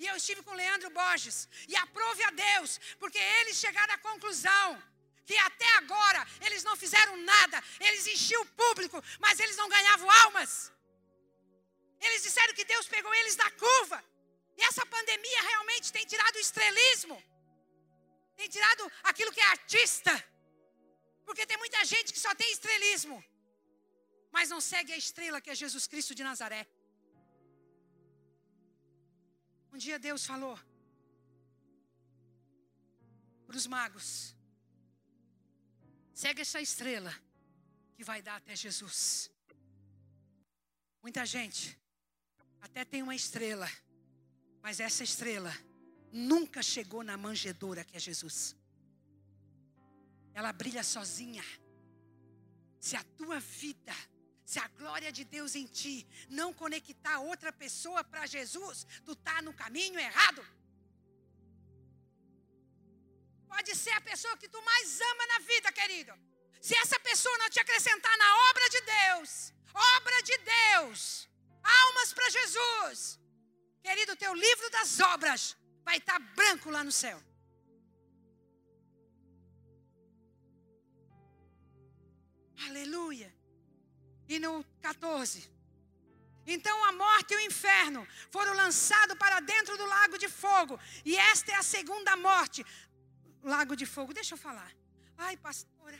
E 0.03 0.07
eu 0.11 0.17
estive 0.21 0.43
com 0.47 0.61
Leandro 0.61 0.91
Borges. 0.99 1.37
E 1.71 1.75
aprove 1.85 2.23
a 2.25 2.31
Deus, 2.31 2.71
porque 3.03 3.19
eles 3.39 3.57
chegaram 3.65 3.95
à 3.95 3.99
conclusão 4.11 4.69
que 5.29 5.37
até 5.49 5.69
agora 5.83 6.21
eles 6.47 6.63
não 6.69 6.77
fizeram 6.83 7.15
nada. 7.33 7.59
Eles 7.87 8.07
enchiam 8.15 8.43
o 8.43 8.53
público, 8.63 9.03
mas 9.25 9.41
eles 9.41 9.57
não 9.57 9.69
ganhavam 9.69 10.09
almas. 10.23 10.53
Eles 12.01 12.23
disseram 12.27 12.55
que 12.55 12.65
Deus 12.65 12.87
pegou 12.95 13.13
eles 13.21 13.37
da 13.43 13.51
curva. 13.63 13.99
E 14.59 14.63
essa 14.69 14.85
pandemia 14.95 15.43
realmente 15.51 15.93
tem 15.97 16.05
tirado 16.13 16.37
o 16.37 16.45
estrelismo. 16.47 17.17
Tem 18.37 18.49
tirado 18.49 18.83
aquilo 19.11 19.33
que 19.33 19.41
é 19.41 19.49
artista. 19.57 20.13
Porque 21.27 21.45
tem 21.51 21.59
muita 21.65 21.85
gente 21.85 22.13
que 22.15 22.21
só 22.27 22.35
tem 22.35 22.51
estrelismo. 22.53 23.19
Mas 24.31 24.49
não 24.55 24.61
segue 24.61 24.93
a 24.93 24.97
estrela 25.05 25.41
que 25.41 25.51
é 25.51 25.55
Jesus 25.55 25.87
Cristo 25.87 26.15
de 26.15 26.23
Nazaré. 26.23 26.63
Um 29.73 29.79
dia 29.79 29.99
Deus 29.99 30.25
falou 30.25 30.59
para 33.47 33.57
os 33.57 33.67
magos: 33.67 34.35
segue 36.13 36.41
essa 36.43 36.61
estrela 36.61 37.15
que 37.95 38.05
vai 38.05 38.21
dar 38.21 38.37
até 38.37 38.55
Jesus. 38.55 39.31
Muita 41.03 41.25
gente 41.25 41.79
até 42.61 42.85
tem 42.85 43.03
uma 43.03 43.15
estrela, 43.15 43.71
mas 44.61 44.81
essa 44.81 45.05
estrela 45.05 45.53
nunca 46.13 46.63
chegou 46.63 47.03
na 47.03 47.17
manjedoura 47.17 47.85
que 47.85 47.97
é 47.97 48.01
Jesus. 48.01 48.57
Ela 50.35 50.53
brilha 50.53 50.83
sozinha. 50.83 51.45
Se 52.81 52.97
a 52.97 53.03
tua 53.03 53.41
vida 53.41 53.95
se 54.51 54.59
a 54.61 54.69
glória 54.81 55.11
de 55.11 55.25
Deus 55.25 55.57
em 55.61 55.67
ti 55.67 55.97
não 56.29 56.55
conectar 56.55 57.19
outra 57.19 57.53
pessoa 57.53 58.05
para 58.05 58.27
Jesus, 58.35 58.87
tu 59.05 59.17
tá 59.17 59.43
no 59.43 59.53
caminho 59.53 59.99
errado. 59.99 60.43
Pode 63.49 63.75
ser 63.75 63.91
a 63.91 64.01
pessoa 64.01 64.37
que 64.37 64.49
tu 64.49 64.63
mais 64.63 65.01
ama 65.01 65.27
na 65.33 65.39
vida, 65.41 65.73
querido. 65.73 66.13
Se 66.61 66.77
essa 66.77 66.99
pessoa 67.01 67.37
não 67.39 67.51
te 67.51 67.59
acrescentar 67.59 68.17
na 68.19 68.31
obra 68.51 68.69
de 68.75 68.81
Deus, 68.81 69.53
obra 69.97 70.23
de 70.23 70.39
Deus, 70.39 71.29
almas 71.81 72.13
para 72.13 72.31
Jesus, 72.31 73.19
querido, 73.83 74.15
teu 74.15 74.33
livro 74.33 74.71
das 74.71 75.01
obras 75.01 75.57
vai 75.85 75.97
estar 75.97 76.21
tá 76.21 76.27
branco 76.39 76.71
lá 76.71 76.85
no 76.85 76.93
céu. 76.93 77.21
Aleluia. 82.69 83.36
E 84.29 84.39
no 84.39 84.65
14. 84.83 85.51
Então 86.47 86.85
a 86.85 86.93
morte 86.93 87.35
e 87.35 87.37
o 87.37 87.41
inferno 87.41 88.07
foram 88.31 88.55
lançados 88.55 89.17
para 89.19 89.41
dentro 89.41 89.77
do 89.77 89.85
lago 89.85 90.17
de 90.17 90.29
fogo. 90.29 90.79
E 91.05 91.17
esta 91.17 91.53
é 91.53 91.57
a 91.57 91.63
segunda 91.63 92.17
morte. 92.17 92.65
Lago 93.43 93.75
de 93.75 93.85
fogo. 93.85 94.15
Deixa 94.15 94.35
eu 94.35 94.39
falar. 94.39 94.73
Ai, 95.19 95.37
pastora. 95.37 95.99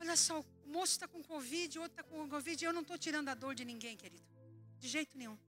Olha 0.00 0.16
só, 0.16 0.40
o 0.40 0.68
moço 0.68 0.92
está 0.92 1.08
com 1.08 1.22
Covid, 1.22 1.78
o 1.78 1.82
outro 1.82 2.00
está 2.00 2.02
com 2.02 2.28
Covid. 2.28 2.64
Eu 2.64 2.72
não 2.72 2.82
estou 2.82 2.98
tirando 2.98 3.28
a 3.28 3.34
dor 3.34 3.54
de 3.54 3.64
ninguém, 3.64 3.96
querido. 3.96 4.24
De 4.78 4.88
jeito 4.88 5.16
nenhum. 5.16 5.38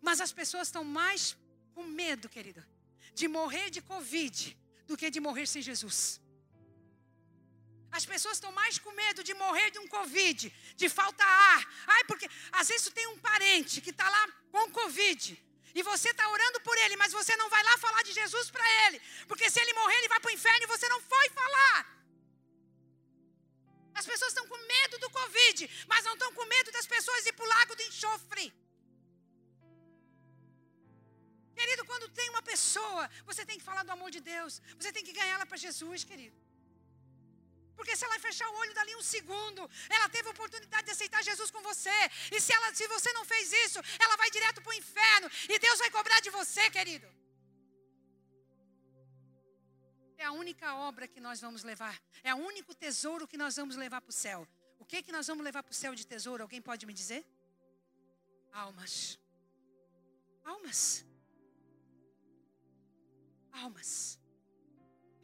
Mas 0.00 0.20
as 0.20 0.32
pessoas 0.32 0.68
estão 0.68 0.84
mais 0.84 1.36
com 1.74 1.84
medo, 1.84 2.28
querido, 2.28 2.64
de 3.14 3.26
morrer 3.28 3.70
de 3.70 3.80
Covid 3.82 4.56
do 4.86 4.96
que 4.96 5.10
de 5.10 5.20
morrer 5.20 5.46
sem 5.46 5.60
Jesus. 5.60 6.20
As 7.90 8.04
pessoas 8.04 8.36
estão 8.36 8.52
mais 8.52 8.78
com 8.78 8.92
medo 8.92 9.24
de 9.24 9.34
morrer 9.34 9.70
de 9.70 9.78
um 9.78 9.88
Covid, 9.88 10.52
de 10.76 10.88
falta 10.88 11.24
ar. 11.24 11.60
Ai, 11.86 12.04
porque 12.04 12.28
às 12.52 12.68
vezes 12.68 12.92
tem 12.92 13.06
um 13.08 13.18
parente 13.18 13.80
que 13.80 13.90
está 13.90 14.08
lá 14.08 14.28
com 14.52 14.70
Covid. 14.70 15.42
E 15.74 15.82
você 15.82 16.10
está 16.10 16.28
orando 16.28 16.60
por 16.60 16.76
ele, 16.84 16.96
mas 16.96 17.12
você 17.12 17.34
não 17.36 17.48
vai 17.54 17.62
lá 17.62 17.74
falar 17.78 18.02
de 18.02 18.12
Jesus 18.12 18.50
para 18.50 18.66
ele. 18.84 19.00
Porque 19.26 19.50
se 19.50 19.60
ele 19.60 19.74
morrer, 19.74 19.96
ele 19.98 20.08
vai 20.08 20.20
para 20.20 20.30
o 20.30 20.34
inferno 20.34 20.64
e 20.64 20.72
você 20.74 20.88
não 20.88 21.00
foi 21.00 21.28
falar. 21.40 21.78
As 24.00 24.06
pessoas 24.06 24.30
estão 24.32 24.46
com 24.46 24.58
medo 24.74 24.98
do 25.04 25.10
Covid, 25.10 25.58
mas 25.88 26.04
não 26.04 26.14
estão 26.14 26.32
com 26.32 26.44
medo 26.56 26.70
das 26.76 26.86
pessoas 26.86 27.26
ir 27.26 27.32
para 27.32 27.46
o 27.46 27.48
lago 27.48 27.74
do 27.74 27.82
enxofre. 27.82 28.46
Querido, 31.58 31.84
quando 31.84 32.08
tem 32.18 32.28
uma 32.34 32.42
pessoa, 32.50 33.04
você 33.30 33.44
tem 33.44 33.58
que 33.58 33.64
falar 33.70 33.82
do 33.82 33.94
amor 33.96 34.10
de 34.16 34.20
Deus. 34.20 34.62
Você 34.78 34.92
tem 34.92 35.04
que 35.06 35.12
ganhar 35.12 35.34
ela 35.36 35.46
para 35.46 35.56
Jesus, 35.66 36.04
querido. 36.10 36.36
Porque 37.78 37.94
se 37.98 38.04
ela 38.04 38.18
fechar 38.18 38.48
o 38.50 38.56
olho 38.62 38.74
dali 38.74 38.94
um 38.96 39.04
segundo, 39.14 39.62
ela 39.88 40.08
teve 40.14 40.26
a 40.28 40.32
oportunidade 40.32 40.86
de 40.86 40.90
aceitar 40.90 41.22
Jesus 41.22 41.48
com 41.54 41.62
você. 41.62 41.98
E 42.32 42.40
se, 42.44 42.52
ela, 42.52 42.74
se 42.74 42.86
você 42.88 43.12
não 43.12 43.24
fez 43.24 43.52
isso, 43.64 43.78
ela 44.04 44.16
vai 44.16 44.28
direto 44.36 44.60
para 44.60 44.72
o 44.72 44.74
inferno. 44.82 45.30
E 45.48 45.58
Deus 45.60 45.78
vai 45.78 45.88
cobrar 45.88 46.18
de 46.20 46.30
você, 46.38 46.68
querido. 46.76 47.08
É 50.16 50.24
a 50.24 50.32
única 50.32 50.74
obra 50.74 51.06
que 51.06 51.20
nós 51.20 51.40
vamos 51.40 51.62
levar. 51.62 51.96
É 52.24 52.34
o 52.34 52.38
único 52.38 52.74
tesouro 52.74 53.28
que 53.28 53.38
nós 53.44 53.54
vamos 53.54 53.76
levar 53.76 54.00
para 54.00 54.10
o 54.10 54.20
céu. 54.24 54.40
O 54.80 54.84
que, 54.84 55.00
que 55.00 55.12
nós 55.12 55.28
vamos 55.28 55.44
levar 55.44 55.62
para 55.62 55.70
o 55.70 55.80
céu 55.82 55.94
de 55.94 56.04
tesouro? 56.04 56.42
Alguém 56.42 56.60
pode 56.60 56.84
me 56.84 56.92
dizer? 56.92 57.24
Almas. 58.50 59.20
Almas. 60.44 61.06
Almas. 63.52 64.18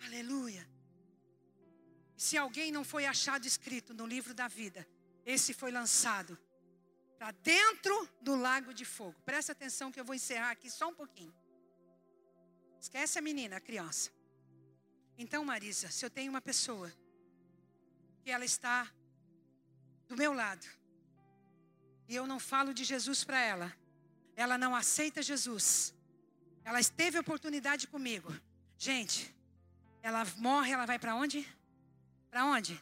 Aleluia. 0.07 0.74
Se 2.17 2.37
alguém 2.37 2.71
não 2.71 2.85
foi 2.85 3.07
achado 3.07 3.47
escrito 3.47 3.93
no 3.93 4.07
livro 4.07 4.33
da 4.33 4.49
vida, 4.49 4.87
esse 5.25 5.53
foi 5.53 5.71
lançado 5.71 6.39
para 7.19 7.31
dentro 7.31 8.09
do 8.21 8.35
lago 8.37 8.73
de 8.73 8.85
fogo. 8.85 9.21
Presta 9.25 9.53
atenção 9.53 9.91
que 9.91 9.99
eu 9.99 10.05
vou 10.05 10.15
encerrar 10.15 10.51
aqui 10.51 10.71
só 10.71 10.89
um 10.89 10.95
pouquinho. 10.95 11.35
Esquece 12.81 13.19
a 13.19 13.23
menina, 13.23 13.57
a 13.57 13.61
criança. 13.61 14.11
Então, 15.17 15.45
Marisa, 15.45 15.91
se 15.91 16.05
eu 16.05 16.11
tenho 16.11 16.31
uma 16.31 16.43
pessoa 16.43 16.93
que 18.23 18.31
ela 18.31 18.45
está 18.45 18.91
do 20.09 20.17
meu 20.17 20.33
lado 20.33 20.67
e 22.09 22.15
eu 22.15 22.27
não 22.27 22.39
falo 22.39 22.75
de 22.75 22.85
Jesus 22.85 23.25
para 23.25 23.41
ela, 23.41 23.75
ela 24.37 24.59
não 24.59 24.75
aceita 24.75 25.23
Jesus, 25.23 25.95
ela 26.65 26.83
teve 26.85 27.19
oportunidade 27.19 27.87
comigo. 27.87 28.35
Gente, 28.77 29.35
ela 30.03 30.25
morre, 30.37 30.73
ela 30.73 30.85
vai 30.85 30.99
para 30.99 31.15
onde? 31.15 31.47
Para 32.35 32.47
onde? 32.47 32.75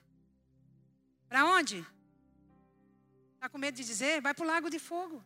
Para 1.29 1.41
onde? 1.57 1.79
Está 3.35 3.51
com 3.51 3.59
medo 3.65 3.75
de 3.81 3.85
dizer? 3.85 4.15
Vai 4.27 4.33
para 4.37 4.45
o 4.45 4.51
lago 4.53 4.71
de 4.75 4.79
fogo. 4.79 5.23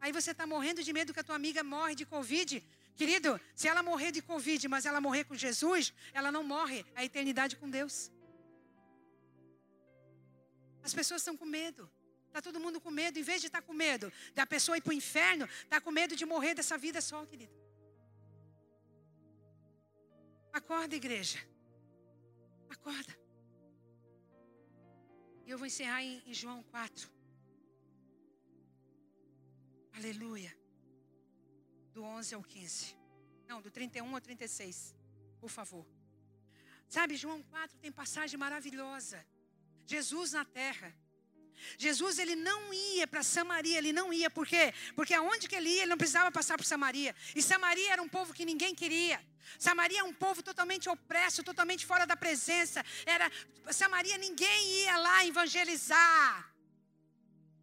Aí 0.00 0.12
você 0.18 0.30
está 0.30 0.46
morrendo 0.52 0.82
de 0.86 0.94
medo 0.98 1.12
que 1.12 1.20
a 1.20 1.28
tua 1.28 1.36
amiga 1.40 1.62
morre 1.62 1.94
de 1.94 2.06
Covid. 2.06 2.50
Querido, 3.00 3.38
se 3.54 3.68
ela 3.68 3.82
morrer 3.82 4.10
de 4.12 4.22
Covid, 4.22 4.66
mas 4.74 4.86
ela 4.86 4.98
morrer 5.08 5.24
com 5.24 5.34
Jesus, 5.34 5.92
ela 6.14 6.32
não 6.32 6.42
morre 6.42 6.86
a 6.94 7.04
eternidade 7.04 7.54
com 7.60 7.68
Deus. 7.68 8.10
As 10.82 10.94
pessoas 10.94 11.20
estão 11.20 11.36
com 11.36 11.44
medo. 11.60 11.82
Está 12.28 12.40
todo 12.40 12.58
mundo 12.58 12.80
com 12.80 12.90
medo. 12.90 13.18
Em 13.18 13.28
vez 13.30 13.42
de 13.42 13.48
estar 13.48 13.60
tá 13.60 13.66
com 13.66 13.74
medo 13.74 14.10
da 14.34 14.46
pessoa 14.46 14.78
ir 14.78 14.80
para 14.80 14.94
o 14.94 15.00
inferno, 15.02 15.44
está 15.64 15.82
com 15.82 15.90
medo 15.90 16.16
de 16.16 16.24
morrer 16.24 16.54
dessa 16.54 16.78
vida 16.78 17.02
só, 17.02 17.26
querido. 17.26 17.52
Acorda, 20.50 20.96
igreja. 20.96 21.51
Acorda. 22.72 23.14
E 25.44 25.50
eu 25.50 25.58
vou 25.58 25.66
encerrar 25.66 26.02
em, 26.02 26.22
em 26.26 26.34
João 26.34 26.62
4. 26.62 27.10
Aleluia. 29.98 30.52
Do 31.92 32.02
11 32.02 32.34
ao 32.34 32.42
15. 32.42 32.96
Não, 33.46 33.60
do 33.60 33.70
31 33.70 34.14
ao 34.14 34.20
36. 34.20 34.94
Por 35.40 35.50
favor. 35.50 35.86
Sabe, 36.88 37.16
João 37.16 37.42
4 37.42 37.78
tem 37.78 37.92
passagem 37.92 38.38
maravilhosa. 38.38 39.18
Jesus 39.86 40.32
na 40.32 40.44
terra. 40.44 40.94
Jesus 41.78 42.18
ele 42.18 42.34
não 42.34 42.72
ia 42.72 43.06
para 43.06 43.22
Samaria, 43.22 43.78
ele 43.78 43.92
não 43.92 44.12
ia, 44.12 44.30
por 44.30 44.46
quê? 44.46 44.72
Porque 44.96 45.14
aonde 45.14 45.48
que 45.48 45.54
ele 45.54 45.68
ia, 45.68 45.82
ele 45.82 45.90
não 45.90 45.98
precisava 45.98 46.30
passar 46.32 46.56
por 46.56 46.64
Samaria. 46.64 47.14
E 47.36 47.42
Samaria 47.42 47.92
era 47.92 48.02
um 48.02 48.08
povo 48.08 48.32
que 48.32 48.44
ninguém 48.44 48.74
queria. 48.74 49.20
Samaria 49.58 50.00
é 50.00 50.04
um 50.04 50.12
povo 50.12 50.42
totalmente 50.42 50.88
opresso, 50.88 51.42
totalmente 51.42 51.84
fora 51.86 52.06
da 52.06 52.16
presença. 52.16 52.84
Era 53.04 53.30
Samaria 53.70 54.18
ninguém 54.18 54.70
ia 54.82 54.96
lá 54.96 55.26
evangelizar. 55.26 56.52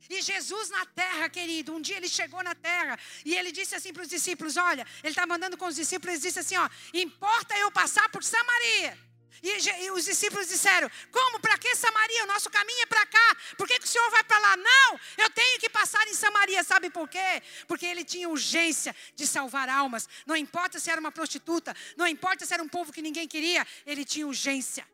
E 0.10 0.22
Jesus 0.22 0.70
na 0.70 0.86
terra, 0.88 1.30
querido, 1.30 1.74
um 1.74 1.82
dia 1.82 1.98
ele 1.98 2.10
chegou 2.10 2.42
na 2.42 2.56
terra 2.56 2.98
e 3.24 3.36
ele 3.36 3.52
disse 3.52 3.76
assim 3.76 3.94
para 3.94 4.02
os 4.04 4.10
discípulos: 4.10 4.58
Olha, 4.58 4.86
ele 5.04 5.10
está 5.12 5.28
mandando 5.28 5.56
com 5.56 5.66
os 5.66 5.76
discípulos, 5.76 6.16
ele 6.16 6.24
disse 6.24 6.40
assim: 6.40 6.58
Ó, 6.58 6.70
importa 6.94 7.56
eu 7.58 7.72
passar 7.72 8.10
por 8.10 8.24
Samaria. 8.24 9.09
E, 9.42 9.86
e 9.86 9.92
os 9.92 10.06
discípulos 10.06 10.48
disseram: 10.48 10.90
Como? 11.12 11.40
Para 11.40 11.58
que 11.58 11.76
Samaria? 11.76 12.24
O 12.24 12.28
nosso 12.28 12.50
caminho 12.50 12.82
é 12.82 12.86
para 12.86 13.06
cá. 13.06 13.38
Por 13.58 13.68
que, 13.68 13.80
que 13.80 13.86
o 13.86 13.88
Senhor 13.88 14.10
vai 14.12 14.24
para 14.24 14.38
lá? 14.40 14.58
Não, 14.58 15.00
eu 15.18 15.30
tenho 15.30 15.60
que 15.60 15.70
passar 15.70 16.06
em 16.08 16.14
Samaria. 16.14 16.64
Sabe 16.64 16.90
por 16.90 17.08
quê? 17.08 17.42
Porque 17.68 17.86
ele 17.86 18.04
tinha 18.04 18.28
urgência 18.28 18.96
de 19.16 19.26
salvar 19.26 19.70
almas. 19.70 20.08
Não 20.26 20.36
importa 20.36 20.80
se 20.80 20.90
era 20.90 21.00
uma 21.00 21.12
prostituta, 21.12 21.76
não 21.96 22.08
importa 22.08 22.46
se 22.46 22.54
era 22.54 22.62
um 22.62 22.68
povo 22.68 22.92
que 22.92 23.02
ninguém 23.02 23.28
queria, 23.28 23.66
ele 23.86 24.04
tinha 24.04 24.28
urgência. 24.28 24.88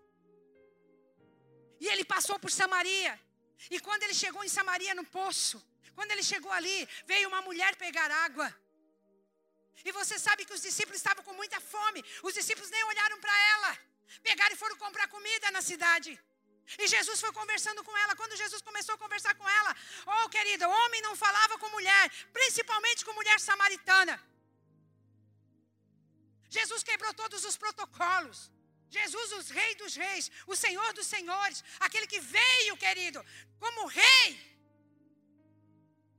E 1.79 1.88
ele 1.88 2.05
passou 2.05 2.38
por 2.39 2.51
Samaria. 2.51 3.19
E 3.69 3.79
quando 3.79 4.03
ele 4.03 4.13
chegou 4.13 4.43
em 4.43 4.49
Samaria 4.49 4.93
no 4.93 5.03
poço, 5.03 5.63
quando 5.95 6.11
ele 6.11 6.23
chegou 6.23 6.51
ali, 6.51 6.88
veio 7.05 7.27
uma 7.27 7.41
mulher 7.41 7.75
pegar 7.75 8.11
água. 8.11 8.53
E 9.83 9.91
você 9.91 10.17
sabe 10.17 10.45
que 10.45 10.53
os 10.53 10.61
discípulos 10.61 10.97
estavam 10.97 11.23
com 11.23 11.33
muita 11.33 11.59
fome. 11.59 12.03
Os 12.23 12.33
discípulos 12.33 12.69
nem 12.69 12.83
olharam 12.83 13.19
para 13.19 13.36
ela. 13.53 13.77
Pegaram 14.24 14.56
e 14.56 14.62
foram 14.64 14.78
comprar 14.78 15.08
comida 15.08 15.49
na 15.51 15.62
cidade. 15.62 16.12
E 16.80 16.88
Jesus 16.88 17.20
foi 17.20 17.32
conversando 17.32 17.84
com 17.84 17.95
ela. 18.03 18.16
Quando 18.16 18.36
Jesus 18.43 18.62
começou 18.62 18.95
a 18.95 18.97
conversar 18.97 19.34
com 19.36 19.47
ela, 19.49 19.76
oh 20.06 20.30
querida, 20.30 20.68
homem 20.68 21.01
não 21.01 21.16
falava 21.16 21.58
com 21.60 21.70
mulher, 21.70 22.03
principalmente 22.34 23.06
com 23.06 23.14
mulher 23.14 23.39
samaritana. 23.39 24.16
Jesus 26.49 26.84
quebrou 26.84 27.14
todos 27.14 27.43
os 27.45 27.58
protocolos. 27.64 28.39
Jesus, 28.97 29.32
o 29.34 29.53
rei 29.53 29.72
dos 29.76 29.95
reis, 29.95 30.32
o 30.47 30.56
senhor 30.56 30.93
dos 30.93 31.08
senhores, 31.16 31.64
aquele 31.80 32.08
que 32.08 32.20
veio, 32.20 32.78
querido, 32.78 33.24
como 33.60 33.88
rei. 33.88 34.30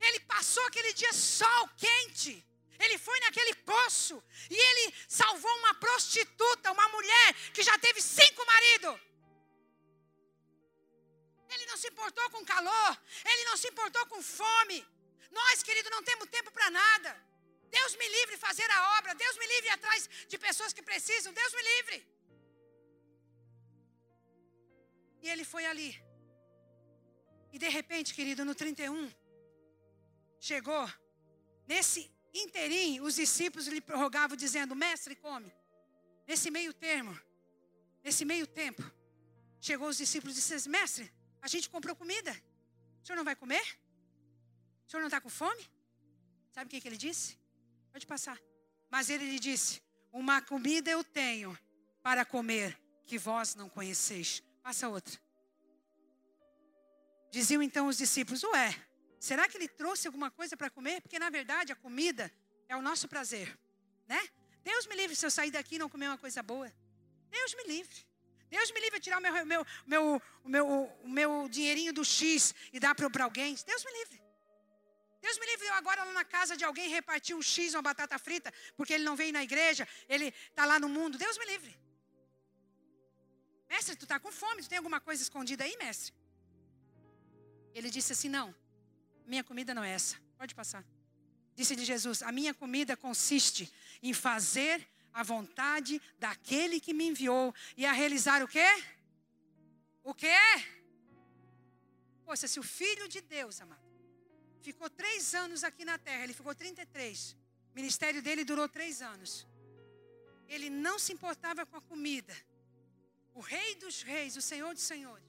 Ele 0.07 0.21
passou 0.21 0.65
aquele 0.67 0.93
dia 0.93 1.13
sol 1.13 1.69
quente. 1.85 2.35
Ele 2.79 2.99
foi 2.99 3.19
naquele 3.21 3.55
poço 3.73 4.23
e 4.51 4.57
ele 4.69 4.95
salvou 5.09 5.55
uma 5.59 5.75
prostituta, 5.75 6.73
uma 6.73 6.89
mulher 6.89 7.35
que 7.55 7.63
já 7.63 7.79
teve 7.79 8.01
cinco 8.01 8.45
maridos. 8.47 9.01
Ele 11.49 11.67
não 11.67 11.77
se 11.77 11.89
importou 11.89 12.29
com 12.31 12.45
calor, 12.45 12.93
ele 13.25 13.45
não 13.45 13.57
se 13.57 13.69
importou 13.69 14.05
com 14.07 14.23
fome. 14.23 14.87
Nós, 15.31 15.63
querido, 15.63 15.91
não 15.91 16.03
temos 16.03 16.29
tempo 16.29 16.51
para 16.51 16.71
nada. 16.71 17.11
Deus 17.71 17.97
me 17.97 18.09
livre 18.09 18.37
fazer 18.37 18.69
a 18.71 18.99
obra, 18.99 19.15
Deus 19.15 19.37
me 19.39 19.47
livre 19.47 19.71
atrás 19.71 20.09
de 20.29 20.39
pessoas 20.39 20.73
que 20.73 20.83
precisam, 20.83 21.33
Deus 21.33 21.53
me 21.55 21.63
livre. 21.63 21.99
E 25.23 25.29
ele 25.29 25.45
foi 25.45 25.67
ali. 25.67 25.91
E 27.53 27.59
de 27.59 27.69
repente, 27.69 28.15
querido, 28.15 28.45
no 28.45 28.55
31, 28.55 29.13
chegou 30.39 30.85
nesse 31.67 32.03
inteirinho, 32.43 33.05
os 33.05 33.15
discípulos 33.15 33.67
lhe 33.67 33.81
prorrogavam, 33.81 34.37
dizendo: 34.37 34.75
Mestre, 34.75 35.15
come. 35.17 35.53
Nesse 36.27 36.51
meio 36.51 36.73
termo, 36.73 37.19
nesse 38.03 38.25
meio 38.25 38.47
tempo, 38.47 38.83
chegou 39.61 39.89
os 39.89 39.97
discípulos 39.97 40.37
e 40.37 40.41
disse: 40.41 40.69
Mestre, 40.69 41.13
a 41.41 41.49
gente 41.49 41.69
comprou 41.69 41.95
comida. 41.95 42.33
O 43.03 43.07
senhor 43.07 43.17
não 43.17 43.25
vai 43.25 43.37
comer? 43.37 43.65
O 44.87 44.91
senhor 44.91 45.01
não 45.01 45.09
está 45.09 45.21
com 45.21 45.29
fome? 45.29 45.65
Sabe 46.53 46.67
o 46.67 46.71
que, 46.71 46.81
que 46.81 46.89
ele 46.89 46.97
disse? 46.97 47.39
Pode 47.93 48.07
passar. 48.07 48.41
Mas 48.91 49.11
ele 49.11 49.25
lhe 49.31 49.39
disse: 49.39 49.83
Uma 50.13 50.41
comida 50.41 50.91
eu 50.91 51.05
tenho 51.05 51.57
para 52.03 52.25
comer 52.25 52.79
que 53.05 53.19
vós 53.19 53.55
não 53.55 53.69
conheceis. 53.69 54.43
Passa 54.63 54.89
outra. 54.89 55.19
Diziam 57.31 57.63
então 57.63 57.89
os 57.89 57.99
discípulos: 57.99 58.43
Ué, 58.43 58.86
Será 59.29 59.45
que 59.49 59.57
ele 59.59 59.67
trouxe 59.83 60.07
alguma 60.07 60.31
coisa 60.31 60.57
para 60.57 60.71
comer? 60.77 60.97
Porque 61.03 61.19
na 61.19 61.31
verdade 61.39 61.73
a 61.73 61.79
comida 61.85 62.25
é 62.69 62.75
o 62.77 62.83
nosso 62.89 63.07
prazer, 63.13 63.47
né? 64.07 64.21
Deus 64.63 64.87
me 64.87 64.95
livre 65.01 65.17
se 65.17 65.25
eu 65.27 65.33
sair 65.39 65.51
daqui 65.57 65.75
e 65.75 65.79
não 65.83 65.89
comer 65.95 66.09
uma 66.13 66.21
coisa 66.25 66.41
boa. 66.51 66.69
Deus 67.37 67.51
me 67.59 67.65
livre. 67.75 67.99
Deus 68.57 68.71
me 68.75 68.81
livre 68.85 68.99
de 69.01 69.05
tirar 69.07 69.19
o 69.19 69.21
meu, 69.21 69.33
meu, 69.53 69.67
meu, 69.93 70.23
meu, 70.45 70.67
meu 71.19 71.49
dinheirinho 71.49 71.93
do 71.93 72.05
X 72.05 72.55
e 72.73 72.79
dar 72.79 72.95
para 72.95 73.25
alguém. 73.25 73.57
Deus 73.71 73.83
me 73.87 73.93
livre. 73.99 74.19
Deus 75.21 75.39
me 75.41 75.47
livre 75.47 75.67
eu 75.67 75.75
agora 75.75 76.05
lá 76.05 76.13
na 76.13 76.25
casa 76.37 76.57
de 76.57 76.65
alguém 76.65 76.89
repartir 76.89 77.35
um 77.35 77.43
X, 77.43 77.75
uma 77.75 77.83
batata 77.83 78.17
frita, 78.27 78.53
porque 78.77 78.93
ele 78.97 79.03
não 79.03 79.17
veio 79.17 79.33
na 79.33 79.43
igreja, 79.43 79.89
ele 80.09 80.29
está 80.51 80.65
lá 80.65 80.79
no 80.79 80.89
mundo. 80.89 81.19
Deus 81.19 81.37
me 81.37 81.47
livre. 81.47 81.73
Mestre, 83.69 83.97
tu 83.97 84.05
está 84.05 84.21
com 84.21 84.31
fome, 84.31 84.63
tu 84.63 84.69
tem 84.69 84.79
alguma 84.79 85.01
coisa 85.01 85.21
escondida 85.21 85.65
aí, 85.65 85.77
mestre? 85.79 86.15
Ele 87.75 87.91
disse 87.91 88.13
assim: 88.13 88.29
não. 88.29 88.55
Minha 89.27 89.45
comida 89.45 89.75
não 89.75 89.83
é 89.83 89.91
essa. 89.91 90.17
Pode 90.39 90.55
passar. 90.55 90.85
Disse-lhe 91.55 91.85
Jesus: 91.85 92.23
A 92.23 92.31
minha 92.31 92.55
comida 92.55 92.97
consiste 92.97 93.73
em 94.03 94.13
fazer 94.13 94.87
a 95.13 95.23
vontade 95.23 96.01
daquele 96.19 96.79
que 96.79 96.93
me 96.93 97.07
enviou 97.07 97.55
e 97.77 97.85
a 97.87 97.93
realizar 97.93 98.43
o 98.43 98.49
quê? 98.49 98.69
O 100.05 100.15
quê? 100.15 100.39
Poxa, 102.25 102.47
se 102.47 102.61
o 102.61 102.63
Filho 102.63 103.09
de 103.09 103.21
Deus, 103.21 103.61
amado, 103.61 103.81
ficou 104.61 104.91
três 104.91 105.35
anos 105.35 105.65
aqui 105.65 105.85
na 105.85 105.97
terra, 105.97 106.25
ele 106.25 106.35
ficou 106.35 106.55
33. 106.55 107.33
O 107.73 107.75
ministério 107.75 108.21
dele 108.21 108.45
durou 108.45 108.69
três 108.69 109.01
anos. 109.01 109.47
Ele 110.49 110.69
não 110.69 110.99
se 110.99 111.13
importava 111.13 111.65
com 111.65 111.77
a 111.77 111.81
comida. 111.81 112.37
O 113.35 113.41
Rei 113.41 113.75
dos 113.77 114.03
Reis, 114.03 114.37
o 114.37 114.43
Senhor 114.43 114.73
dos 114.75 114.83
Senhores, 114.83 115.25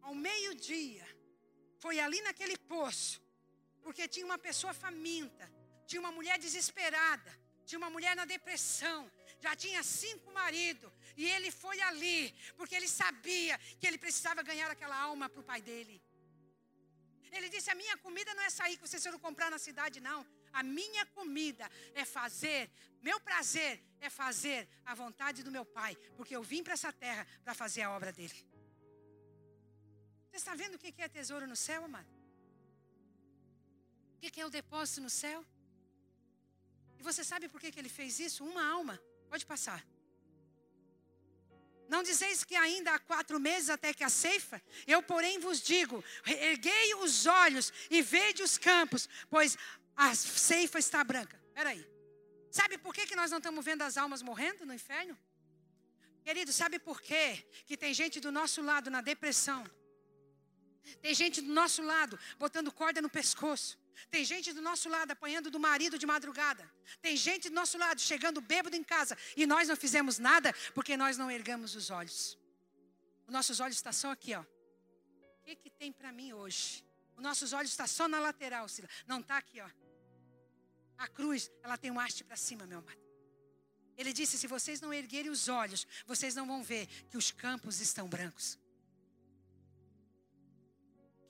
ao 0.00 0.14
meio-dia, 0.14 1.06
foi 1.82 1.98
ali 2.00 2.20
naquele 2.22 2.56
poço, 2.56 3.22
porque 3.82 4.08
tinha 4.14 4.26
uma 4.30 4.38
pessoa 4.38 4.72
faminta, 4.74 5.50
tinha 5.86 6.00
uma 6.00 6.12
mulher 6.18 6.38
desesperada, 6.38 7.30
tinha 7.64 7.78
uma 7.78 7.90
mulher 7.90 8.14
na 8.16 8.24
depressão, 8.24 9.00
já 9.40 9.54
tinha 9.54 9.82
cinco 9.82 10.32
maridos, 10.32 10.90
e 11.16 11.24
ele 11.34 11.50
foi 11.50 11.80
ali, 11.82 12.34
porque 12.56 12.74
ele 12.74 12.88
sabia 12.88 13.58
que 13.78 13.86
ele 13.86 13.98
precisava 13.98 14.42
ganhar 14.42 14.70
aquela 14.70 14.98
alma 15.08 15.28
para 15.28 15.40
o 15.40 15.48
pai 15.52 15.60
dele. 15.60 16.02
Ele 17.30 17.48
disse: 17.48 17.70
A 17.70 17.74
minha 17.74 17.96
comida 17.98 18.34
não 18.34 18.42
é 18.42 18.50
sair 18.50 18.76
que 18.76 18.86
vocês 18.86 19.02
foram 19.02 19.18
comprar 19.18 19.50
na 19.50 19.58
cidade, 19.58 20.00
não. 20.00 20.26
A 20.52 20.62
minha 20.62 21.04
comida 21.06 21.70
é 21.94 22.04
fazer, 22.04 22.70
meu 23.02 23.20
prazer 23.20 23.82
é 24.00 24.08
fazer 24.08 24.68
a 24.84 24.94
vontade 24.94 25.42
do 25.42 25.50
meu 25.50 25.64
pai, 25.64 25.94
porque 26.16 26.34
eu 26.34 26.42
vim 26.42 26.62
para 26.62 26.72
essa 26.72 26.92
terra 26.92 27.26
para 27.44 27.54
fazer 27.54 27.82
a 27.82 27.90
obra 27.90 28.12
dele. 28.12 28.57
Você 30.38 30.42
está 30.42 30.54
vendo 30.54 30.76
o 30.76 30.78
que 30.78 31.02
é 31.02 31.08
tesouro 31.08 31.48
no 31.48 31.56
céu, 31.56 31.84
amado? 31.84 32.06
O 34.16 34.20
que 34.20 34.40
é 34.40 34.46
o 34.46 34.48
depósito 34.48 35.00
no 35.00 35.10
céu? 35.10 35.44
E 36.96 37.02
você 37.02 37.24
sabe 37.24 37.48
por 37.48 37.60
que, 37.60 37.76
ele 37.76 37.88
fez 37.88 38.20
isso? 38.20 38.44
Uma 38.44 38.64
alma. 38.64 39.02
Pode 39.28 39.44
passar. 39.44 39.84
Não 41.88 42.04
dizeis 42.04 42.44
que 42.44 42.54
ainda 42.54 42.94
há 42.94 43.00
quatro 43.00 43.40
meses 43.40 43.68
até 43.68 43.92
que 43.92 44.04
a 44.04 44.08
ceifa? 44.08 44.62
Eu, 44.86 45.02
porém, 45.02 45.40
vos 45.40 45.60
digo: 45.60 46.04
erguei 46.24 46.94
os 46.94 47.26
olhos 47.26 47.72
e 47.90 48.00
vede 48.00 48.40
os 48.44 48.56
campos, 48.56 49.08
pois 49.28 49.58
a 49.96 50.14
ceifa 50.14 50.78
está 50.78 51.02
branca. 51.02 51.36
Peraí. 51.52 51.84
Sabe 52.48 52.78
por 52.78 52.94
que, 52.94 53.08
que 53.08 53.16
nós 53.16 53.32
não 53.32 53.38
estamos 53.38 53.64
vendo 53.64 53.82
as 53.82 53.96
almas 53.96 54.22
morrendo 54.22 54.64
no 54.64 54.72
inferno? 54.72 55.18
Querido, 56.22 56.52
sabe 56.52 56.78
por 56.78 57.02
quê? 57.02 57.44
Que 57.66 57.76
tem 57.76 57.92
gente 57.92 58.20
do 58.20 58.30
nosso 58.30 58.62
lado 58.62 58.88
na 58.88 59.00
depressão, 59.00 59.68
tem 61.02 61.14
gente 61.14 61.40
do 61.40 61.52
nosso 61.52 61.82
lado 61.82 62.18
botando 62.38 62.72
corda 62.72 63.00
no 63.00 63.10
pescoço. 63.10 63.78
Tem 64.10 64.24
gente 64.24 64.52
do 64.52 64.62
nosso 64.62 64.88
lado 64.88 65.10
apanhando 65.10 65.50
do 65.50 65.58
marido 65.58 65.98
de 65.98 66.06
madrugada. 66.06 66.70
Tem 67.02 67.16
gente 67.16 67.48
do 67.48 67.54
nosso 67.54 67.76
lado 67.76 68.00
chegando 68.00 68.40
bêbado 68.40 68.76
em 68.76 68.84
casa. 68.84 69.16
E 69.36 69.46
nós 69.46 69.68
não 69.68 69.76
fizemos 69.76 70.18
nada 70.18 70.52
porque 70.74 70.96
nós 70.96 71.16
não 71.16 71.30
ergamos 71.30 71.74
os 71.74 71.90
olhos. 71.90 72.38
Os 73.26 73.32
nossos 73.32 73.60
olhos 73.60 73.76
estão 73.76 73.92
só 73.92 74.10
aqui, 74.10 74.34
ó. 74.34 74.40
O 74.40 74.46
que, 75.44 75.56
que 75.56 75.70
tem 75.70 75.92
para 75.92 76.12
mim 76.12 76.32
hoje? 76.32 76.84
Os 77.16 77.22
nossos 77.22 77.52
olhos 77.52 77.70
estão 77.70 77.86
só 77.86 78.06
na 78.06 78.20
lateral, 78.20 78.68
Sila. 78.68 78.88
Não 79.06 79.20
está 79.20 79.36
aqui, 79.38 79.60
ó. 79.60 79.68
A 80.96 81.06
cruz, 81.08 81.50
ela 81.62 81.76
tem 81.76 81.90
um 81.90 82.00
haste 82.00 82.24
para 82.24 82.36
cima, 82.36 82.66
meu 82.66 82.78
amado. 82.78 83.00
Ele 83.96 84.12
disse: 84.12 84.38
se 84.38 84.46
vocês 84.46 84.80
não 84.80 84.92
erguerem 84.92 85.30
os 85.30 85.48
olhos, 85.48 85.86
vocês 86.06 86.34
não 86.34 86.46
vão 86.46 86.62
ver 86.62 86.86
que 87.10 87.16
os 87.16 87.30
campos 87.30 87.80
estão 87.80 88.08
brancos. 88.08 88.57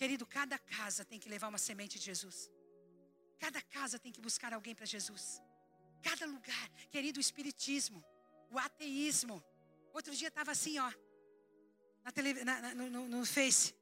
Querido, 0.00 0.24
cada 0.26 0.58
casa 0.58 1.04
tem 1.04 1.18
que 1.18 1.28
levar 1.28 1.48
uma 1.48 1.58
semente 1.58 1.98
de 1.98 2.04
Jesus. 2.04 2.50
Cada 3.38 3.60
casa 3.76 3.98
tem 3.98 4.12
que 4.12 4.20
buscar 4.20 4.52
alguém 4.52 4.74
para 4.74 4.86
Jesus. 4.86 5.42
Cada 6.02 6.24
lugar, 6.26 6.68
querido, 6.90 7.18
o 7.18 7.20
espiritismo, 7.20 8.04
o 8.50 8.58
ateísmo. 8.58 9.42
Outro 9.92 10.14
dia 10.14 10.28
estava 10.28 10.52
assim, 10.52 10.78
ó, 10.78 10.90
na 12.04 12.12
tele, 12.12 12.44
na, 12.44 12.74
no, 12.74 12.90
no, 12.90 13.08
no 13.08 13.26
Face. 13.26 13.74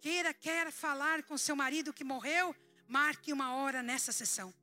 Queira, 0.00 0.32
quer 0.32 0.70
falar 0.72 1.22
com 1.22 1.36
seu 1.36 1.54
marido 1.54 1.92
que 1.92 2.04
morreu, 2.04 2.54
marque 2.86 3.32
uma 3.32 3.54
hora 3.56 3.82
nessa 3.82 4.12
sessão. 4.12 4.54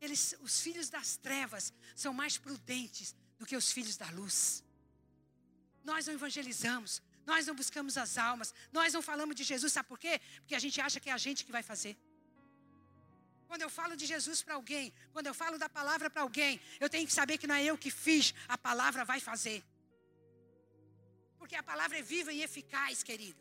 Eles, 0.00 0.34
os 0.40 0.60
filhos 0.60 0.88
das 0.88 1.16
trevas 1.16 1.72
são 1.94 2.12
mais 2.12 2.38
prudentes 2.38 3.14
do 3.38 3.46
que 3.46 3.56
os 3.56 3.70
filhos 3.70 3.96
da 3.96 4.08
luz. 4.10 4.64
Nós 5.84 6.06
não 6.06 6.14
evangelizamos, 6.14 7.02
nós 7.26 7.46
não 7.46 7.54
buscamos 7.54 7.96
as 7.96 8.18
almas, 8.18 8.54
nós 8.72 8.92
não 8.92 9.02
falamos 9.02 9.34
de 9.36 9.44
Jesus, 9.44 9.72
sabe 9.72 9.88
por 9.88 9.98
quê? 9.98 10.20
Porque 10.40 10.54
a 10.54 10.58
gente 10.58 10.80
acha 10.80 10.98
que 11.00 11.10
é 11.10 11.12
a 11.12 11.18
gente 11.18 11.44
que 11.44 11.52
vai 11.52 11.62
fazer. 11.62 11.96
Quando 13.46 13.62
eu 13.62 13.70
falo 13.70 13.94
de 13.94 14.06
Jesus 14.06 14.42
para 14.42 14.54
alguém, 14.54 14.94
quando 15.12 15.26
eu 15.26 15.34
falo 15.34 15.58
da 15.58 15.68
palavra 15.68 16.08
para 16.08 16.22
alguém, 16.22 16.60
eu 16.80 16.88
tenho 16.88 17.06
que 17.06 17.12
saber 17.12 17.36
que 17.38 17.46
não 17.46 17.54
é 17.54 17.64
eu 17.64 17.76
que 17.76 17.90
fiz, 17.90 18.34
a 18.48 18.56
palavra 18.56 19.04
vai 19.04 19.20
fazer. 19.20 19.62
Porque 21.38 21.54
a 21.54 21.62
palavra 21.62 21.98
é 21.98 22.02
viva 22.02 22.32
e 22.32 22.42
eficaz, 22.42 23.02
querido. 23.02 23.40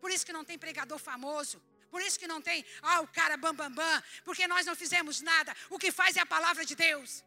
Por 0.00 0.10
isso 0.10 0.24
que 0.24 0.32
não 0.32 0.44
tem 0.44 0.58
pregador 0.58 0.98
famoso. 0.98 1.60
Por 1.90 2.00
isso 2.00 2.18
que 2.18 2.28
não 2.28 2.40
tem, 2.40 2.64
ah, 2.80 3.00
o 3.00 3.08
cara 3.08 3.36
bam, 3.36 3.52
bam, 3.52 3.72
bam. 3.72 4.02
Porque 4.24 4.46
nós 4.46 4.64
não 4.64 4.76
fizemos 4.76 5.20
nada. 5.20 5.54
O 5.68 5.78
que 5.78 5.90
faz 5.90 6.16
é 6.16 6.20
a 6.20 6.26
palavra 6.26 6.64
de 6.64 6.76
Deus. 6.76 7.24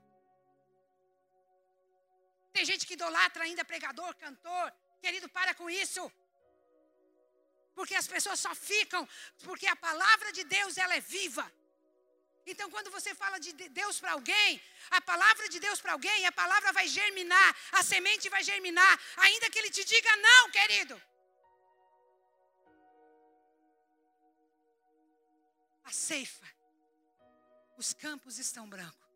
Tem 2.54 2.64
gente 2.64 2.86
que 2.88 2.94
idolatra 2.94 3.44
ainda 3.44 3.66
pregador, 3.66 4.16
cantor. 4.16 4.74
Querido, 5.04 5.28
para 5.38 5.54
com 5.60 5.70
isso. 5.84 6.04
Porque 7.78 7.96
as 8.02 8.08
pessoas 8.14 8.40
só 8.46 8.54
ficam 8.70 9.02
porque 9.48 9.68
a 9.68 9.76
palavra 9.88 10.32
de 10.38 10.44
Deus 10.58 10.78
ela 10.84 10.96
é 11.00 11.02
viva. 11.18 11.46
Então, 12.52 12.68
quando 12.74 12.90
você 12.96 13.12
fala 13.22 13.38
de 13.46 13.52
Deus 13.80 14.00
para 14.02 14.14
alguém, 14.18 14.62
a 14.98 15.02
palavra 15.02 15.46
de 15.54 15.60
Deus 15.66 15.80
para 15.84 15.94
alguém, 15.94 16.26
a 16.26 16.32
palavra 16.42 16.72
vai 16.78 16.88
germinar, 16.88 17.50
a 17.80 17.82
semente 17.92 18.30
vai 18.36 18.44
germinar, 18.44 18.94
ainda 19.26 19.50
que 19.50 19.60
ele 19.60 19.72
te 19.78 19.84
diga 19.94 20.16
não, 20.28 20.52
querido. 20.58 21.02
A 25.86 25.92
ceifa, 25.92 26.48
os 27.78 27.92
campos 28.06 28.38
estão 28.46 28.66
brancos. 28.76 29.10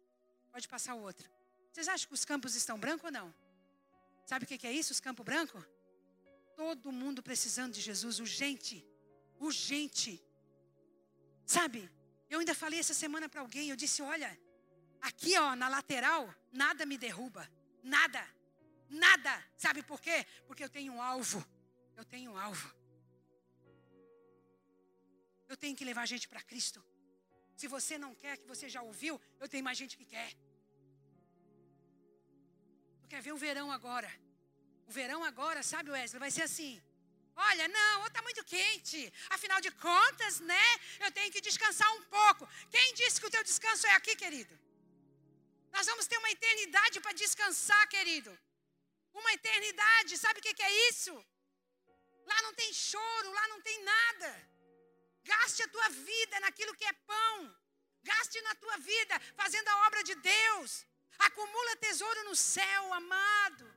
Pode 0.54 0.68
passar 0.76 0.96
o 0.96 1.02
outro. 1.10 1.30
Vocês 1.72 1.88
acham 1.88 2.08
que 2.08 2.14
os 2.20 2.26
campos 2.32 2.56
estão 2.56 2.80
brancos 2.86 3.06
ou 3.06 3.12
não? 3.20 3.28
Sabe 4.26 4.46
o 4.46 4.48
que 4.48 4.68
é 4.68 4.72
isso, 4.72 4.92
os 4.92 5.02
campos 5.08 5.26
brancos? 5.26 5.64
Todo 6.64 6.92
mundo 7.02 7.22
precisando 7.30 7.74
de 7.78 7.82
Jesus, 7.90 8.20
urgente, 8.20 8.78
urgente. 9.48 10.14
Sabe? 11.46 11.80
Eu 12.32 12.40
ainda 12.40 12.56
falei 12.64 12.80
essa 12.80 12.96
semana 13.04 13.30
para 13.30 13.42
alguém, 13.42 13.70
eu 13.70 13.76
disse, 13.84 14.02
olha, 14.02 14.32
aqui 15.10 15.38
ó, 15.38 15.56
na 15.56 15.68
lateral, 15.76 16.24
nada 16.52 16.84
me 16.92 16.98
derruba, 16.98 17.44
nada, 17.84 18.22
nada. 18.90 19.34
Sabe 19.56 19.84
por 19.84 20.02
quê? 20.02 20.26
Porque 20.48 20.64
eu 20.64 20.70
tenho 20.78 20.94
um 20.94 21.02
alvo, 21.14 21.46
eu 21.96 22.04
tenho 22.04 22.32
um 22.32 22.38
alvo. 22.48 22.68
Eu 25.48 25.56
tenho 25.56 25.78
que 25.78 25.86
levar 25.86 26.06
gente 26.14 26.28
para 26.28 26.42
Cristo. 26.42 26.84
Se 27.56 27.68
você 27.68 27.98
não 28.00 28.14
quer, 28.16 28.38
que 28.38 28.48
você 28.48 28.68
já 28.68 28.82
ouviu, 28.82 29.22
eu 29.40 29.48
tenho 29.48 29.64
mais 29.64 29.78
gente 29.78 29.96
que 29.96 30.06
quer. 30.06 30.32
Tu 33.02 33.08
quer 33.08 33.22
ver 33.22 33.32
o 33.32 33.38
verão 33.38 33.72
agora? 33.72 34.12
O 34.90 34.92
verão 35.00 35.22
agora, 35.32 35.62
sabe, 35.72 35.92
Wesley, 35.92 36.20
vai 36.26 36.32
ser 36.32 36.44
assim. 36.50 36.82
Olha, 37.36 37.68
não, 37.68 38.08
está 38.08 38.22
muito 38.28 38.44
quente. 38.54 39.00
Afinal 39.36 39.60
de 39.66 39.72
contas, 39.88 40.40
né? 40.52 40.68
Eu 41.06 41.12
tenho 41.18 41.32
que 41.34 41.42
descansar 41.48 41.90
um 41.98 42.04
pouco. 42.18 42.50
Quem 42.76 42.94
disse 43.00 43.20
que 43.20 43.28
o 43.28 43.34
teu 43.36 43.44
descanso 43.44 43.86
é 43.86 43.94
aqui, 44.00 44.16
querido? 44.16 44.54
Nós 45.76 45.86
vamos 45.86 46.08
ter 46.08 46.18
uma 46.18 46.32
eternidade 46.32 47.00
para 47.00 47.20
descansar, 47.24 47.84
querido. 47.96 48.32
Uma 49.14 49.32
eternidade, 49.34 50.18
sabe 50.18 50.40
o 50.40 50.44
que 50.44 50.64
é 50.70 50.90
isso? 50.90 51.14
Lá 52.32 52.42
não 52.42 52.54
tem 52.54 52.74
choro, 52.74 53.32
lá 53.32 53.48
não 53.50 53.62
tem 53.62 53.78
nada. 53.84 54.30
Gaste 55.24 55.64
a 55.64 55.68
tua 55.68 55.90
vida 55.90 56.40
naquilo 56.40 56.76
que 56.76 56.86
é 56.86 56.94
pão. 57.14 57.56
Gaste 58.04 58.42
na 58.42 58.56
tua 58.56 58.78
vida 58.78 59.16
fazendo 59.36 59.68
a 59.68 59.88
obra 59.88 60.04
de 60.04 60.16
Deus. 60.16 60.86
Acumula 61.20 61.76
tesouro 61.88 62.24
no 62.30 62.36
céu, 62.36 62.94
amado. 62.94 63.77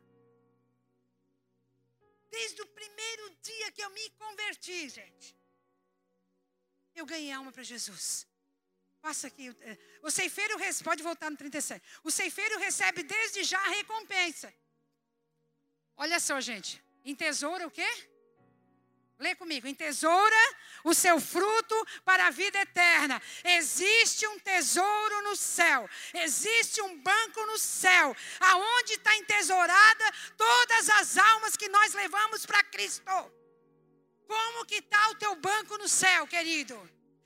Desde 2.31 2.63
o 2.63 2.67
primeiro 2.67 3.37
dia 3.43 3.73
que 3.73 3.83
eu 3.83 3.91
me 3.91 4.11
converti, 4.11 4.89
gente, 4.89 5.37
eu 6.95 7.05
ganhei 7.05 7.33
alma 7.33 7.53
para 7.53 7.63
Jesus. 7.63 8.27
Passa 9.01 9.27
aqui. 9.29 9.49
Eh, 9.63 9.79
o 10.03 10.11
ceifeiro, 10.11 10.57
pode 10.85 11.03
voltar 11.03 11.31
no 11.31 11.37
37. 11.37 11.83
O 12.05 12.11
ceifeiro 12.11 12.59
recebe 12.59 13.03
desde 13.03 13.43
já 13.45 13.59
a 13.59 13.71
recompensa. 13.71 14.53
Olha 15.97 16.21
só, 16.21 16.41
gente. 16.41 16.83
Em 17.05 17.15
tesouro 17.15 17.67
o 17.67 17.71
quê? 17.71 18.10
Lê 19.21 19.35
comigo. 19.35 19.69
Em 19.69 19.75
tesoura 19.75 20.43
o 20.83 20.95
seu 20.95 21.21
fruto 21.21 21.77
para 22.05 22.27
a 22.27 22.31
vida 22.31 22.59
eterna. 22.59 23.21
Existe 23.45 24.27
um 24.27 24.39
tesouro 24.39 25.23
no 25.23 25.37
céu. 25.37 25.89
Existe 26.15 26.81
um 26.81 26.99
banco 26.99 27.45
no 27.47 27.59
céu. 27.59 28.17
Aonde 28.41 28.95
está 28.95 29.15
entesourada 29.17 30.13
todas 30.39 30.89
as 30.99 31.19
almas 31.19 31.55
que 31.55 31.69
nós 31.69 31.93
levamos 31.93 32.47
para 32.47 32.65
Cristo. 32.65 33.05
Como 34.27 34.65
que 34.65 34.77
está 34.77 35.11
o 35.11 35.17
teu 35.17 35.35
banco 35.37 35.77
no 35.77 35.89
céu, 35.89 36.27
querido? 36.27 36.75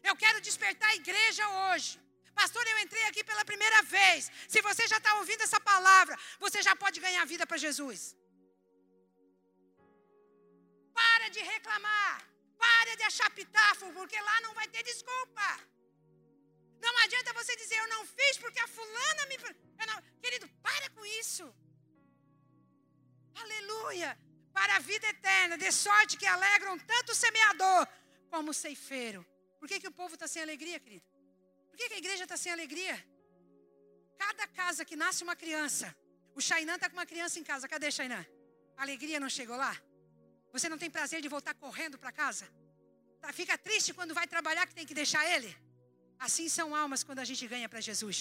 Eu 0.03 0.17
quero 0.17 0.41
despertar 0.41 0.91
a 0.91 0.97
igreja 0.97 1.49
hoje. 1.49 2.01
Pastor, 2.35 2.67
eu 2.67 2.79
entrei 2.81 3.05
aqui 3.05 3.23
pela 3.23 3.45
primeira 3.45 3.83
vez. 3.83 4.33
Se 4.49 4.61
você 4.61 4.89
já 4.89 4.97
está 4.97 5.15
ouvindo 5.21 5.43
essa 5.43 5.61
palavra, 5.61 6.19
você 6.41 6.61
já 6.61 6.75
pode 6.75 6.99
ganhar 6.99 7.25
vida 7.25 7.47
para 7.47 7.57
Jesus. 7.57 8.17
Para 11.25 11.33
de 11.37 11.43
reclamar. 11.57 12.15
Para 12.63 12.97
de 12.99 13.05
achar 13.11 13.31
pitáfio, 13.31 13.91
porque 13.95 14.19
lá 14.29 14.41
não 14.43 14.53
vai 14.59 14.67
ter 14.69 14.83
desculpa. 14.83 15.47
Não 16.85 16.95
adianta 17.05 17.33
você 17.33 17.57
dizer, 17.57 17.77
eu 17.79 17.89
não 17.89 18.03
fiz 18.17 18.37
porque 18.43 18.61
a 18.61 18.69
fulana 18.69 19.23
me. 19.31 19.37
Não... 19.91 20.03
Querido, 20.25 20.47
para 20.67 20.91
com 20.91 21.05
isso. 21.21 21.45
Aleluia. 23.43 24.11
Para 24.53 24.77
a 24.77 24.81
vida 24.91 25.07
eterna, 25.15 25.57
de 25.57 25.71
sorte 25.73 26.19
que 26.19 26.27
alegram 26.27 26.79
tanto 26.93 27.13
o 27.13 27.15
semeador 27.15 27.89
como 28.29 28.51
o 28.51 28.59
ceifeiro. 28.63 29.25
Por 29.59 29.67
que, 29.67 29.81
que 29.81 29.89
o 29.93 29.97
povo 30.01 30.13
está 30.17 30.29
sem 30.29 30.43
alegria, 30.43 30.79
querido? 30.79 31.07
Por 31.71 31.79
que, 31.79 31.89
que 31.89 31.95
a 31.95 32.03
igreja 32.05 32.25
está 32.25 32.37
sem 32.37 32.53
alegria? 32.53 32.97
Cada 34.19 34.47
casa 34.47 34.85
que 34.85 34.95
nasce 35.05 35.25
uma 35.25 35.35
criança, 35.35 35.97
o 36.35 36.41
Xainã 36.49 36.75
está 36.75 36.91
com 36.91 36.99
uma 37.01 37.11
criança 37.15 37.39
em 37.41 37.45
casa. 37.45 37.67
Cadê 37.67 37.91
Xainã? 37.91 38.23
A 38.77 38.83
alegria 38.83 39.19
não 39.19 39.31
chegou 39.31 39.57
lá? 39.57 39.75
Você 40.55 40.69
não 40.73 40.79
tem 40.83 40.91
prazer 40.97 41.21
de 41.25 41.29
voltar 41.35 41.55
correndo 41.65 41.97
para 42.03 42.13
casa? 42.23 42.45
Tá, 43.21 43.33
fica 43.41 43.55
triste 43.67 43.91
quando 43.99 44.13
vai 44.19 44.27
trabalhar 44.35 44.65
que 44.69 44.75
tem 44.79 44.87
que 44.91 44.97
deixar 45.03 45.23
ele? 45.35 45.51
Assim 46.27 46.47
são 46.49 46.69
almas 46.83 47.03
quando 47.07 47.21
a 47.25 47.27
gente 47.31 47.45
ganha 47.53 47.69
para 47.73 47.81
Jesus. 47.89 48.19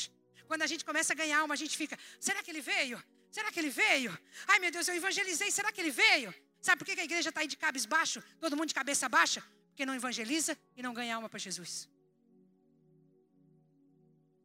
Quando 0.49 0.63
a 0.63 0.69
gente 0.71 0.83
começa 0.89 1.11
a 1.13 1.17
ganhar 1.21 1.37
alma, 1.41 1.53
a 1.57 1.61
gente 1.63 1.75
fica: 1.81 1.95
será 2.27 2.41
que 2.43 2.49
ele 2.53 2.63
veio? 2.73 2.97
Será 3.35 3.51
que 3.51 3.59
ele 3.61 3.69
veio? 3.69 4.11
Ai 4.47 4.57
meu 4.63 4.71
Deus, 4.75 4.87
eu 4.87 4.95
evangelizei, 5.01 5.49
será 5.51 5.71
que 5.71 5.81
ele 5.83 5.91
veio? 5.91 6.33
Sabe 6.67 6.79
por 6.79 6.85
que 6.85 6.99
a 6.99 7.07
igreja 7.09 7.29
está 7.29 7.41
aí 7.41 7.49
de 7.53 7.57
cabes 7.63 7.85
baixo? 7.85 8.19
Todo 8.43 8.57
mundo 8.57 8.69
de 8.73 8.77
cabeça 8.81 9.07
baixa? 9.17 9.41
Porque 9.69 9.85
não 9.85 9.95
evangeliza 10.01 10.57
e 10.77 10.81
não 10.81 10.93
ganha 10.99 11.15
alma 11.15 11.29
para 11.29 11.39
Jesus. 11.47 11.73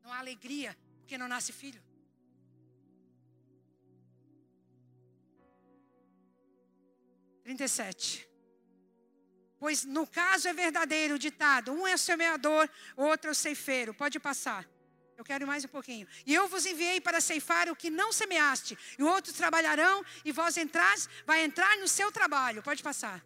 Não 0.02 0.12
há 0.12 0.18
alegria 0.18 0.76
porque 1.00 1.16
não 1.16 1.28
nasce 1.34 1.52
filho. 1.52 1.82
37. 7.48 8.28
Pois 9.58 9.82
no 9.84 10.06
caso 10.06 10.48
é 10.48 10.52
verdadeiro 10.52 11.14
o 11.14 11.18
ditado: 11.18 11.72
um 11.72 11.86
é 11.86 11.94
o 11.94 11.98
semeador, 11.98 12.68
outro 12.94 13.30
é 13.30 13.32
o 13.32 13.34
ceifeiro. 13.34 13.94
Pode 13.94 14.20
passar. 14.20 14.68
Eu 15.16 15.24
quero 15.24 15.46
mais 15.46 15.64
um 15.64 15.68
pouquinho. 15.68 16.06
E 16.26 16.34
eu 16.34 16.46
vos 16.46 16.66
enviei 16.66 17.00
para 17.00 17.20
ceifar 17.20 17.70
o 17.70 17.74
que 17.74 17.90
não 17.90 18.12
semeaste, 18.12 18.78
e 18.98 19.02
outros 19.02 19.34
trabalharão, 19.34 20.04
e 20.24 20.30
vós 20.30 20.56
entrais, 20.58 21.08
vai 21.24 21.42
entrar 21.42 21.74
no 21.78 21.88
seu 21.88 22.12
trabalho. 22.12 22.62
Pode 22.62 22.82
passar. 22.82 23.24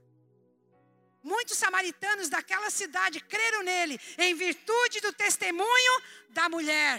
Muitos 1.22 1.58
samaritanos 1.58 2.28
daquela 2.28 2.70
cidade 2.70 3.20
creram 3.20 3.62
nele, 3.62 4.00
em 4.18 4.34
virtude 4.34 5.00
do 5.00 5.12
testemunho 5.12 5.94
da 6.30 6.48
mulher. 6.48 6.96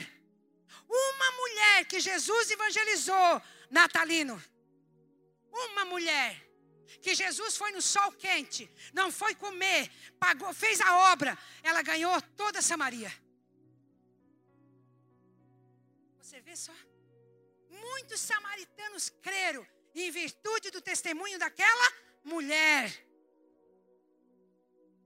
Uma 0.87 1.31
mulher 1.41 1.85
que 1.85 1.99
Jesus 1.99 2.51
evangelizou, 2.51 3.41
Natalino. 3.71 4.41
Uma 5.51 5.85
mulher 5.85 6.52
que 7.01 7.15
Jesus 7.15 7.57
foi 7.57 7.71
no 7.71 7.81
sol 7.81 8.11
quente, 8.13 8.69
não 8.93 9.11
foi 9.11 9.35
comer, 9.35 9.91
pagou, 10.19 10.53
fez 10.53 10.79
a 10.81 11.11
obra, 11.11 11.37
ela 11.61 11.81
ganhou 11.81 12.21
toda 12.35 12.61
Samaria. 12.61 13.11
Você 16.19 16.39
vê 16.41 16.55
só? 16.55 16.73
Muitos 17.69 18.19
samaritanos 18.19 19.09
creram 19.21 19.65
em 19.93 20.09
virtude 20.11 20.71
do 20.71 20.81
testemunho 20.81 21.37
daquela 21.37 21.93
mulher. 22.23 22.91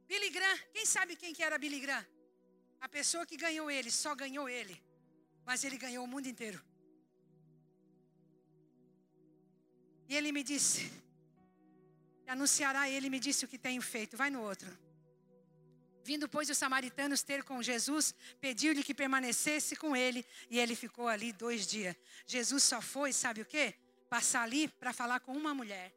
Billy 0.08 0.30
Graham, 0.30 0.58
quem 0.74 0.86
sabe 0.86 1.16
quem 1.16 1.34
que 1.34 1.44
era 1.44 1.58
Billy 1.58 1.80
Graham? 1.80 2.06
A 2.80 2.88
pessoa 2.88 3.26
que 3.26 3.36
ganhou 3.36 3.70
ele, 3.70 3.92
só 3.92 4.16
ganhou 4.16 4.48
ele. 4.48 4.82
Mas 5.46 5.64
ele 5.64 5.78
ganhou 5.78 6.04
o 6.04 6.08
mundo 6.08 6.28
inteiro. 6.28 6.62
E 10.10 10.16
ele 10.16 10.32
me 10.32 10.44
disse, 10.44 10.92
anunciará 12.28 12.89
ele 12.89 13.09
me 13.09 13.19
disse 13.19 13.45
o 13.45 13.47
que 13.47 13.57
tenho 13.57 13.82
feito. 13.82 14.17
Vai 14.17 14.30
no 14.30 14.41
outro. 14.41 14.78
Vindo, 16.03 16.30
pois, 16.30 16.49
os 16.49 16.57
samaritanos 16.57 17.21
ter 17.21 17.43
com 17.43 17.61
Jesus, 17.61 18.15
pediu-lhe 18.39 18.82
que 18.82 18.93
permanecesse 18.93 19.75
com 19.75 19.93
ele, 19.93 20.25
e 20.49 20.57
ele 20.57 20.73
ficou 20.73 21.07
ali 21.09 21.34
dois 21.34 21.67
dias. 21.67 21.95
Jesus 22.25 22.63
só 22.63 22.82
foi, 22.82 23.11
sabe 23.11 23.41
o 23.41 23.45
quê? 23.45 23.75
Passar 24.09 24.43
ali 24.43 24.69
para 24.69 24.93
falar 24.93 25.19
com 25.19 25.34
uma 25.34 25.53
mulher. 25.53 25.93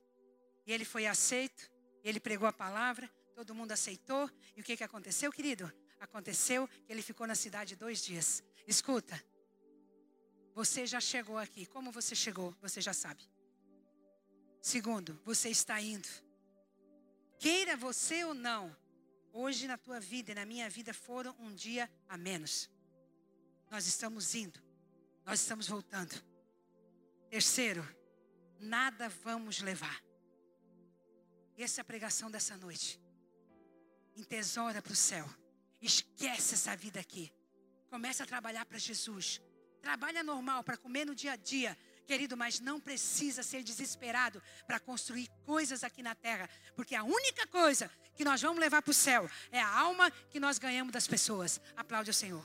E 0.67 0.73
ele 0.73 0.85
foi 0.85 1.07
aceito, 1.07 1.71
ele 2.03 2.19
pregou 2.19 2.49
a 2.49 2.53
palavra, 2.53 3.09
todo 3.37 3.55
mundo 3.55 3.71
aceitou. 3.71 4.29
E 4.57 4.61
o 4.61 4.65
que, 4.65 4.77
que 4.77 4.83
aconteceu, 4.83 5.31
querido? 5.31 5.73
Aconteceu 6.01 6.67
que 6.67 6.93
ele 6.93 7.03
ficou 7.03 7.25
na 7.27 7.37
cidade 7.37 7.77
dois 7.77 8.03
dias. 8.03 8.43
Escuta, 8.67 9.23
você 10.55 10.87
já 10.87 11.01
chegou 11.01 11.39
aqui. 11.39 11.67
Como 11.67 11.93
você 11.93 12.15
chegou, 12.15 12.53
você 12.61 12.81
já 12.81 12.93
sabe. 12.93 13.23
Segundo, 14.61 15.21
você 15.25 15.49
está 15.49 15.81
indo. 15.81 16.09
Queira 17.39 17.77
você 17.77 18.25
ou 18.25 18.35
não, 18.35 18.77
hoje 19.33 19.67
na 19.67 19.79
tua 19.79 19.99
vida 19.99 20.33
e 20.33 20.35
na 20.35 20.45
minha 20.45 20.69
vida 20.69 20.93
foram 20.93 21.35
um 21.39 21.55
dia 21.55 21.91
a 22.09 22.17
menos. 22.17 22.69
Nós 23.71 23.87
estamos 23.87 24.35
indo, 24.35 24.61
nós 25.25 25.41
estamos 25.41 25.67
voltando. 25.69 26.15
Terceiro, 27.31 27.87
nada 28.59 29.09
vamos 29.09 29.61
levar. 29.61 30.03
Essa 31.57 31.81
é 31.81 31.83
a 31.83 31.85
pregação 31.85 32.31
dessa 32.31 32.57
noite. 32.57 33.01
Entesoura 34.17 34.83
para 34.83 34.93
o 34.93 34.97
céu. 34.97 35.29
Esquece 35.81 36.55
essa 36.55 36.77
vida 36.77 37.01
aqui. 37.01 37.33
Começa 37.89 38.25
a 38.25 38.27
trabalhar 38.27 38.65
para 38.67 38.79
Jesus. 38.79 39.41
Trabalha 39.81 40.23
normal 40.23 40.63
para 40.63 40.77
comer 40.77 41.07
no 41.07 41.15
dia 41.15 41.33
a 41.33 41.37
dia. 41.37 41.77
Querido, 42.11 42.37
mas 42.37 42.59
não 42.59 42.81
precisa 42.81 43.41
ser 43.41 43.63
desesperado 43.63 44.43
para 44.67 44.81
construir 44.81 45.31
coisas 45.47 45.85
aqui 45.85 46.03
na 46.03 46.13
terra, 46.13 46.51
porque 46.75 46.97
a 46.97 47.05
única 47.05 47.47
coisa 47.47 47.89
que 48.17 48.25
nós 48.25 48.43
vamos 48.43 48.59
levar 48.59 48.83
para 48.83 48.91
o 48.91 48.93
céu 48.93 49.31
é 49.53 49.61
a 49.61 49.69
alma 49.79 50.11
que 50.29 50.41
nós 50.41 50.59
ganhamos 50.59 50.93
das 50.93 51.07
pessoas. 51.07 51.61
Aplaude 51.77 52.11
o 52.11 52.13
Senhor. 52.13 52.45